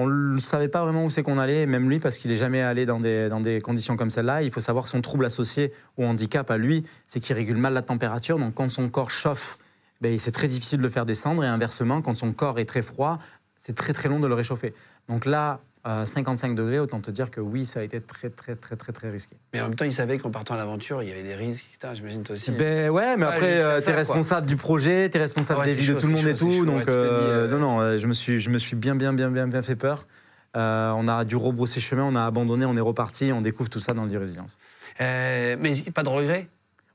[0.00, 2.62] On ne savait pas vraiment où c'est qu'on allait, même lui, parce qu'il n'est jamais
[2.62, 4.42] allé dans des, dans des conditions comme celle-là.
[4.44, 7.74] Il faut savoir que son trouble associé au handicap à lui, c'est qu'il régule mal
[7.74, 8.38] la température.
[8.38, 9.58] Donc quand son corps chauffe,
[10.00, 11.42] ben, c'est très difficile de le faire descendre.
[11.42, 13.18] Et inversement, quand son corps est très froid,
[13.56, 14.72] c'est très très long de le réchauffer.
[15.08, 18.54] Donc là, à 55 degrés, autant te dire que oui, ça a été très très
[18.54, 19.36] très très très risqué.
[19.52, 21.66] Mais en même temps, il savait qu'en partant à l'aventure, il y avait des risques,
[21.72, 21.92] etc.
[21.94, 22.50] J'imagine toi aussi.
[22.52, 23.94] Ben ouais, mais après, euh, t'es quoi.
[23.94, 26.46] responsable du projet, t'es responsable Ah ouais, des vies de tout le monde et chaud,
[26.46, 26.52] tout.
[26.52, 29.12] chaud, donc, dis, euh, euh, non, non, je me suis, je me suis bien, bien,
[29.12, 30.06] bien, bien, bien fait peur.
[30.54, 33.94] On a dû rebrousser chemin, on a abandonné, on est reparti, on découvre tout ça
[33.94, 34.56] dans le Lit Résilience.
[35.00, 36.48] Euh, mais pas de regret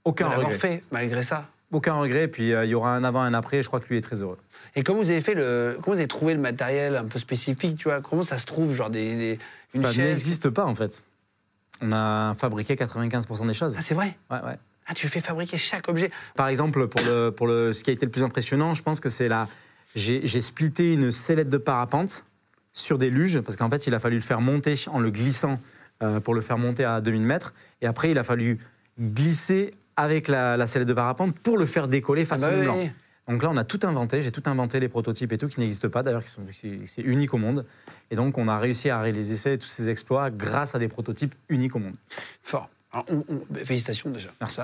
[0.03, 0.57] Aucun de regret.
[0.57, 1.49] fait, malgré ça.
[1.73, 2.27] Aucun regret.
[2.29, 3.61] Puis euh, il y aura un avant, un après.
[3.61, 4.37] Je crois que lui est très heureux.
[4.75, 7.77] Et comment vous avez fait le, comment vous avez trouvé le matériel un peu spécifique,
[7.77, 7.99] tu vois?
[7.99, 9.39] Comment ça se trouve, genre des, des-
[9.73, 11.03] une ça n'existe pas en fait.
[11.81, 13.75] On a fabriqué 95% des choses.
[13.77, 14.15] Ah, c'est vrai?
[14.31, 14.57] Ouais, ouais.
[14.87, 16.11] Ah, tu fais fabriquer chaque objet.
[16.35, 18.99] Par exemple, pour, le, pour le, ce qui a été le plus impressionnant, je pense
[18.99, 19.47] que c'est la.
[19.95, 22.23] J'ai j'ai splitté une sellette de parapente
[22.73, 25.59] sur des luges, parce qu'en fait, il a fallu le faire monter en le glissant
[26.01, 27.53] euh, pour le faire monter à 2000 mètres.
[27.81, 28.59] Et après, il a fallu
[28.99, 32.59] glisser avec la, la sellette de parapente pour le faire décoller face Ah bah au
[32.59, 32.75] oui, mur.
[32.77, 32.91] oui.
[33.29, 34.21] Donc là, on a tout inventé.
[34.21, 37.33] J'ai tout inventé, les prototypes et tout, qui n'existent pas d'ailleurs, qui sont- c'est unique
[37.33, 37.65] au monde.
[38.11, 41.75] Et donc, on a réussi à réaliser tous ces exploits grâce à des prototypes uniques
[41.75, 41.95] au monde.
[42.43, 42.69] Fort.
[42.91, 44.29] Alors, on- on- bah, félicitations déjà.
[44.41, 44.59] Merci.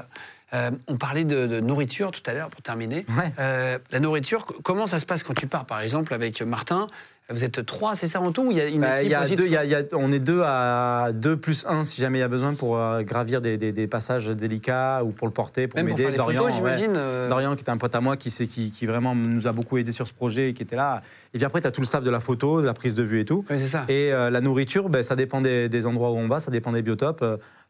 [0.53, 3.05] Euh, on parlait de, de nourriture tout à l'heure pour terminer.
[3.17, 3.31] Ouais.
[3.39, 6.87] Euh, la nourriture, comment ça se passe quand tu pars par exemple avec Martin
[7.31, 9.11] Vous êtes trois, c'est ça en tout ou il y a une Bah, il équipe
[9.11, 11.09] y a aussi deux, de- il y a- il y a- on est deux à
[11.13, 13.85] deux plus un si jamais il y a besoin pour euh, gravir des, des- des
[13.87, 16.05] passages délicats ou pour le porter, pour m'aider.
[16.13, 16.51] photos, ouais.
[16.51, 16.93] j'imagine.
[16.95, 19.51] euh, Dorian, qui est un pote à moi, qui, sait- qui, qui vraiment nous a
[19.51, 21.03] beaucoup aidé sur ce projet et qui était là.
[21.35, 23.03] Et puis après, tu as tout le staff de la photo, de la prise de
[23.03, 23.45] vue et tout.
[23.49, 23.85] Oui, c'est ça.
[23.89, 26.71] Et euh, la nourriture, ben, ça dépend des, des endroits où on va, ça dépend
[26.71, 27.23] des biotopes.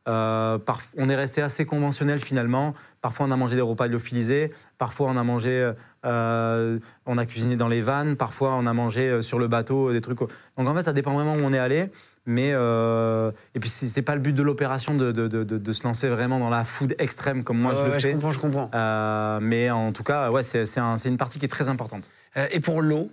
[0.07, 0.57] Euh,
[0.97, 2.73] on est resté assez conventionnel finalement.
[3.01, 4.51] Parfois, on a mangé des repas lyophilisés.
[4.77, 5.71] Parfois, on a mangé,
[6.05, 8.15] euh, on a cuisiné dans les vannes.
[8.15, 10.19] Parfois, on a mangé euh, sur le bateau des trucs.
[10.19, 10.29] Donc
[10.67, 11.89] en fait, ça dépend vraiment où on est allé.
[12.25, 16.09] Mais euh, et puis c'était pas le but de l'opération de, de- de- se lancer
[16.09, 18.11] vraiment dans la food extrême comme moi Ouais, je le ouais, fais.
[18.11, 18.69] comprends, je comprends.
[18.73, 22.07] Euh, mais en tout cas, ouais, c'est un- une partie qui est très importante.
[22.37, 23.09] Euh, et pour l'eau,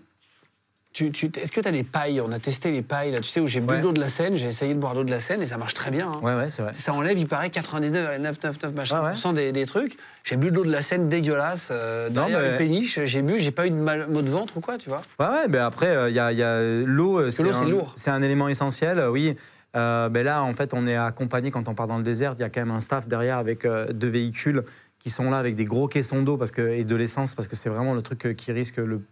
[0.96, 2.22] tu, tu- est-ce que tu as les pailles?
[2.22, 3.78] On a testé les pailles, là, tu sais, où j'ai bu Ouais.
[3.80, 5.46] de l'eau de la Seine, j'ai essayé de boire de l'eau de la Seine et
[5.46, 6.08] ça marche très bien.
[6.10, 6.20] hein.
[6.22, 6.72] Ouais, ouais, vrai.
[6.72, 9.98] Ça enlève, il paraît, 99,999 machin, des, des trucs.
[10.24, 13.20] J'ai bu de l'eau de la Seine dégueulasse, euh, Non, derrière mais- une péniche, j'ai
[13.22, 15.02] bu, j'ai pas eu de mal, maux de ventre ou quoi, tu vois.
[15.20, 17.18] Ouais, ouais, mais après, il y a, l'eau.
[17.20, 17.92] euh, c'est un- lourd.
[17.96, 19.36] C'est un élément essentiel, euh, oui.
[19.76, 22.34] Euh, ben là, en fait, on est accompagné quand on part dans le désert.
[22.38, 24.62] Il y a quand même un staff derrière avec euh, deux véhicules
[24.98, 27.56] qui sont là avec des gros caissons d'eau parce que, et de l'essence parce que
[27.56, 29.02] c'est vraiment le truc euh, qui risque le.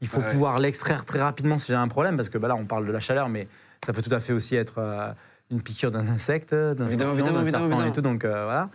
[0.00, 0.30] Il faut Ouais.
[0.30, 2.92] pouvoir l'extraire très rapidement si j'ai un problème parce que ben là, on parle de
[2.92, 3.48] la chaleur, mais
[3.84, 5.12] ça peut tout à fait aussi être euh,
[5.50, 8.00] une piqûre d'un insecte, d'un scorpion, serpent et tout.
[8.00, 8.70] Donc euh, voilà.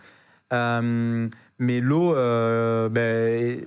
[0.53, 2.13] Euh, mais l'eau,
[2.89, 3.61] ben,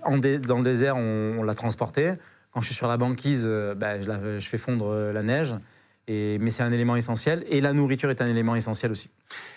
[0.46, 2.14] dans le désert, on, on l'a transportée.
[2.52, 3.44] Quand je suis sur la banquise,
[3.76, 5.54] ben, je, la- je fais fondre la neige.
[6.08, 7.44] Et, mais c'est un élément essentiel.
[7.50, 9.10] Et la nourriture est un élément essentiel aussi.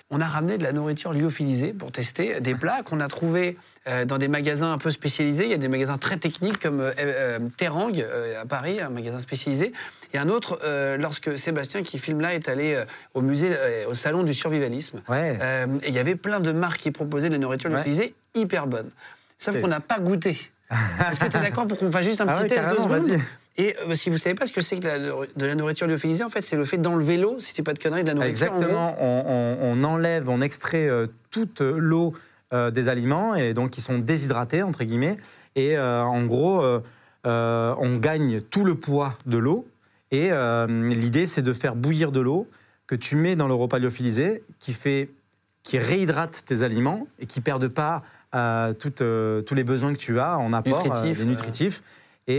[0.09, 4.03] On a ramené de la nourriture lyophilisée pour tester des plats qu'on a trouvés euh,
[4.03, 5.45] dans des magasins un peu spécialisés.
[5.45, 8.89] Il y a des magasins très techniques comme euh, euh, Terang euh, à Paris, un
[8.89, 9.71] magasin spécialisé.
[10.13, 10.59] Et un autre,
[10.99, 12.77] lorsque Sébastien qui filme là est allé
[13.13, 13.51] au musée,
[13.89, 15.01] au salon du survivalisme.
[15.07, 15.39] Ouais.
[15.83, 17.77] Et il y avait plein de marques qui proposaient de la nourriture Ouais.
[17.77, 18.89] lyophilisée hyper bonne.
[19.37, 20.31] Sauf qu'on n'a pas goûté.
[21.09, 22.75] Est-ce que tu es d'accord pour qu'on fasse juste un Ah petit ouais, test de
[22.75, 23.21] secondes.
[23.61, 26.23] Et euh, si vous savez pas ce que c'est que la- de la nourriture lyophilisée,
[26.23, 28.51] en fait, c'est le fait d'enlever l'eau, si c'est pas de conneries, de la nourriture.
[28.51, 28.55] en.
[28.57, 28.95] Exactement.
[28.99, 32.13] On, on- on enlève, on extrait euh, toute l'eau
[32.53, 35.17] euh, des aliments et donc ils sont déshydratés entre guillemets.
[35.55, 36.63] Et en gros,
[37.25, 39.67] on gagne tout le poids de l'eau.
[40.11, 40.29] Et
[40.69, 42.47] l'idée, c'est de faire bouillir de l'eau
[42.87, 45.09] que tu mets dans le repas lyophilisé, qui fait,
[45.63, 48.03] qui réhydrate tes aliments et qui perdent pas
[48.33, 50.79] euh, euh, tous les besoins que tu as en apport,
[51.21, 51.25] euh.
[51.25, 51.83] nutritifs.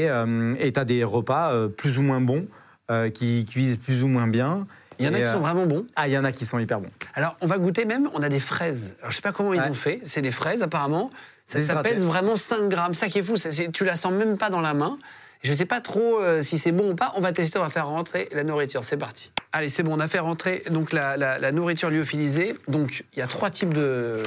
[0.00, 2.46] Et tu as des repas euh, plus ou moins bons,
[2.90, 4.66] euh, qui cuisent plus ou moins bien.
[4.98, 5.86] Il y en a qui euh, sont vraiment bons.
[5.96, 6.90] ah, il y en a qui sont hyper bons.
[7.14, 8.96] Alors, on va goûter même, on a des fraises.
[9.00, 9.68] Alors, je sais pas comment ils Ouais.
[9.68, 10.00] ont fait.
[10.04, 11.10] C'est des fraises, apparemment.
[11.46, 12.94] Ça, pèse vraiment 5 grammes.
[12.94, 14.98] Ça qui est fou, ça, tu la sens même pas dans la main.
[15.42, 17.12] Je sais pas trop euh, si c'est bon ou pas.
[17.16, 18.84] On va tester, on va faire rentrer la nourriture.
[18.84, 19.32] C'est parti.
[19.50, 22.54] Allez, c'est bon, on a fait rentrer donc la, la- la nourriture lyophilisée.
[22.68, 24.22] Donc, il y a trois types de,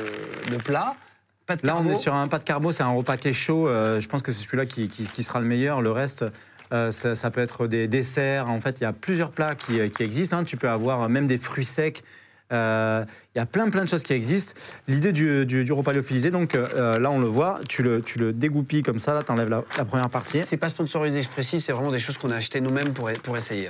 [0.52, 0.96] de plats.
[1.46, 3.34] Pas de Là, on est sur un pas de carbo, c'est un repas qui est
[3.34, 3.68] chaud.
[3.68, 5.82] euh, je pense que c'est celui-là qui, qui- qui sera le meilleur.
[5.82, 6.26] Le reste,
[6.74, 8.50] euh, ça, ça peut être des desserts.
[8.50, 10.38] En fait, il y a plusieurs plats qui, qui existent.
[10.38, 10.44] hein.
[10.44, 12.04] Tu peux avoir même des fruits secs.
[12.52, 13.04] Euh,
[13.36, 14.54] Il y a plein plein de choses qui existent.
[14.88, 18.20] L'idée du, du, du repas lyophilisé, donc euh, là on le voit, tu le, tu
[18.20, 20.44] le dégoupilles comme ça, là tu enlèves la, la première partie.
[20.44, 23.36] C'est pas sponsorisé, je précise, c'est vraiment des choses qu'on a achetées nous-mêmes pour, pour
[23.36, 23.70] essayer.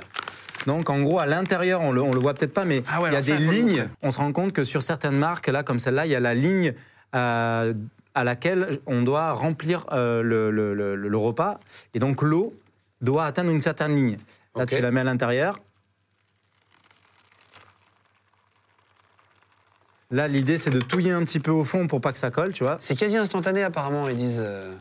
[0.66, 3.08] Donc en gros à l'intérieur, on le, on le voit peut-être pas, mais Ah ouais,
[3.10, 3.88] il y a des lignes.
[4.02, 6.34] On se rend compte que sur certaines marques, là comme celle-là, il y a la
[6.34, 6.72] ligne euh,
[7.16, 11.60] à laquelle on doit remplir euh, le, le- le- le repas.
[11.94, 12.54] Et donc l'eau
[13.00, 14.18] doit atteindre une certaine ligne.
[14.54, 15.58] Là tu la mets à l'intérieur.
[20.12, 22.52] Là, l'idée, c'est de touiller un petit peu au fond pour pas que ça colle,
[22.52, 22.76] tu vois.
[22.78, 24.40] C'est quasi instantané apparemment, ils disent.
[24.40, 24.72] euh,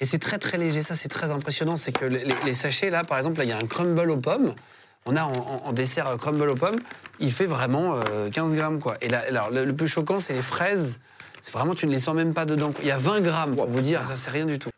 [0.00, 1.76] Et c'est très très léger, ça c'est très impressionnant.
[1.76, 4.54] C'est que les, sachets là, par exemple, il y a un crumble aux pommes.
[5.04, 6.76] On a en, dessert euh, crumble aux pommes,
[7.18, 8.96] il fait vraiment euh, 15 grammes quoi.
[9.00, 11.00] Et là, alors le, le plus choquant, c'est les fraises.
[11.48, 12.74] C'est vraiment, tu ne les sens même pas dedans.
[12.82, 14.68] Il y a 20 grammes, pour vous dire, ça c'est rien du tout.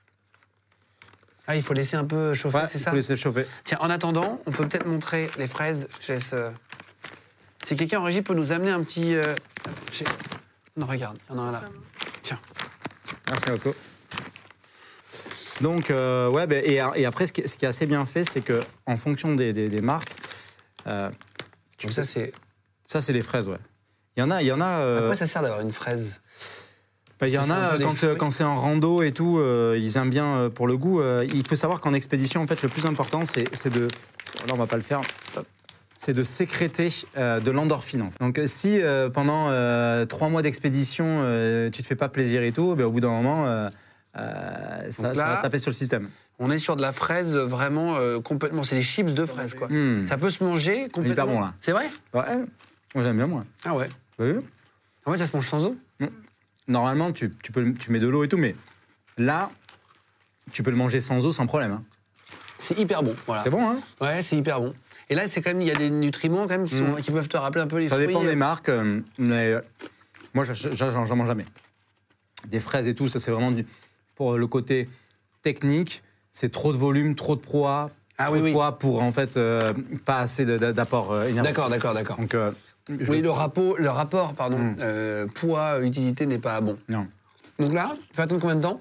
[1.48, 3.44] Ah, il faut laisser un peu chauffer, Ouais, c'est il ça faut laisser chauffer.
[3.64, 5.88] Tiens, en attendant, on peut peut-être montrer les fraises.
[6.00, 6.30] Je te laisse.
[6.32, 6.48] euh,
[7.64, 9.16] Si quelqu'un en régie peut nous amener un petit.
[9.16, 9.34] euh,
[10.76, 11.64] Non, regarde, il y en a un là.
[12.22, 12.38] Tiens.
[13.28, 13.74] Merci Otto.
[15.60, 18.22] Donc, euh, ouais, ben, et, et après, ce qui, ce qui est assez bien fait,
[18.22, 20.12] c'est que en fonction des, des- des marques,
[20.86, 22.32] Donc ça, c'est.
[22.86, 23.58] ça, c'est les fraises, ouais.
[24.16, 24.98] Il y en a, il y en a.
[24.98, 26.20] À quoi ça sert d'avoir une fraise?
[26.24, 26.29] bah,
[27.28, 29.78] il y en c'est a quand, euh, fruits quand c'est en rando et tout, euh,
[29.80, 31.00] ils aiment bien euh, pour le goût.
[31.00, 33.82] euh, il faut savoir qu'en expédition, en fait, le plus important, c'est c'est de.
[34.46, 35.00] Là, on va pas le faire.
[35.98, 38.02] C'est de sécréter euh, de l'endorphine.
[38.02, 38.18] en fait.
[38.20, 42.42] Donc, euh, si euh, pendant euh, trois mois d'expédition, euh, tu te fais pas plaisir
[42.42, 43.66] et tout, ben, au bout d'un moment, euh,
[44.16, 46.08] euh, ça, va taper sur le système.
[46.38, 48.62] On est sur de la fraise vraiment euh, complètement.
[48.62, 49.68] C'est des chips de fraises, quoi.
[49.68, 50.06] Hmm.
[50.06, 51.12] Ça peut se manger complètement.
[51.12, 51.52] Hyper bon, là.
[51.60, 51.84] C'est vrai?
[52.14, 52.22] Ouais,
[52.94, 53.44] moi j'aime bien, moi.
[53.66, 53.88] Ah ouais.
[54.18, 54.40] Vu?
[55.04, 55.76] En fait, ça se mange sans eau
[56.74, 58.54] Normalement, tu, tu peux, tu mets de l'eau et tout, mais
[59.18, 59.50] là,
[60.52, 61.72] tu peux le manger sans eau sans problème.
[61.72, 61.82] hein.
[62.58, 63.14] C'est hyper bon.
[63.26, 63.42] Voilà.
[63.42, 64.72] C'est bon, hein Ouais, c'est hyper bon.
[65.08, 67.00] Et là, c'est quand même, il y a des nutriments quand même qui, sont, Mm.
[67.00, 68.06] qui peuvent te rappeler un peu les Ça fruits.
[68.06, 68.28] dépend euh.
[68.28, 69.60] des marques, euh, mais euh,
[70.34, 71.46] moi, j'en- j'en j'en mange jamais.
[72.46, 73.66] Des fraises et tout, ça c'est vraiment du,
[74.14, 74.88] pour le côté
[75.42, 76.02] technique.
[76.30, 78.52] C'est trop de volume, trop de poids, Ah trop oui, de oui.
[78.52, 79.72] poids pour en fait euh,
[80.04, 81.56] pas assez de- de- d'apport euh, énergétique.
[81.56, 82.16] D'accord, d'accord, d'accord.
[82.18, 82.52] Donc, euh,
[82.98, 84.76] je- Oui, le, rapport, le rapport pardon, Mm.
[84.80, 86.78] euh, poids-utilité n'est pas bon.
[86.88, 87.06] non.
[87.58, 88.80] Donc là, tu vas attendre combien de temps?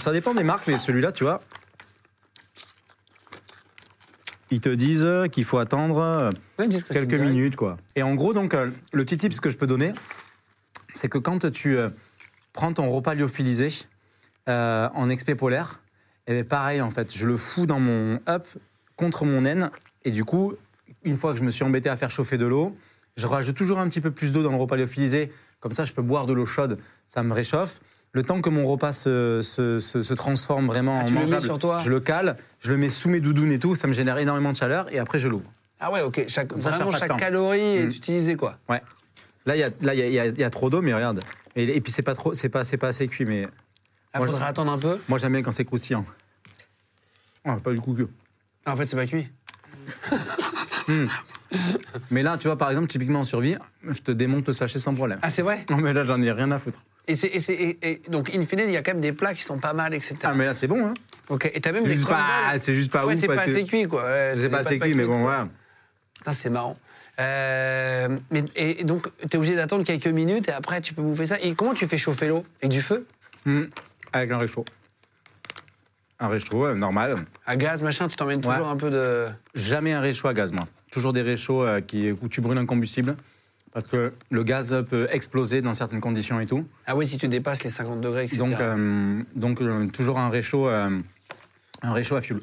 [0.00, 1.40] Ça dépend des marques, mais celui-là, tu vois,
[4.50, 7.76] ils te disent qu'il faut attendre Ouais, que quelques minutes, quoi.
[7.96, 9.92] Et en gros, donc, euh, le petit tips que je peux donner,
[10.94, 11.90] c'est que quand tu euh,
[12.52, 13.68] prends ton repas lyophilisé
[14.48, 15.80] euh, en expé polaire,
[16.26, 18.46] et bien pareil, en fait, je le fous dans mon up
[18.96, 19.70] contre mon N,
[20.04, 20.54] et du coup,
[21.04, 22.76] une fois que je me suis embêté à faire chauffer de l'eau,
[23.18, 25.92] je rajoute toujours un petit peu plus d'eau dans le repas lyophilisé, comme ça je
[25.92, 27.80] peux boire de l'eau chaude, ça me réchauffe.
[28.12, 31.58] Le temps que mon repas se, se- se- se transforme vraiment Ah, en mangeable, sur
[31.58, 34.16] toi je le cale, je le mets sous mes doudounes et tout, ça me génère
[34.16, 35.50] énormément de chaleur, et après je l'ouvre.
[35.80, 36.24] Ah ouais, ok.
[36.26, 37.90] Chaque, ça, vraiment, chaque calorie est Mm.
[37.90, 38.56] utilisée, quoi.
[38.68, 38.82] Ouais.
[39.46, 41.20] Là, il y y y y a trop d'eau, mais regarde.
[41.54, 43.42] Et, et puis, c'est pas, trop, c'est, pas, c'est pas assez cuit, mais
[44.14, 44.98] Il Moi, faudra je- attendre un peu.
[45.08, 46.04] moi, j'aime bien quand c'est croustillant.
[47.44, 48.08] Ah, pas du coup que.
[48.66, 49.28] Ah, en fait, c'est pas cuit.
[52.10, 53.56] Mais là, tu vois, par exemple, typiquement en survie,
[53.88, 55.18] je te démonte le sachet sans problème.
[55.22, 56.80] Ah, c'est vrai Non, mais là, j'en ai rien à foutre.
[57.06, 59.12] et, c'est, et, c'est- et- et donc, in fine, il y a quand même des
[59.12, 60.14] plats qui sont pas mal, etc.
[60.24, 60.94] Ah, mais là, c'est bon, hein.
[61.30, 63.20] Ok, et t'as même C'est des juste, pas, c'est juste pas ouais, ouf.
[63.20, 64.02] c'est pas assez cuit, quoi.
[64.04, 65.48] Ouais, C'est pas assez cuit, mais bon, voilà.
[66.18, 66.76] Putain, c'est marrant.
[67.20, 71.40] Euh, mais, et, donc, t'es obligé d'attendre quelques minutes et après, tu peux bouffer ça.
[71.40, 72.44] Et comment tu fais chauffer l'eau?
[72.62, 73.06] Avec du feu?
[73.46, 73.68] Hum,
[74.12, 74.64] Avec un réchaud.
[76.20, 77.14] Un réchaud, euh, normal.
[77.46, 78.52] À gaz, machin, tu t'emmènes Ouais.
[78.54, 79.26] toujours un peu de.
[79.54, 80.64] Jamais un réchaud à gaz, moi.
[80.90, 83.16] Toujours des réchauds euh, qui, où tu brûles un combustible.
[83.72, 86.64] Parce que le gaz peut exploser dans certaines conditions et tout.
[86.86, 88.38] Ah oui, si tu dépasses les 50 degrés, etc.
[88.38, 90.70] Donc, euh, donc euh, toujours un réchaud,
[91.82, 92.40] un réchaud à fioul.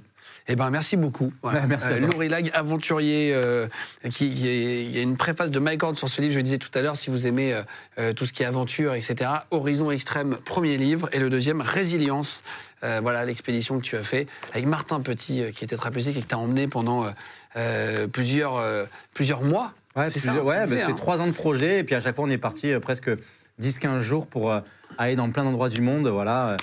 [0.47, 1.33] Eh ben, merci beaucoup.
[1.41, 1.65] Voilà.
[1.67, 2.07] Merci à toi.
[2.07, 3.67] Laurie Lag, aventurier, euh,
[4.05, 6.38] qui, qui est- il y a une préface de Mike Horn sur ce livre, je
[6.38, 7.61] le disais tout à l'heure, si vous aimez euh,
[7.99, 9.29] euh, tout ce qui est aventure, etc.
[9.51, 12.43] Horizon Extrême, premier livre, et le deuxième, Résilience.
[12.83, 16.21] Euh, voilà l'expédition que tu as fait avec Martin Petit, euh, qui était trapéziste et
[16.21, 17.09] qui t'a emmené pendant euh,
[17.57, 19.74] euh, plusieurs, euh, plusieurs mois.
[19.95, 20.93] Ouais, c'est ouais, tu bah, hein.
[20.93, 21.79] trois ans de projet.
[21.79, 23.09] Et puis à chaque fois, on est parti euh, presque
[23.62, 24.59] 10-15 jours pour euh,
[24.97, 26.07] aller dans plein d'endroits du monde.
[26.07, 26.57] Voilà.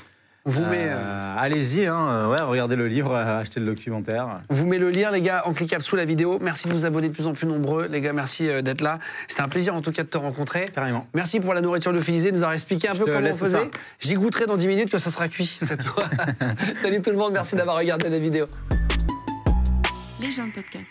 [0.44, 3.66] On vous, Euh, met, euh, Allez-y, hein, euh, ouais, regardez le livre, euh, achetez le
[3.66, 4.40] documentaire.
[4.50, 6.38] on vous met le lien, les gars, en cliquable sous la vidéo.
[6.42, 7.86] Merci de vous abonner de plus en plus nombreux.
[7.86, 8.98] Les gars, merci euh, d'être là.
[9.28, 10.66] C'était un plaisir, en tout cas, de te rencontrer.
[10.74, 11.06] Carrément.
[11.14, 13.70] Merci pour la nourriture lyophilisée, de nous avoir expliqué un peu comment on faisait.
[14.00, 16.04] J'y goûterai dans 10 minutes que ça sera cuit cette fois.
[16.82, 18.46] Salut tout le monde, merci d'avoir regardé la vidéo.
[20.20, 20.90] Les gens de podcast.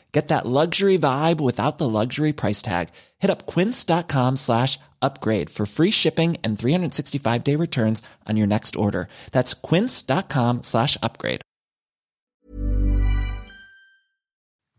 [0.13, 2.89] Get that luxury vibe without the luxury price tag.
[3.19, 8.75] Hit up quince.com slash upgrade for free shipping and 365 day returns on your next
[8.75, 9.07] order.
[9.31, 11.41] That's quince.com slash upgrade.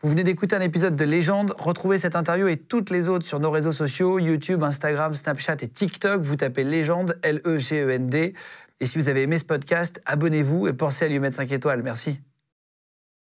[0.02, 1.54] Vous venez d'écouter un épisode de Légende.
[1.56, 5.68] Retrouvez cette interview et toutes les autres sur nos réseaux sociaux, YouTube, Instagram, Snapchat et
[5.68, 6.22] TikTok.
[6.22, 8.34] Vous tapez Légende, L-E-G-E-N-D.
[8.80, 11.84] Et si vous avez aimé ce podcast, abonnez-vous et pensez à lui mettre 5 étoiles.
[11.84, 12.20] Merci.